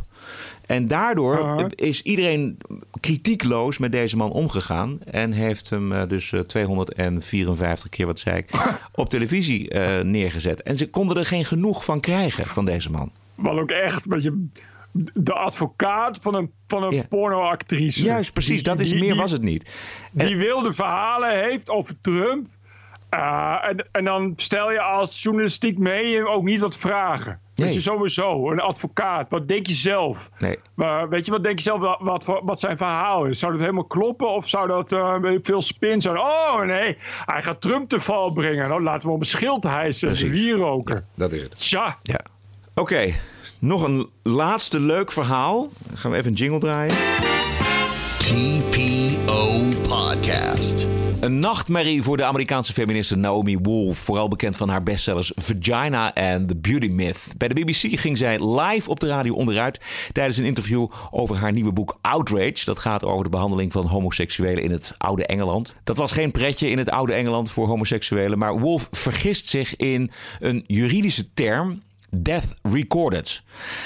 En 0.66 0.88
daardoor 0.88 1.38
-huh. 1.38 1.66
is 1.76 2.02
iedereen 2.02 2.58
kritiekloos 3.00 3.78
met 3.78 3.92
deze 3.92 4.18
man 4.18 4.32
omgegaan. 4.32 5.00
En 5.04 5.32
heeft 5.32 5.70
hem 5.70 5.92
uh, 5.92 6.02
dus 6.08 6.34
254 6.48 7.90
keer, 7.90 8.06
wat 8.06 8.20
zei 8.20 8.38
ik, 8.38 8.50
op 8.92 9.10
televisie 9.10 9.74
neergezet. 10.04 10.64
En 10.64 10.76
ze 10.76 10.90
konden 10.90 11.18
er 11.18 11.26
geen 11.26 11.46
genoeg 11.46 11.86
van 11.86 12.00
krijgen, 12.00 12.46
van 12.46 12.66
deze 12.66 12.92
man. 12.92 13.12
Wat 13.36 13.58
ook 13.58 13.72
echt, 13.72 14.06
weet 14.06 14.24
je, 14.24 14.48
de 15.14 15.34
advocaat 15.34 16.20
van 16.22 16.36
een, 16.36 16.52
van 16.68 16.84
een 16.84 16.96
Ja. 16.96 17.04
pornoactrice. 17.10 18.04
Juist, 18.04 18.34
precies. 18.34 18.64
Dat 18.64 18.80
is, 18.80 18.90
Die- 18.90 19.00
meer 19.00 19.16
was 19.16 19.32
het 19.32 19.42
niet. 19.42 19.72
Die 20.12 20.38
wilde 20.38 20.74
verhalen 20.74 21.44
heeft 21.44 21.70
over 21.70 21.96
Trump. 22.02 22.48
Uh, 23.16 23.70
en, 23.70 23.88
en 23.92 24.06
dan 24.06 24.34
stel 24.36 24.72
je 24.72 24.82
als 24.82 25.24
journalistiek 25.24 25.78
medium 25.78 26.28
ook 26.28 26.44
niet 26.44 26.60
wat 26.60 26.78
vragen. 26.78 27.40
Nee. 27.56 27.68
Weet 27.68 27.76
je, 27.76 27.82
sowieso. 27.82 28.52
Een 28.52 28.60
advocaat. 28.60 29.30
Wat 29.30 29.48
denk 29.48 29.68
je 29.68 29.74
zelf? 29.74 30.30
Nee. 30.40 30.60
Maar 30.74 31.10
weet 31.10 31.26
je, 31.26 31.32
wat 31.32 31.44
denk 31.44 31.58
je 31.58 31.64
zelf 31.64 31.80
wat, 32.00 32.26
wat, 32.26 32.42
wat 32.44 32.60
zijn 32.60 32.78
verhaal 32.78 33.26
is? 33.26 33.40
Zou 33.40 33.52
dat 33.52 33.62
helemaal 33.62 33.86
kloppen? 33.86 34.30
Of 34.30 34.48
zou 34.48 34.68
dat 34.68 34.94
uh, 34.94 35.38
veel 35.42 35.62
spin 35.62 36.02
zijn? 36.02 36.20
Oh 36.20 36.62
nee, 36.62 36.98
hij 37.26 37.42
gaat 37.42 37.62
Trump 37.62 37.90
te 37.90 38.00
val 38.00 38.32
brengen. 38.32 38.70
Nou, 38.70 38.84
laten 38.84 39.08
we 39.08 39.14
op 39.14 39.20
een 39.20 39.26
schild 39.26 39.64
hijsen. 39.64 40.08
Precies. 40.08 40.30
Wieroken. 40.30 41.06
Dat 41.16 41.34
is 41.34 41.42
het. 41.42 41.58
Tja. 41.58 41.98
Ja. 42.04 42.20
Oké, 42.76 43.14
nog 43.60 43.84
een 43.84 44.10
laatste 44.24 44.80
leuk 44.80 45.12
verhaal. 45.12 45.70
Dan 45.88 45.98
gaan 45.98 46.12
we 46.12 46.18
even 46.18 46.30
een 46.30 46.38
jingle 46.38 46.60
draaien. 46.60 46.96
TPO 48.18 49.60
Podcast. 49.82 50.95
Een 51.26 51.40
nachtmerrie 51.40 52.04
voor 52.04 52.18
de 52.18 52.24
Amerikaanse 52.24 52.74
feministe 52.74 53.16
Naomi 53.16 53.58
Wolf. 53.58 53.98
Vooral 53.98 54.28
bekend 54.28 54.58
van 54.58 54.70
haar 54.70 54.84
bestsellers 54.84 55.32
Vagina 55.36 56.14
en 56.14 56.46
The 56.46 56.56
Beauty 56.56 56.88
Myth. 56.88 57.28
Bij 57.38 57.48
de 57.48 57.54
BBC 57.54 58.00
ging 58.00 58.18
zij 58.18 58.56
live 58.56 58.90
op 58.90 59.00
de 59.00 59.08
radio 59.08 59.34
onderuit 59.34 59.80
tijdens 60.12 60.38
een 60.38 60.46
interview 60.46 60.88
over 61.12 61.36
haar 61.36 61.52
nieuwe 61.52 61.72
boek 61.72 61.98
Outrage. 62.02 62.66
Dat 62.66 62.80
gaat 62.80 63.04
over 63.04 63.24
de 63.24 63.30
behandeling 63.30 63.72
van 63.72 63.86
homoseksuelen 63.86 64.64
in 64.64 64.72
het 64.72 64.94
oude 64.98 65.26
Engeland. 65.26 65.74
Dat 65.84 65.98
was 65.98 66.12
geen 66.12 66.32
pretje 66.32 66.70
in 66.70 66.78
het 66.78 66.90
oude 66.90 67.14
Engeland 67.14 67.52
voor 67.52 67.68
homoseksuelen. 67.68 68.38
Maar 68.38 68.60
Wolf 68.60 68.88
vergist 68.92 69.50
zich 69.50 69.76
in 69.76 70.12
een 70.40 70.64
juridische 70.68 71.34
term. 71.34 71.82
Death 72.10 72.56
recorded. 72.62 73.44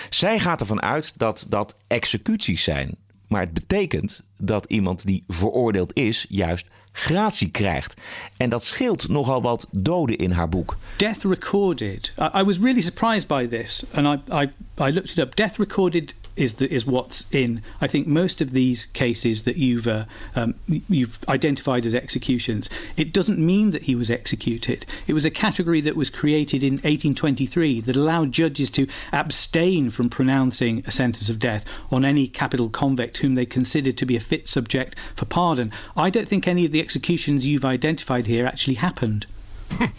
Zij 0.10 0.39
gaat 0.39 0.60
ervan 0.60 0.82
uit 0.82 1.13
dat 1.15 1.45
dat 1.49 1.75
executies 1.88 2.63
zijn. 2.63 2.95
Maar 3.28 3.41
het 3.41 3.54
betekent 3.54 4.23
dat 4.38 4.65
iemand 4.65 5.06
die 5.06 5.23
veroordeeld 5.28 5.95
is, 5.95 6.25
juist 6.30 6.67
gratie 6.99 7.49
krijgt. 7.49 8.01
En 8.38 8.49
dat 8.49 8.63
scheelt 8.63 9.07
nogal 9.07 9.41
wat 9.41 9.67
doden 9.71 10.17
in 10.17 10.31
haar 10.31 10.49
boek. 10.49 10.77
Death 10.97 11.23
recorded. 11.23 12.12
I, 12.19 12.39
I 12.39 12.43
was 12.43 12.57
really 12.57 12.81
surprised 12.81 13.27
by 13.27 13.47
this, 13.47 13.83
and 13.93 14.07
I, 14.07 14.33
I, 14.33 14.51
I 14.88 14.91
looked 14.91 15.09
it 15.09 15.19
up. 15.19 15.35
Death 15.35 15.57
recorded 15.57 16.13
is 16.39 16.56
the, 16.56 16.71
is 16.73 16.86
what's 16.86 17.25
in. 17.32 17.62
I 17.82 17.88
think 17.88 18.08
most 18.08 18.41
of 18.41 18.52
these 18.52 18.86
cases 18.86 19.43
that 19.43 19.58
you've 19.58 19.88
uh, 19.88 20.06
um, 20.36 20.56
you've 20.67 21.19
identified 21.28 21.86
as 21.86 21.93
executions. 21.93 22.69
It 22.97 23.13
doesn't 23.13 23.39
mean 23.39 23.71
that 23.71 23.84
he 23.84 23.95
was 23.95 24.10
executed. 24.10 24.86
It 25.08 25.13
was 25.13 25.25
a 25.25 25.32
category 25.32 25.82
that 25.82 25.95
was 25.95 26.10
created 26.10 26.63
in 26.63 26.73
1823 26.75 27.82
that 27.82 27.95
allowed 27.95 28.32
judges 28.32 28.69
to 28.71 28.88
abstain 29.12 29.89
from 29.89 30.10
pronouncing 30.10 30.84
a 30.86 30.91
sentence 30.91 31.30
of 31.30 31.39
death 31.39 31.65
on 31.91 32.06
any 32.06 32.28
capital 32.28 32.69
convict 32.69 33.17
whom 33.17 33.36
they 33.36 33.45
considered 33.45 33.97
to 33.97 34.06
be 34.06 34.15
a 34.15 34.21
fit 34.21 34.47
subject 34.47 34.97
for 35.15 35.25
pardon. 35.25 35.71
I 35.95 36.10
don't 36.10 36.28
think 36.28 36.47
any 36.47 36.65
of 36.65 36.71
the 36.71 36.82
executions 36.82 37.45
you've 37.45 37.65
identified 37.65 38.28
here 38.28 38.45
actually 38.45 38.75
happened. 38.75 39.25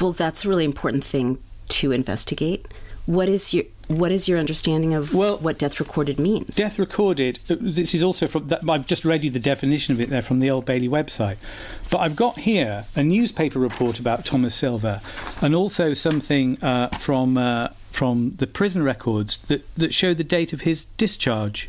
Well, 0.00 0.12
that's 0.12 0.46
a 0.46 0.48
really 0.48 0.64
important 0.64 1.04
thing 1.04 1.38
to 1.68 1.92
investigate. 1.92 2.66
What 3.04 3.28
is 3.28 3.52
your 3.52 3.64
what 3.98 4.12
is 4.12 4.28
your 4.28 4.38
understanding 4.38 4.94
of 4.94 5.12
well, 5.14 5.38
what 5.38 5.58
death 5.58 5.80
recorded 5.80 6.18
means? 6.18 6.56
Death 6.56 6.78
recorded. 6.78 7.38
uh, 7.50 7.56
This 7.60 7.94
is 7.94 8.02
also 8.02 8.26
from. 8.26 8.48
That, 8.48 8.60
I've 8.68 8.86
just 8.86 9.04
read 9.04 9.24
you 9.24 9.30
the 9.30 9.40
definition 9.40 9.94
of 9.94 10.00
it 10.00 10.08
there 10.10 10.22
from 10.22 10.38
the 10.38 10.50
Old 10.50 10.64
Bailey 10.64 10.88
website, 10.88 11.36
but 11.90 11.98
I've 11.98 12.16
got 12.16 12.38
here 12.40 12.84
a 12.94 13.02
newspaper 13.02 13.58
report 13.58 13.98
about 13.98 14.24
Thomas 14.24 14.54
Silver, 14.54 15.00
and 15.42 15.54
also 15.54 15.92
something 15.94 16.62
uh, 16.62 16.88
from 16.98 17.36
uh, 17.36 17.68
from 17.90 18.34
the 18.36 18.46
prison 18.46 18.82
records 18.82 19.38
that 19.48 19.62
that 19.76 19.92
show 19.92 20.14
the 20.14 20.24
date 20.24 20.52
of 20.52 20.62
his 20.62 20.84
discharge. 20.96 21.68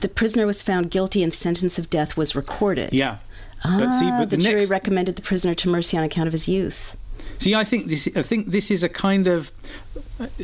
The 0.00 0.08
prisoner 0.08 0.46
was 0.46 0.62
found 0.62 0.90
guilty 0.90 1.22
and 1.22 1.32
sentence 1.32 1.78
of 1.78 1.88
death 1.90 2.16
was 2.16 2.34
recorded. 2.34 2.92
Yeah. 2.92 3.18
Ah, 3.64 3.76
But 3.78 3.98
see, 4.00 4.10
but 4.10 4.30
the, 4.30 4.36
the 4.36 4.42
jury 4.42 4.54
next- 4.60 4.70
recommended 4.70 5.14
the 5.14 5.22
prisoner 5.22 5.54
to 5.54 5.68
mercy 5.68 5.96
on 5.96 6.02
account 6.02 6.26
of 6.26 6.32
his 6.32 6.48
youth. 6.48 6.96
See, 7.42 7.54
I 7.60 7.64
think 7.64 7.88
this. 7.88 8.06
I 8.16 8.22
think 8.22 8.50
this 8.50 8.70
is 8.70 8.82
a 8.82 8.88
kind 8.88 9.26
of. 9.26 9.52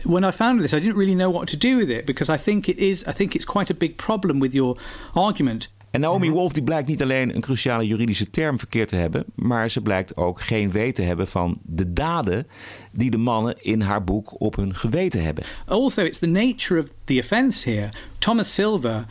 When 0.04 0.24
I 0.24 0.32
found 0.32 0.60
this, 0.60 0.72
I 0.72 0.80
didn't 0.80 0.96
really 0.96 1.14
know 1.14 1.30
what 1.30 1.48
to 1.48 1.56
do 1.56 1.76
with 1.76 1.90
it 1.90 2.04
because 2.06 2.34
I 2.34 2.42
think 2.42 2.66
it 2.66 2.78
is. 2.78 3.04
I 3.06 3.12
think 3.12 3.34
it's 3.34 3.44
quite 3.44 3.70
a 3.70 3.74
big 3.74 3.96
problem 3.96 4.40
with 4.40 4.52
your 4.52 4.76
argument. 5.12 5.68
En 5.90 6.00
Naomi 6.00 6.26
mhm. 6.26 6.36
Wolf 6.36 6.52
die 6.52 6.62
blijkt 6.62 6.88
niet 6.88 7.02
alleen 7.02 7.34
een 7.34 7.40
cruciale 7.40 7.86
juridische 7.86 8.30
term 8.30 8.58
verkeerd 8.58 8.88
te 8.88 8.96
hebben, 8.96 9.24
maar 9.34 9.70
ze 9.70 9.82
blijkt 9.82 10.16
ook 10.16 10.40
geen 10.40 10.70
weet 10.70 10.94
te 10.94 11.02
hebben 11.02 11.28
van 11.28 11.58
de 11.62 11.92
daden 11.92 12.46
die 12.92 13.10
de 13.10 13.18
mannen 13.18 13.54
in 13.60 13.80
haar 13.80 14.04
boek 14.04 14.40
op 14.40 14.56
hun 14.56 14.74
geweten 14.74 15.24
hebben. 15.24 15.44
Also, 15.66 16.02
it's 16.02 16.18
the 16.18 16.26
nature 16.26 16.80
of 16.80 16.88
the 17.04 17.18
offence 17.18 17.70
here. 17.70 17.88
Thomas 18.18 18.54
Silver 18.54 19.06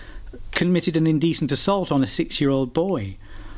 committed 0.49 0.95
an 0.97 1.05
indecent 1.05 1.51
assault 1.51 1.91
on 1.91 2.01
a 2.01 2.05
six-year-old 2.05 2.73
boy, 2.73 3.17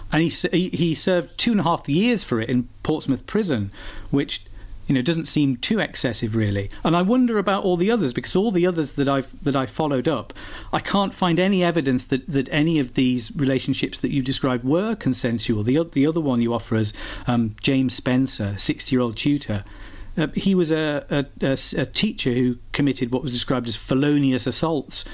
and 0.09 0.21
he 0.21 0.47
he, 0.51 0.69
he 0.85 0.93
served 0.93 1.37
two 1.37 1.51
and 1.51 1.59
a 1.59 1.63
half 1.63 1.87
years 1.87 2.23
for 2.23 2.41
it 2.41 2.47
in 2.47 2.67
Portsmouth 2.81 3.25
prison, 3.25 3.71
which 4.11 4.43
you 4.87 4.95
know 4.95 5.01
doesn't 5.03 5.25
seem 5.25 5.55
too 5.55 5.79
excessive 5.79 6.35
really. 6.35 6.69
And 6.83 6.97
I 6.97 7.03
wonder 7.03 7.37
about 7.37 7.63
all 7.63 7.77
the 7.77 7.91
others 7.91 8.11
because 8.11 8.35
all 8.35 8.49
the 8.49 8.65
others 8.65 8.95
that 8.95 9.07
I've 9.07 9.31
that 9.43 9.55
I 9.55 9.67
followed 9.67 10.07
up, 10.07 10.33
I 10.73 10.79
can't 10.79 11.13
find 11.13 11.39
any 11.39 11.63
evidence 11.63 12.05
that 12.05 12.27
that 12.27 12.49
any 12.51 12.79
of 12.79 12.95
these 12.95 13.31
relationships 13.35 13.99
that 13.99 14.09
you 14.09 14.23
described 14.23 14.63
were 14.63 14.95
consensual. 14.95 15.63
The 15.63 15.83
the 15.83 16.07
other 16.07 16.19
one 16.21 16.41
you 16.41 16.53
offer 16.53 16.75
us, 16.75 16.91
um, 17.27 17.55
James 17.61 17.93
Spencer, 17.93 18.57
sixty-year-old 18.57 19.15
tutor. 19.15 19.63
Uh, 20.17 20.27
he 20.33 20.55
was 20.55 20.71
a 20.71 21.25
a 21.41 21.85
teacher 21.85 22.33
who 22.33 22.57
committed 22.71 23.11
what 23.11 23.21
was 23.21 23.31
described 23.31 23.67
as 23.67 23.75
felonious 23.75 24.47
assaults 24.47 25.05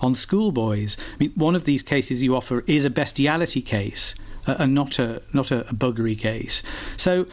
on 0.00 0.14
schoolboys. 0.14 0.96
I 1.14 1.16
mean, 1.18 1.32
one 1.36 1.54
of 1.54 1.64
these 1.64 1.82
cases 1.82 2.22
you 2.22 2.36
offer 2.36 2.64
is 2.66 2.84
a 2.84 2.90
bestiality 2.90 3.62
case 3.62 4.14
and 4.46 4.74
not 4.74 4.98
a 4.98 5.22
not 5.32 5.50
a, 5.50 5.60
a 5.68 5.74
buggery 5.74 6.18
case. 6.18 6.62
So, 6.96 7.26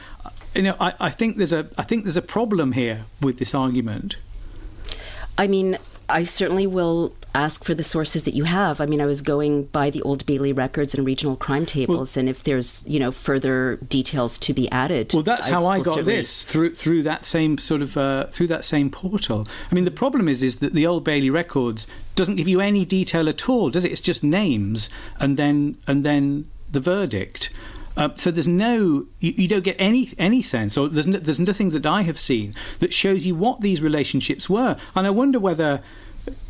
you 0.56 0.64
know, 0.64 0.76
I, 0.80 0.94
I 1.00 1.10
think 1.10 1.38
there's 1.38 1.54
a 1.54 1.70
I 1.78 1.84
think 1.84 2.04
there's 2.04 2.18
a 2.18 2.22
problem 2.22 2.74
here 2.74 3.06
with 3.22 3.40
this 3.40 3.54
argument. 3.56 4.18
I 5.38 5.48
mean, 5.48 5.78
I 6.10 6.24
certainly 6.24 6.68
will 6.68 7.16
ask 7.36 7.64
for 7.64 7.76
the 7.76 7.84
sources 7.84 8.24
that 8.24 8.34
you 8.34 8.44
have. 8.44 8.82
I 8.82 8.88
mean, 8.88 9.00
I 9.00 9.06
was 9.06 9.22
going 9.22 9.66
by 9.66 9.90
the 9.90 10.02
Old 10.02 10.26
Bailey 10.26 10.52
records 10.52 10.96
and 10.96 11.06
regional 11.06 11.36
crime 11.36 11.66
tables, 11.66 12.18
and 12.18 12.28
if 12.28 12.44
there's 12.44 12.84
you 12.88 13.00
know 13.00 13.12
further 13.12 13.78
details 13.88 14.38
to 14.40 14.54
be 14.54 14.70
added. 14.72 15.14
Well, 15.14 15.24
that's 15.24 15.48
how 15.48 15.66
I 15.66 15.78
got 15.78 15.94
certainly- 15.94 16.16
this 16.18 16.44
through 16.44 16.74
through 16.76 17.04
that 17.04 17.26
same 17.26 17.58
sort 17.58 17.82
of 17.82 17.98
uh, 17.98 18.26
through 18.28 18.48
that 18.48 18.66
same 18.66 18.90
portal. 18.90 19.48
I 19.72 19.76
mean, 19.76 19.86
the 19.86 19.92
problem 19.92 20.28
is 20.28 20.44
is 20.44 20.58
that 20.58 20.74
the 20.74 20.86
Old 20.86 21.04
Bailey 21.04 21.30
Records 21.30 21.88
doesn't 22.16 22.36
give 22.36 22.48
you 22.48 22.60
any 22.60 22.86
detail 22.86 23.30
at 23.30 23.48
all, 23.48 23.70
does 23.70 23.86
it? 23.86 23.92
It's 23.92 24.02
just 24.02 24.24
names 24.24 24.90
and 25.20 25.38
then 25.38 25.78
and 25.88 26.04
then 26.04 26.50
the 26.72 26.80
verdict. 26.80 27.50
Um, 27.98 28.14
so 28.16 28.32
there's 28.32 28.48
no, 28.48 29.08
you, 29.20 29.34
you 29.36 29.48
don't 29.48 29.64
get 29.64 29.76
any 29.78 30.10
any 30.18 30.42
sense, 30.42 30.78
or 30.78 30.88
there's 30.88 31.08
no, 31.08 31.18
there's 31.18 31.40
nothing 31.40 31.72
that 31.72 31.86
I 31.86 32.04
have 32.04 32.18
seen 32.18 32.54
that 32.80 32.94
shows 32.94 33.26
you 33.26 33.36
what 33.36 33.62
these 33.62 33.82
relationships 33.82 34.50
were. 34.50 34.78
And 34.96 35.06
I 35.06 35.10
wonder 35.10 35.40
whether, 35.40 35.82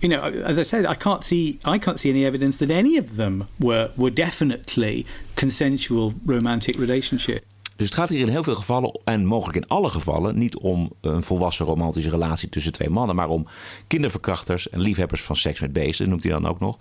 you 0.01 0.09
know, 0.09 0.21
as 0.21 0.59
I 0.59 0.63
said, 0.63 0.85
I 0.85 0.95
can't 0.95 1.23
see 1.23 1.59
I 1.65 1.79
can't 1.79 1.99
see 1.99 2.09
any 2.09 2.23
evidence 2.23 2.59
that 2.59 2.69
any 2.69 2.97
of 2.97 3.15
them 3.15 3.47
were 3.59 3.91
were 3.97 4.11
definitely 4.11 5.07
consensual 5.35 6.13
romantic 6.23 6.77
relationship. 6.77 7.45
Dus 7.79 7.87
het 7.87 7.97
gaat 7.97 8.09
hier 8.09 8.19
in 8.19 8.27
heel 8.27 8.43
veel 8.43 8.55
gevallen, 8.55 8.99
en 9.03 9.25
mogelijk 9.25 9.57
in 9.57 9.67
alle 9.67 9.89
gevallen, 9.89 10.37
niet 10.37 10.57
om 10.57 10.91
een 11.01 11.23
volwassen 11.23 11.65
romantische 11.65 12.09
relatie 12.09 12.49
tussen 12.49 12.71
twee 12.71 12.89
mannen, 12.89 13.15
maar 13.15 13.29
om 13.29 13.45
kinderverkrachters 13.87 14.69
en 14.69 14.79
liefhebbers 14.79 15.21
van 15.21 15.35
seks 15.35 15.59
met 15.59 15.73
beesten, 15.73 16.09
noemt 16.09 16.23
hij 16.23 16.31
dan 16.31 16.45
ook 16.47 16.59
nog. 16.59 16.77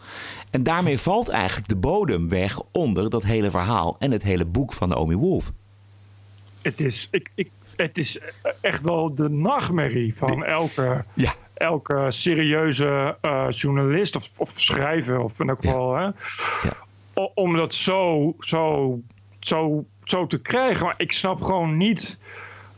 En 0.51 0.63
daarmee 0.63 0.99
valt 0.99 1.29
eigenlijk 1.29 1.69
de 1.69 1.77
bodem 1.77 2.29
weg 2.29 2.61
onder 2.73 3.11
dat 3.11 3.23
hele 3.23 3.51
verhaal 3.51 3.97
en 3.99 4.11
het 4.11 4.23
hele 4.23 4.45
boek 4.45 4.73
van 4.73 4.89
Naomi 4.89 5.15
Wolf. 5.17 5.53
Het 6.63 6.81
is, 6.81 7.09
ik, 7.11 7.31
ik, 7.35 7.51
het 7.77 7.99
is 7.99 8.19
echt 8.61 8.83
wel 8.83 9.15
de 9.15 9.29
nachtmerrie 9.29 10.17
van 10.17 10.45
elke, 10.45 11.05
elke 11.55 12.07
serieuze 12.09 13.17
eh, 13.21 13.47
journalist 13.51 14.17
of, 14.17 14.31
of 14.37 14.53
schrijver. 14.55 15.19
Of 15.21 15.41
in 15.41 15.49
elk 15.49 15.59
geval, 15.65 15.97
hè, 15.97 16.09
O- 17.15 17.31
om 17.35 17.57
dat 17.57 17.75
zo, 17.75 18.35
zo, 18.41 18.99
zo, 19.41 19.85
zo 20.11 20.27
te 20.27 20.39
krijgen. 20.39 20.85
Maar 20.85 20.95
ik 20.97 21.13
snap 21.13 21.43
gewoon 21.43 21.77
niet. 21.77 22.21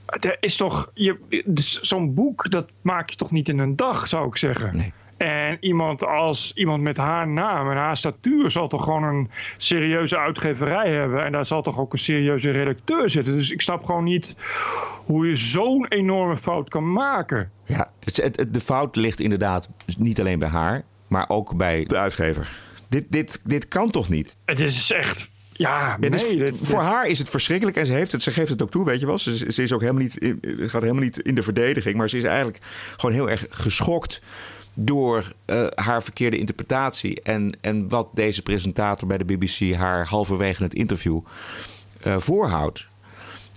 Er 0.07 0.37
is 0.41 0.57
toch. 0.57 0.91
je- 0.95 1.43
dus 1.47 1.81
Zo'n 1.81 2.15
boek, 2.15 2.51
dat 2.51 2.71
maak 2.83 3.11
je 3.11 3.17
toch 3.17 3.31
niet 3.31 3.49
in 3.49 3.59
een 3.59 3.77
dag, 3.77 4.07
zou 4.07 4.27
ik 4.29 4.37
zeggen. 4.37 4.93
En 5.17 5.57
iemand 5.61 6.05
als 6.05 6.53
iemand 6.55 6.83
met 6.83 6.97
haar 6.97 7.29
naam 7.29 7.71
en 7.71 7.77
haar 7.77 7.97
statuur 7.97 8.51
zal 8.51 8.69
toch 8.69 8.85
gewoon 8.85 9.03
een 9.05 9.31
serieuze 9.57 10.19
uitgeverij 10.19 10.91
hebben. 10.91 11.25
En 11.25 11.33
daar 11.33 11.47
zal 11.47 11.63
toch 11.63 11.79
ook 11.79 11.93
een 11.93 11.99
serieuze 11.99 12.51
redacteur 12.51 13.11
zitten. 13.11 13.35
Dus 13.37 13.51
ik 13.51 13.61
snap 13.61 13.85
gewoon 13.85 14.05
niet 14.05 14.37
hoe 15.07 15.29
je 15.29 15.37
zo'n 15.37 15.87
enorme 15.89 16.37
fout 16.37 16.69
kan 16.69 16.93
maken. 16.93 17.51
Ja, 17.65 17.91
de 18.49 18.61
fout 18.61 18.97
ligt 18.97 19.21
inderdaad 19.21 19.69
niet 19.99 20.21
alleen 20.21 20.39
bij 20.39 20.49
haar, 20.49 20.83
maar 21.07 21.25
ook 21.29 21.57
bij 21.57 21.85
de 21.85 21.97
uitgever. 21.99 22.49
Dit, 22.89 23.07
dit, 23.09 23.41
dit 23.45 23.69
kan 23.69 23.87
toch 23.87 24.09
niet? 24.09 24.37
Het 24.45 24.61
is 24.61 24.93
echt. 24.93 25.31
Ja, 25.61 25.97
Ja, 26.01 26.09
dus 26.09 26.23
nee. 26.23 26.37
dit- 26.37 26.61
voor 26.63 26.81
haar 26.83 27.07
is 27.09 27.19
het 27.19 27.29
verschrikkelijk 27.29 27.77
en 27.77 27.87
ze, 27.87 27.93
heeft 27.93 28.13
het, 28.13 28.23
ze 28.23 28.31
geeft 28.31 28.49
het 28.49 28.63
ook 28.63 28.71
toe, 28.71 28.85
weet 28.85 29.01
je 29.01 29.07
wel. 29.07 29.19
Ze, 29.19 29.37
ze 29.53 29.63
is 29.63 29.73
ook 29.73 29.81
helemaal 29.81 30.03
niet, 30.03 30.17
in- 30.17 30.41
gaat 30.59 30.83
helemaal 30.83 31.03
niet 31.03 31.19
in 31.19 31.35
de 31.35 31.43
verdediging, 31.43 31.97
maar 31.97 32.09
ze 32.09 32.17
is 32.17 32.25
eigenlijk 32.25 32.59
gewoon 32.97 33.15
heel 33.15 33.31
erg 33.31 33.47
geschokt 33.51 34.21
door 34.75 35.33
eh, 35.45 35.67
haar 35.75 36.03
verkeerde 36.03 36.37
interpretatie 36.37 37.21
en, 37.23 37.53
en 37.61 37.89
wat 37.89 38.09
deze 38.15 38.43
presentator 38.43 39.09
bij 39.09 39.19
de 39.19 39.25
BBC 39.25 39.75
haar 39.75 40.07
halverwege 40.07 40.63
het 40.63 40.75
interview 40.75 41.21
eh, 42.03 42.19
voorhoudt. 42.19 42.89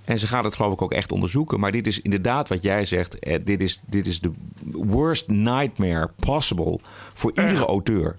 En 0.06 0.20
ze 0.20 0.28
gaat 0.28 0.44
het 0.44 0.56
geloof 0.56 0.74
ik 0.74 0.82
ook 0.82 0.92
echt 0.94 1.12
onderzoeken. 1.12 1.60
Maar 1.60 1.72
dit 1.72 1.88
is 1.88 2.02
inderdaad 2.02 2.50
wat 2.50 2.64
jij 2.64 2.86
zegt. 2.86 3.20
eh, 3.20 3.40
dit, 3.44 3.62
is, 3.62 3.82
dit 3.86 4.08
is 4.08 4.20
de 4.20 4.32
worst 4.72 5.28
nightmare 5.28 6.10
possible 6.20 6.80
voor 7.14 7.32
iedere 7.36 7.66
auteur. 7.66 8.18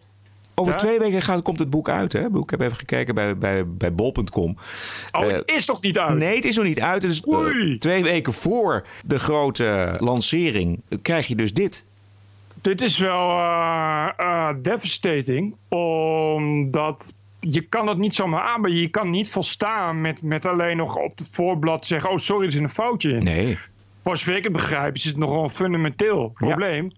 Over 0.54 0.72
Ja? 0.72 0.78
twee 0.78 0.98
weken 0.98 1.22
gaat, 1.22 1.42
komt 1.42 1.58
het 1.58 1.70
boek 1.70 1.88
uit. 1.88 2.12
Hè? 2.12 2.26
Ik 2.26 2.50
heb 2.50 2.60
even 2.60 2.76
gekeken 2.76 3.14
bij, 3.14 3.38
bij, 3.38 3.68
bij 3.68 3.94
bol.com. 3.94 4.56
Oh, 5.12 5.20
het 5.26 5.44
Eh, 5.44 5.56
is 5.56 5.64
toch 5.64 5.80
niet 5.80 5.98
uit? 5.98 6.18
Nee, 6.18 6.34
het 6.34 6.44
is 6.44 6.56
nog 6.56 6.64
niet 6.64 6.80
uit. 6.80 7.04
Eh, 7.04 7.76
twee 7.78 8.02
weken 8.02 8.32
voor 8.32 8.86
de 9.04 9.18
grote 9.18 9.96
lancering 9.98 10.80
krijg 11.02 11.26
je 11.26 11.34
dus 11.34 11.52
dit. 11.52 11.86
Dit 12.62 12.80
is 12.80 12.98
wel 12.98 13.30
eh, 13.38 14.48
devastating, 14.62 15.54
omdat 15.68 17.14
je 17.40 17.60
kan 17.60 17.86
dat 17.86 17.98
niet 17.98 18.14
zomaar 18.14 18.42
aanbieden. 18.42 18.80
Je 18.80 18.88
kan 18.88 19.10
niet 19.10 19.30
volstaan 19.30 20.00
met, 20.00 20.22
met 20.22 20.46
alleen 20.46 20.76
nog 20.76 20.96
op 20.96 21.18
het 21.18 21.28
voorblad 21.32 21.86
zeggen... 21.86 22.10
oh, 22.10 22.16
sorry, 22.16 22.46
er 22.46 22.52
is 22.52 22.58
een 22.58 22.70
foutje 22.70 23.12
in. 23.12 23.24
Nee. 23.24 23.58
Voor 24.04 24.16
zover 24.16 24.36
ik 24.36 24.44
het 24.44 24.52
begrijp, 24.52 24.94
is 24.94 25.04
het 25.04 25.16
nogal 25.16 25.42
een 25.42 25.50
fundamenteel 25.50 26.32
probleem. 26.34 26.92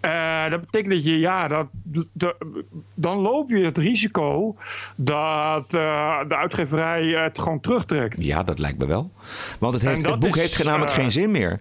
Eh, 0.00 0.50
dat 0.50 0.60
betekent 0.60 0.92
dat 0.94 1.04
je, 1.04 1.18
ja, 1.18 1.48
dat, 1.48 1.66
de- 2.12 2.36
dan 2.94 3.18
loop 3.18 3.50
je 3.50 3.64
het 3.64 3.78
risico 3.78 4.56
dat 4.96 5.74
eh, 5.74 6.18
de 6.28 6.36
uitgeverij 6.36 7.06
het 7.06 7.38
gewoon 7.38 7.60
terugtrekt. 7.60 8.24
Ja, 8.24 8.42
dat 8.42 8.58
lijkt 8.58 8.78
me 8.78 8.86
wel. 8.86 9.10
Want 9.58 9.74
het, 9.74 9.82
heeft, 9.82 10.06
het 10.06 10.18
boek 10.18 10.36
is, 10.36 10.42
heeft 10.42 10.64
namelijk 10.64 10.90
eh, 10.90 10.96
geen 10.96 11.10
zin 11.10 11.30
meer. 11.30 11.60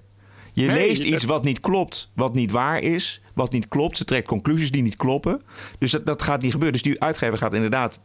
Je 0.53 0.67
nee, 0.67 0.87
leest 0.87 1.03
iets 1.03 1.23
wat 1.25 1.43
niet 1.43 1.59
klopt, 1.59 2.11
wat 2.13 2.33
niet 2.33 2.51
waar 2.51 2.79
is, 2.79 3.21
wat 3.33 3.51
niet 3.51 3.67
klopt. 3.67 3.97
Ze 3.97 4.05
trekt 4.05 4.27
conclusies 4.27 4.71
die 4.71 4.81
niet 4.81 4.95
kloppen. 4.95 5.41
Dus 5.79 5.91
dat, 5.91 6.05
dat 6.05 6.23
gaat 6.23 6.41
niet 6.41 6.51
gebeuren. 6.51 6.81
Dus 6.81 6.91
die 6.91 7.01
uitgever 7.01 7.37
gaat 7.37 7.53
inderdaad 7.53 7.99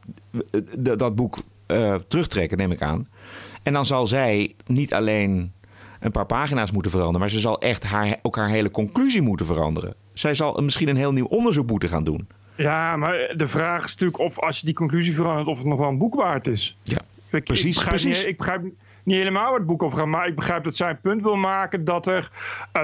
dat 0.78 1.14
boek 1.14 1.38
eh, 1.66 1.94
terugtrekken, 1.94 2.58
neem 2.58 2.72
ik 2.72 2.82
aan. 2.82 3.08
En 3.62 3.72
dan 3.72 3.86
zal 3.86 4.06
zij 4.06 4.54
niet 4.66 4.94
alleen 4.94 5.52
een 6.00 6.10
paar 6.10 6.26
pagina's 6.26 6.70
moeten 6.70 6.90
veranderen, 6.90 7.20
maar 7.20 7.30
ze 7.30 7.40
zal 7.40 7.60
echt 7.60 7.84
haar, 7.84 8.16
ook 8.22 8.36
haar 8.36 8.48
hele 8.48 8.70
conclusie 8.70 9.22
moeten 9.22 9.46
veranderen. 9.46 9.94
Zij 10.14 10.34
zal 10.34 10.62
misschien 10.62 10.88
een 10.88 10.96
heel 10.96 11.12
nieuw 11.12 11.26
onderzoek 11.26 11.70
moeten 11.70 11.88
gaan 11.88 12.04
doen. 12.04 12.28
Ja, 12.56 12.96
maar 12.96 13.32
de 13.36 13.46
vraag 13.48 13.84
is 13.84 13.90
natuurlijk 13.90 14.18
of 14.18 14.40
als 14.40 14.58
je 14.58 14.66
die 14.66 14.74
conclusie 14.74 15.14
verandert... 15.14 15.48
of 15.48 15.58
het 15.58 15.66
nog 15.66 15.78
wel 15.78 15.88
een 15.88 15.98
boek 15.98 16.14
waard 16.14 16.46
is. 16.46 16.76
Ja, 16.82 17.00
Ik, 17.30 17.44
precies, 17.44 17.80
ik 17.80 17.88
precies. 17.88 18.18
Niet, 18.18 18.26
ik 18.26 18.36
begrijp 18.36 18.62
niet 19.04 19.16
helemaal 19.16 19.50
waar 19.50 19.58
het 19.58 19.66
boek 19.66 19.82
over 19.82 19.98
gaat, 19.98 20.06
maar 20.06 20.28
ik 20.28 20.34
begrijp 20.34 20.64
dat 20.64 20.76
zij 20.76 20.90
een 20.90 21.00
punt 21.00 21.22
wil 21.22 21.36
maken 21.36 21.84
dat 21.84 22.06
er 22.06 22.30
eh, 22.72 22.82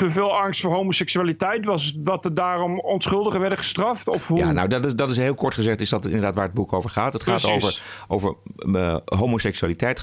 te 0.00 0.10
veel 0.10 0.38
angst 0.38 0.60
voor 0.60 0.72
homoseksualiteit 0.72 1.64
was, 1.64 1.96
wat 2.02 2.24
er 2.24 2.34
daarom 2.34 2.80
onschuldigen 2.80 3.40
werden 3.40 3.58
gestraft? 3.58 4.08
Of 4.08 4.28
hoe? 4.28 4.38
Ja, 4.38 4.52
nou, 4.52 4.68
dat 4.68 4.84
is, 4.84 4.94
dat 4.94 5.10
is 5.10 5.16
heel 5.16 5.34
kort 5.34 5.54
gezegd, 5.54 5.80
is 5.80 5.88
dat 5.88 6.04
inderdaad 6.04 6.34
waar 6.34 6.44
het 6.44 6.54
boek 6.54 6.72
over 6.72 6.90
gaat. 6.90 7.12
Het 7.12 7.22
gaat 7.22 7.44
over, 7.44 7.80
over 8.08 8.34
uh, 8.56 8.96
homoseksualiteit, 9.04 10.02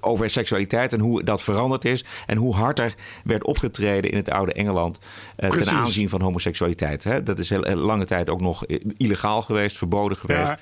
over 0.00 0.30
seksualiteit 0.30 0.92
en 0.92 1.00
hoe 1.00 1.22
dat 1.22 1.42
veranderd 1.42 1.84
is. 1.84 2.04
En 2.26 2.36
hoe 2.36 2.54
harder 2.54 2.94
werd 3.24 3.44
opgetreden 3.44 4.10
in 4.10 4.16
het 4.16 4.30
oude 4.30 4.52
Engeland 4.52 4.98
uh, 5.38 5.50
ten 5.50 5.70
aanzien 5.70 6.08
van 6.08 6.20
homoseksualiteit. 6.20 7.04
Hè? 7.04 7.22
Dat 7.22 7.38
is 7.38 7.50
heel, 7.50 7.62
heel, 7.62 7.76
lange 7.76 8.04
tijd 8.04 8.30
ook 8.30 8.40
nog 8.40 8.66
illegaal 8.96 9.42
geweest, 9.42 9.78
verboden 9.78 10.16
geweest. 10.16 10.50
Ja. 10.50 10.58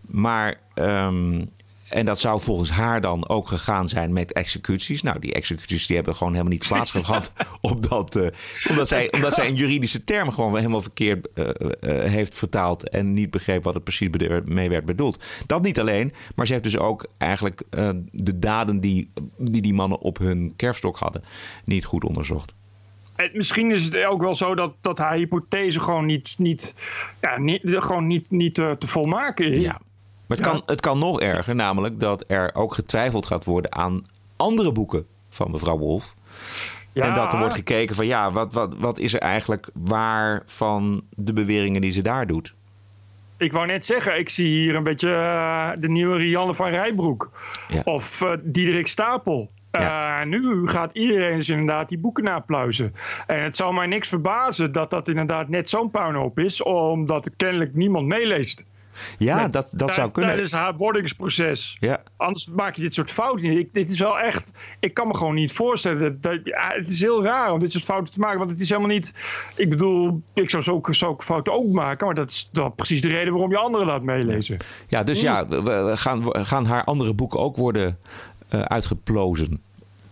Maar. 0.00 0.60
Um, 0.74 1.50
en 1.90 2.04
dat 2.04 2.20
zou 2.20 2.40
volgens 2.40 2.70
haar 2.70 3.00
dan 3.00 3.28
ook 3.28 3.48
gegaan 3.48 3.88
zijn 3.88 4.12
met 4.12 4.32
executies. 4.32 5.02
Nou, 5.02 5.18
die 5.18 5.32
executies 5.32 5.86
die 5.86 5.96
hebben 5.96 6.14
gewoon 6.14 6.32
helemaal 6.32 6.52
niet 6.52 6.68
plaatsgehad. 6.68 7.32
omdat, 7.60 8.16
uh, 8.16 8.26
omdat, 8.68 8.88
zij, 8.88 9.12
omdat 9.12 9.34
zij 9.34 9.48
een 9.48 9.54
juridische 9.54 10.04
term 10.04 10.30
gewoon 10.30 10.56
helemaal 10.56 10.82
verkeerd 10.82 11.28
uh, 11.34 11.44
uh, 11.46 12.02
heeft 12.02 12.34
vertaald. 12.34 12.88
En 12.88 13.12
niet 13.12 13.30
begreep 13.30 13.64
wat 13.64 13.74
het 13.74 13.84
precies 13.84 14.08
mee 14.44 14.68
werd 14.68 14.84
bedoeld. 14.84 15.24
Dat 15.46 15.62
niet 15.62 15.80
alleen, 15.80 16.12
maar 16.34 16.46
ze 16.46 16.52
heeft 16.52 16.64
dus 16.64 16.78
ook 16.78 17.06
eigenlijk 17.18 17.62
de 18.10 18.38
daden 18.38 18.80
die, 18.80 19.10
die 19.36 19.62
die 19.62 19.74
mannen 19.74 20.00
op 20.00 20.18
hun 20.18 20.52
kerfstok 20.56 20.98
hadden 20.98 21.24
niet 21.64 21.84
goed 21.84 22.04
onderzocht. 22.04 22.52
Misschien 23.32 23.70
is 23.70 23.84
het 23.84 24.04
ook 24.04 24.20
wel 24.20 24.34
zo 24.34 24.54
dat, 24.54 24.72
dat 24.80 24.98
haar 24.98 25.14
hypothese 25.14 25.80
gewoon 25.80 26.06
niet, 26.06 26.34
niet, 26.38 26.74
ja, 27.20 27.38
niet, 27.38 27.60
gewoon 27.64 28.06
niet, 28.06 28.30
niet 28.30 28.54
te 28.54 28.86
volmaken 28.86 29.52
is. 29.52 29.62
Ja. 29.62 29.80
Maar 30.30 30.38
het, 30.38 30.46
kan, 30.46 30.62
het 30.66 30.80
kan 30.80 30.98
nog 30.98 31.20
erger, 31.20 31.54
namelijk 31.54 32.00
dat 32.00 32.24
er 32.26 32.54
ook 32.54 32.74
getwijfeld 32.74 33.26
gaat 33.26 33.44
worden 33.44 33.74
aan 33.74 34.04
andere 34.36 34.72
boeken 34.72 35.06
van 35.28 35.50
mevrouw 35.50 35.78
Wolf. 35.78 36.14
Ja. 36.92 37.04
En 37.04 37.14
dat 37.14 37.32
er 37.32 37.38
wordt 37.38 37.54
gekeken 37.54 37.94
van 37.94 38.06
ja, 38.06 38.32
wat, 38.32 38.52
wat, 38.52 38.74
wat 38.78 38.98
is 38.98 39.14
er 39.14 39.20
eigenlijk 39.20 39.68
waar 39.72 40.42
van 40.46 41.02
de 41.16 41.32
beweringen 41.32 41.80
die 41.80 41.90
ze 41.90 42.02
daar 42.02 42.26
doet? 42.26 42.54
Ik 43.36 43.52
wou 43.52 43.66
net 43.66 43.84
zeggen, 43.84 44.18
ik 44.18 44.28
zie 44.28 44.46
hier 44.46 44.74
een 44.74 44.82
beetje 44.82 45.08
uh, 45.08 45.70
de 45.78 45.88
nieuwe 45.88 46.16
Rianne 46.16 46.54
van 46.54 46.68
Rijbroek. 46.68 47.30
Ja. 47.68 47.82
Of 47.84 48.22
uh, 48.22 48.32
Diederik 48.42 48.86
Stapel. 48.86 49.50
Ja. 49.70 50.20
Uh, 50.20 50.26
nu 50.26 50.68
gaat 50.68 50.90
iedereen 50.92 51.36
dus 51.36 51.48
inderdaad 51.48 51.88
die 51.88 51.98
boeken 51.98 52.24
napluizen. 52.24 52.94
En 53.26 53.42
het 53.42 53.56
zou 53.56 53.74
mij 53.74 53.86
niks 53.86 54.08
verbazen 54.08 54.72
dat 54.72 54.90
dat 54.90 55.08
inderdaad 55.08 55.48
net 55.48 55.70
zo'n 55.70 55.90
puinhoop 55.90 56.38
is, 56.38 56.62
omdat 56.62 57.26
er 57.26 57.32
kennelijk 57.36 57.74
niemand 57.74 58.06
meeleest. 58.06 58.64
Ja, 59.18 59.48
dat, 59.48 59.70
dat 59.72 59.94
zou 59.94 60.10
kunnen. 60.10 60.30
Tijdens 60.30 60.52
haar 60.52 60.76
wordingsproces. 60.76 61.76
Ja. 61.80 62.02
Anders 62.16 62.46
maak 62.46 62.74
je 62.74 62.82
dit 62.82 62.94
soort 62.94 63.10
fouten 63.10 63.48
niet. 63.48 63.58
Ik, 63.58 63.74
dit 63.74 63.92
is 63.92 63.98
wel 63.98 64.18
echt. 64.18 64.58
Ik 64.80 64.94
kan 64.94 65.08
me 65.08 65.16
gewoon 65.16 65.34
niet 65.34 65.52
voorstellen. 65.52 66.00
Dat, 66.00 66.22
dat, 66.22 66.40
ja, 66.44 66.72
het 66.74 66.88
is 66.88 67.00
heel 67.00 67.22
raar 67.22 67.52
om 67.52 67.60
dit 67.60 67.72
soort 67.72 67.84
fouten 67.84 68.14
te 68.14 68.20
maken. 68.20 68.38
Want 68.38 68.50
het 68.50 68.60
is 68.60 68.68
helemaal 68.68 68.90
niet. 68.90 69.14
Ik 69.56 69.68
bedoel, 69.68 70.22
ik 70.34 70.50
zou 70.50 70.62
zulke, 70.62 70.94
zulke 70.94 71.24
fouten 71.24 71.52
ook 71.52 71.72
maken. 71.72 72.06
Maar 72.06 72.14
dat 72.14 72.30
is 72.30 72.48
dan 72.52 72.74
precies 72.74 73.02
de 73.02 73.08
reden 73.08 73.32
waarom 73.32 73.50
je 73.50 73.58
anderen 73.58 73.86
laat 73.86 74.02
meelezen. 74.02 74.56
Ja, 74.88 75.04
dus 75.04 75.20
ja, 75.20 75.48
we 75.48 75.92
gaan, 75.94 76.22
gaan 76.46 76.66
haar 76.66 76.84
andere 76.84 77.14
boeken 77.14 77.40
ook 77.40 77.56
worden 77.56 77.98
uh, 78.54 78.60
uitgeplozen. 78.60 79.62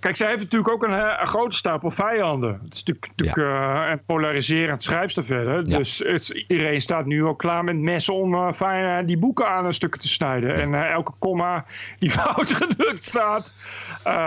Kijk, 0.01 0.17
zij 0.17 0.29
heeft 0.29 0.43
natuurlijk 0.43 0.71
ook 0.71 0.83
een, 0.83 1.21
een, 1.21 1.27
grote 1.27 1.57
stapel 1.57 1.91
vijanden. 1.91 2.61
Het 2.65 2.75
is 2.75 2.83
natuurlijk, 2.85 3.37
ja. 3.37 3.85
uh, 3.85 3.91
een 3.91 4.05
polariserend 4.07 4.83
schrijfster 4.83 5.25
verder. 5.25 5.69
Ja. 5.69 5.77
Dus 5.77 5.99
het, 5.99 6.45
iedereen 6.47 6.81
staat 6.81 7.07
nu 7.07 7.25
ook 7.25 7.39
klaar 7.39 7.65
met 7.65 7.77
messen 7.77 8.15
om 8.15 8.35
uh, 8.35 8.53
fijn, 8.53 9.07
die 9.07 9.19
boeken 9.19 9.49
aan 9.49 9.65
een 9.65 9.73
stukje 9.73 10.01
te 10.01 10.09
snijden. 10.09 10.49
Ja. 10.49 10.57
En 10.57 10.93
elke 10.93 11.13
komma 11.19 11.65
die 11.99 12.11
fout 12.21 12.53
gedrukt 12.53 13.05
staat. 13.05 13.55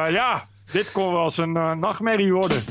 ja, 0.10 0.46
dit 0.72 0.92
kon 0.92 1.14
wel 1.14 1.24
eens 1.24 1.38
een 1.38 1.80
nachtmerrie 1.80 2.34
worden. 2.34 2.64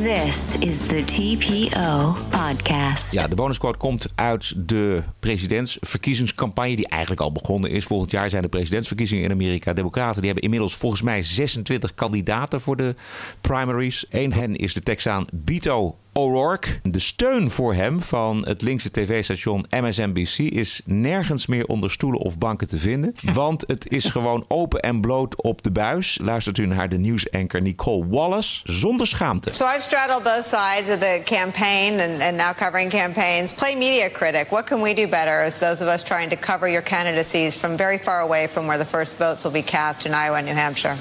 This 0.00 0.56
is 0.58 0.78
the 0.78 1.04
TPO 1.04 2.16
podcast. 2.30 3.12
Ja, 3.12 3.28
de 3.28 3.34
bonusquote 3.34 3.78
komt 3.78 4.06
uit 4.14 4.68
de 4.68 5.02
presidentsverkiezingscampagne 5.20 6.76
die 6.76 6.88
eigenlijk 6.88 7.20
al 7.20 7.32
begonnen 7.32 7.70
is. 7.70 7.84
Volgend 7.84 8.10
jaar 8.10 8.30
zijn 8.30 8.42
de 8.42 8.48
presidentsverkiezingen 8.48 9.24
in 9.24 9.30
Amerika. 9.30 9.72
Democraten 9.72 10.16
die 10.16 10.24
hebben 10.24 10.42
inmiddels 10.42 10.74
volgens 10.74 11.02
mij 11.02 11.22
26 11.22 11.94
kandidaten 11.94 12.60
voor 12.60 12.76
de 12.76 12.94
primaries. 13.40 14.06
Eén 14.10 14.32
van 14.32 14.40
hen 14.40 14.56
is 14.56 14.74
de 14.74 14.80
Texaan 14.80 15.26
Beto 15.32 15.96
O'Rourke. 16.14 16.68
De 16.82 16.98
steun 16.98 17.50
voor 17.50 17.74
hem 17.74 18.02
van 18.02 18.46
het 18.46 18.62
linkse 18.62 18.90
tv-station 18.90 19.66
MSNBC 19.70 20.38
is 20.38 20.82
nergens 20.84 21.46
meer 21.46 21.66
onder 21.66 21.90
stoelen 21.90 22.20
of 22.20 22.38
banken 22.38 22.68
te 22.68 22.78
vinden. 22.78 23.14
Want 23.32 23.64
het 23.66 23.90
is 23.90 24.04
gewoon 24.04 24.44
open 24.48 24.80
en 24.80 25.00
bloot 25.00 25.42
op 25.42 25.62
de 25.62 25.70
buis. 25.70 26.18
Luistert 26.22 26.58
u 26.58 26.66
naar 26.66 26.88
de 26.88 26.98
nieuwsanker 26.98 27.62
Nicole 27.62 28.06
Wallace 28.08 28.60
zonder 28.64 29.06
schaamte. 29.06 29.52
So 29.52 29.66
I've 29.66 29.80
straddled 29.80 30.22
both 30.22 30.44
sides 30.44 30.88
of 30.88 30.98
the 30.98 31.20
campaign 31.24 32.00
and, 32.00 32.20
and 32.22 32.36
now 32.36 32.56
covering 32.56 32.90
campaigns. 32.90 33.52
Play 33.52 33.76
media 33.76 34.08
critic. 34.08 34.50
What 34.50 34.64
can 34.64 34.82
we 34.82 34.94
do 34.94 35.08
better 35.08 35.42
as 35.44 35.58
those 35.58 35.84
of 35.84 35.94
us 35.94 36.02
trying 36.02 36.30
to 36.30 36.36
cover 36.36 36.70
your 36.70 36.84
candidacies 36.84 37.56
from 37.56 37.76
very 37.76 37.98
far 37.98 38.20
away 38.20 38.48
from 38.48 38.66
where 38.66 38.78
the 38.78 38.90
first 38.90 39.18
votes 39.18 39.44
will 39.44 39.52
be 39.52 39.62
cast 39.62 40.06
in 40.06 40.12
Iowa 40.12 40.36
and 40.36 40.46
New 40.46 40.56
Hampshire? 40.56 40.96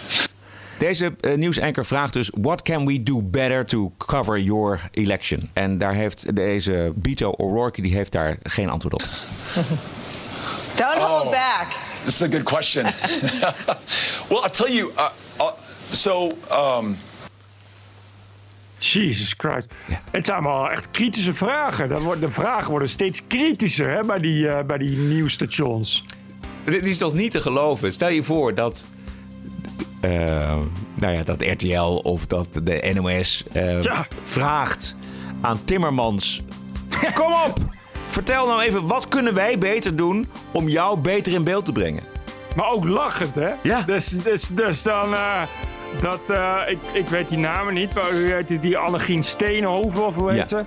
Deze 0.82 1.16
uh, 1.22 1.36
nieuwsanker 1.36 1.86
vraagt 1.86 2.14
dus: 2.14 2.32
What 2.42 2.62
can 2.62 2.86
we 2.86 3.04
do 3.04 3.22
better 3.24 3.66
to 3.66 3.94
cover 3.98 4.40
your 4.40 4.90
election? 4.92 5.50
En 5.54 5.78
daar 5.78 5.94
heeft 5.94 6.36
deze 6.36 6.92
Beto 6.96 7.30
O'Rourke 7.30 7.82
die 7.82 7.94
heeft 7.94 8.12
daar 8.12 8.38
geen 8.44 8.70
antwoord 8.70 8.94
op. 8.94 9.02
Don't 10.76 10.96
oh, 10.96 11.04
hold 11.04 11.32
back. 11.32 11.68
This 12.04 12.14
is 12.14 12.22
a 12.22 12.28
good 12.32 12.44
question. 12.44 12.84
well, 14.30 14.42
I'll 14.44 14.50
tell 14.50 14.74
you. 14.74 14.92
Uh, 14.92 15.10
uh, 15.40 15.48
so. 15.90 16.30
Um... 16.52 16.98
Jesus 18.78 19.34
Christ. 19.38 19.68
Ja. 19.88 20.02
Het 20.12 20.26
zijn 20.26 20.38
allemaal 20.38 20.70
echt 20.70 20.92
kritische 20.92 21.34
vragen. 21.34 21.90
De 22.20 22.32
vragen 22.32 22.70
worden 22.70 22.90
steeds 22.90 23.28
kritischer 23.28 23.90
hè, 23.90 24.04
bij, 24.04 24.20
die, 24.20 24.44
uh, 24.44 24.60
bij 24.62 24.78
die 24.78 24.98
nieuwsstations. 24.98 26.04
Dit 26.64 26.86
is 26.86 26.98
toch 26.98 27.14
niet 27.14 27.32
te 27.32 27.42
geloven? 27.42 27.94
Stel 27.94 28.10
je 28.10 28.24
voor 28.24 28.56
dat 28.56 28.88
nou 30.96 31.14
ja, 31.14 31.24
dat 31.24 31.42
RTL 31.42 32.00
of 32.04 32.28
dat 32.28 32.48
de 32.64 32.92
NOS 32.94 33.44
ja. 33.82 34.08
vraagt 34.24 34.96
aan 35.42 35.60
Timmermans: 35.66 36.42
Kom 37.14 37.34
op, 37.46 37.58
vertel 38.06 38.48
nou 38.48 38.62
even, 38.62 38.88
wat 38.88 39.08
kunnen 39.08 39.34
wij 39.34 39.58
beter 39.58 39.96
doen 39.96 40.28
om 40.52 40.68
jou 40.68 41.00
beter 41.00 41.34
in 41.34 41.44
beeld 41.44 41.66
te 41.66 41.72
brengen? 41.72 42.04
Maar 42.56 42.70
ook 42.70 42.88
lachend, 42.88 43.36
hè? 43.36 43.50
Ja. 43.64 43.82
Dus, 43.82 44.08
dus, 44.08 44.48
dus 44.48 44.84
dan. 44.84 45.14
Uh, 45.14 45.42
dat, 46.00 46.20
uh, 46.28 46.58
ik, 46.68 46.78
ik 46.94 47.08
weet 47.08 47.30
die 47.30 47.38
namen 47.38 47.74
niet, 47.74 47.94
maar 47.94 48.12
u 48.12 48.28
weet 48.28 48.62
die 48.62 48.78
Annegien 48.78 49.24
Steenhoven 49.24 50.06
of 50.06 50.16
hoe 50.16 50.30
heet 50.32 50.38
ja. 50.38 50.48
ze? 50.48 50.64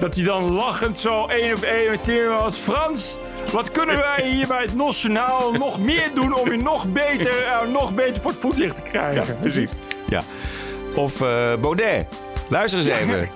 Dat 0.00 0.14
hij 0.14 0.24
dan 0.24 0.52
lachend 0.52 0.98
zo 0.98 1.26
één 1.26 1.54
op 1.54 1.62
één 1.62 1.90
met 1.90 2.04
Timmermans... 2.04 2.56
Frans, 2.56 3.18
wat 3.50 3.70
kunnen 3.70 3.96
wij 3.96 4.28
hier 4.28 4.46
bij 4.46 4.62
het 4.62 4.74
Nationaal 4.74 5.52
nog 5.52 5.80
meer 5.80 6.10
doen 6.14 6.34
om 6.34 6.50
je 6.52 6.56
nog 6.56 6.86
beter, 6.92 7.42
uh, 7.42 7.72
nog 7.72 7.94
beter 7.94 8.22
voor 8.22 8.30
het 8.30 8.40
voetlicht 8.40 8.76
te 8.76 8.82
krijgen? 8.82 9.26
Ja, 9.26 9.32
precies. 9.40 9.70
Ja. 10.08 10.22
Of 10.94 11.20
uh, 11.20 11.28
Baudet. 11.60 12.06
Luister 12.48 12.78
eens 12.78 12.88
even. 12.88 13.28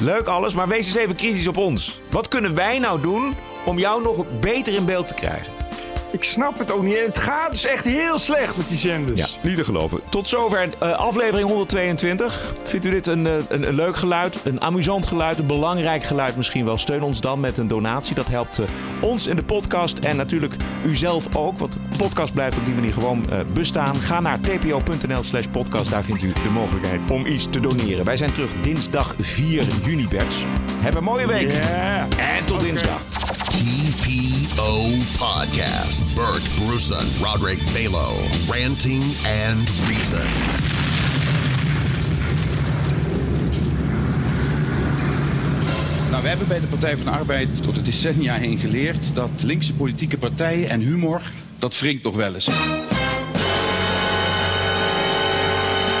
Leuk 0.00 0.26
alles, 0.26 0.54
maar 0.54 0.68
wees 0.68 0.86
eens 0.86 0.96
even 0.96 1.16
kritisch 1.16 1.48
op 1.48 1.56
ons. 1.56 2.00
Wat 2.10 2.28
kunnen 2.28 2.54
wij 2.54 2.78
nou 2.78 3.00
doen 3.00 3.34
om 3.64 3.78
jou 3.78 4.02
nog 4.02 4.24
beter 4.40 4.74
in 4.74 4.84
beeld 4.84 5.06
te 5.06 5.14
krijgen? 5.14 5.55
Ik 6.10 6.24
snap 6.24 6.58
het 6.58 6.72
ook 6.72 6.82
niet. 6.82 6.98
Het 7.06 7.18
gaat 7.18 7.50
dus 7.50 7.64
echt 7.64 7.84
heel 7.84 8.18
slecht 8.18 8.56
met 8.56 8.68
die 8.68 8.76
zenders. 8.76 9.20
Ja, 9.20 9.26
niet 9.42 9.56
te 9.56 9.64
geloven. 9.64 10.00
Tot 10.10 10.28
zover 10.28 10.68
uh, 10.82 10.92
aflevering 10.92 11.48
122. 11.48 12.54
Vindt 12.62 12.86
u 12.86 12.90
dit 12.90 13.06
een, 13.06 13.24
een, 13.24 13.46
een, 13.48 13.74
leuk 13.74 13.96
geluid, 13.96 14.38
een 14.44 14.60
amusant 14.60 15.06
geluid, 15.06 15.38
een 15.38 15.46
belangrijk 15.46 16.04
geluid 16.04 16.36
misschien 16.36 16.64
wel? 16.64 16.76
Steun 16.76 17.02
ons 17.02 17.20
dan 17.20 17.40
met 17.40 17.58
een 17.58 17.68
donatie. 17.68 18.14
Dat 18.14 18.26
helpt 18.26 18.58
uh, 18.58 18.66
ons 19.00 19.26
in 19.26 19.36
de 19.36 19.44
podcast 19.44 19.98
en 19.98 20.16
natuurlijk 20.16 20.54
u 20.84 20.94
zelf 20.94 21.36
ook. 21.36 21.58
Want 21.58 21.72
de 21.72 21.96
podcast 21.98 22.32
blijft 22.32 22.58
op 22.58 22.64
die 22.64 22.74
manier 22.74 22.92
gewoon 22.92 23.26
uh, 23.32 23.38
bestaan. 23.52 23.96
Ga 23.96 24.20
naar 24.20 24.40
tpo.nl 24.40 25.22
slash 25.22 25.46
podcast. 25.46 25.90
Daar 25.90 26.04
vindt 26.04 26.22
u 26.22 26.32
de 26.42 26.50
mogelijkheid 26.50 27.10
om 27.10 27.26
iets 27.26 27.50
te 27.50 27.60
doneren. 27.60 28.04
Wij 28.04 28.16
zijn 28.16 28.32
terug 28.32 28.54
dinsdag 28.60 29.14
4 29.18 29.64
juni, 29.84 30.08
Bert. 30.08 30.46
Heb 30.78 30.94
een 30.94 31.04
mooie 31.04 31.26
week. 31.26 31.50
Yeah. 31.52 32.00
En 32.36 32.44
tot 32.44 32.56
okay. 32.56 32.66
dinsdag. 32.66 33.00
TPO 34.46 34.90
Podcast. 35.18 36.14
Bert 36.14 36.48
Bruson, 36.56 37.06
Roderick 37.22 37.58
Balo, 37.72 38.14
Ranting 38.48 39.02
and 39.48 39.70
Reason. 39.88 40.26
Nou, 46.10 46.22
we 46.22 46.28
hebben 46.28 46.48
bij 46.48 46.60
de 46.60 46.66
Partij 46.66 46.96
van 46.96 47.04
de 47.04 47.10
Arbeid 47.10 47.62
door 47.62 47.74
de 47.74 47.82
decennia 47.82 48.34
heen 48.34 48.58
geleerd 48.58 49.14
dat 49.14 49.42
linkse 49.42 49.74
politieke 49.74 50.18
partijen 50.18 50.68
en 50.68 50.80
humor, 50.80 51.22
dat 51.58 51.78
wringt 51.78 52.02
nog 52.02 52.14
wel 52.14 52.34
eens. 52.34 52.48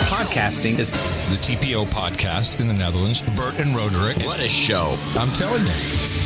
Podcasting 0.08 0.78
is 0.78 0.88
the 0.88 1.38
TPO 1.40 1.84
podcast 1.84 2.60
in 2.60 2.66
the 2.66 2.74
Netherlands. 2.74 3.22
Bert 3.34 3.60
and 3.60 3.76
Roderick. 3.76 4.16
What 4.16 4.40
a 4.40 4.48
show. 4.48 4.96
I'm 5.18 5.32
telling 5.32 5.64
you. 5.64 6.25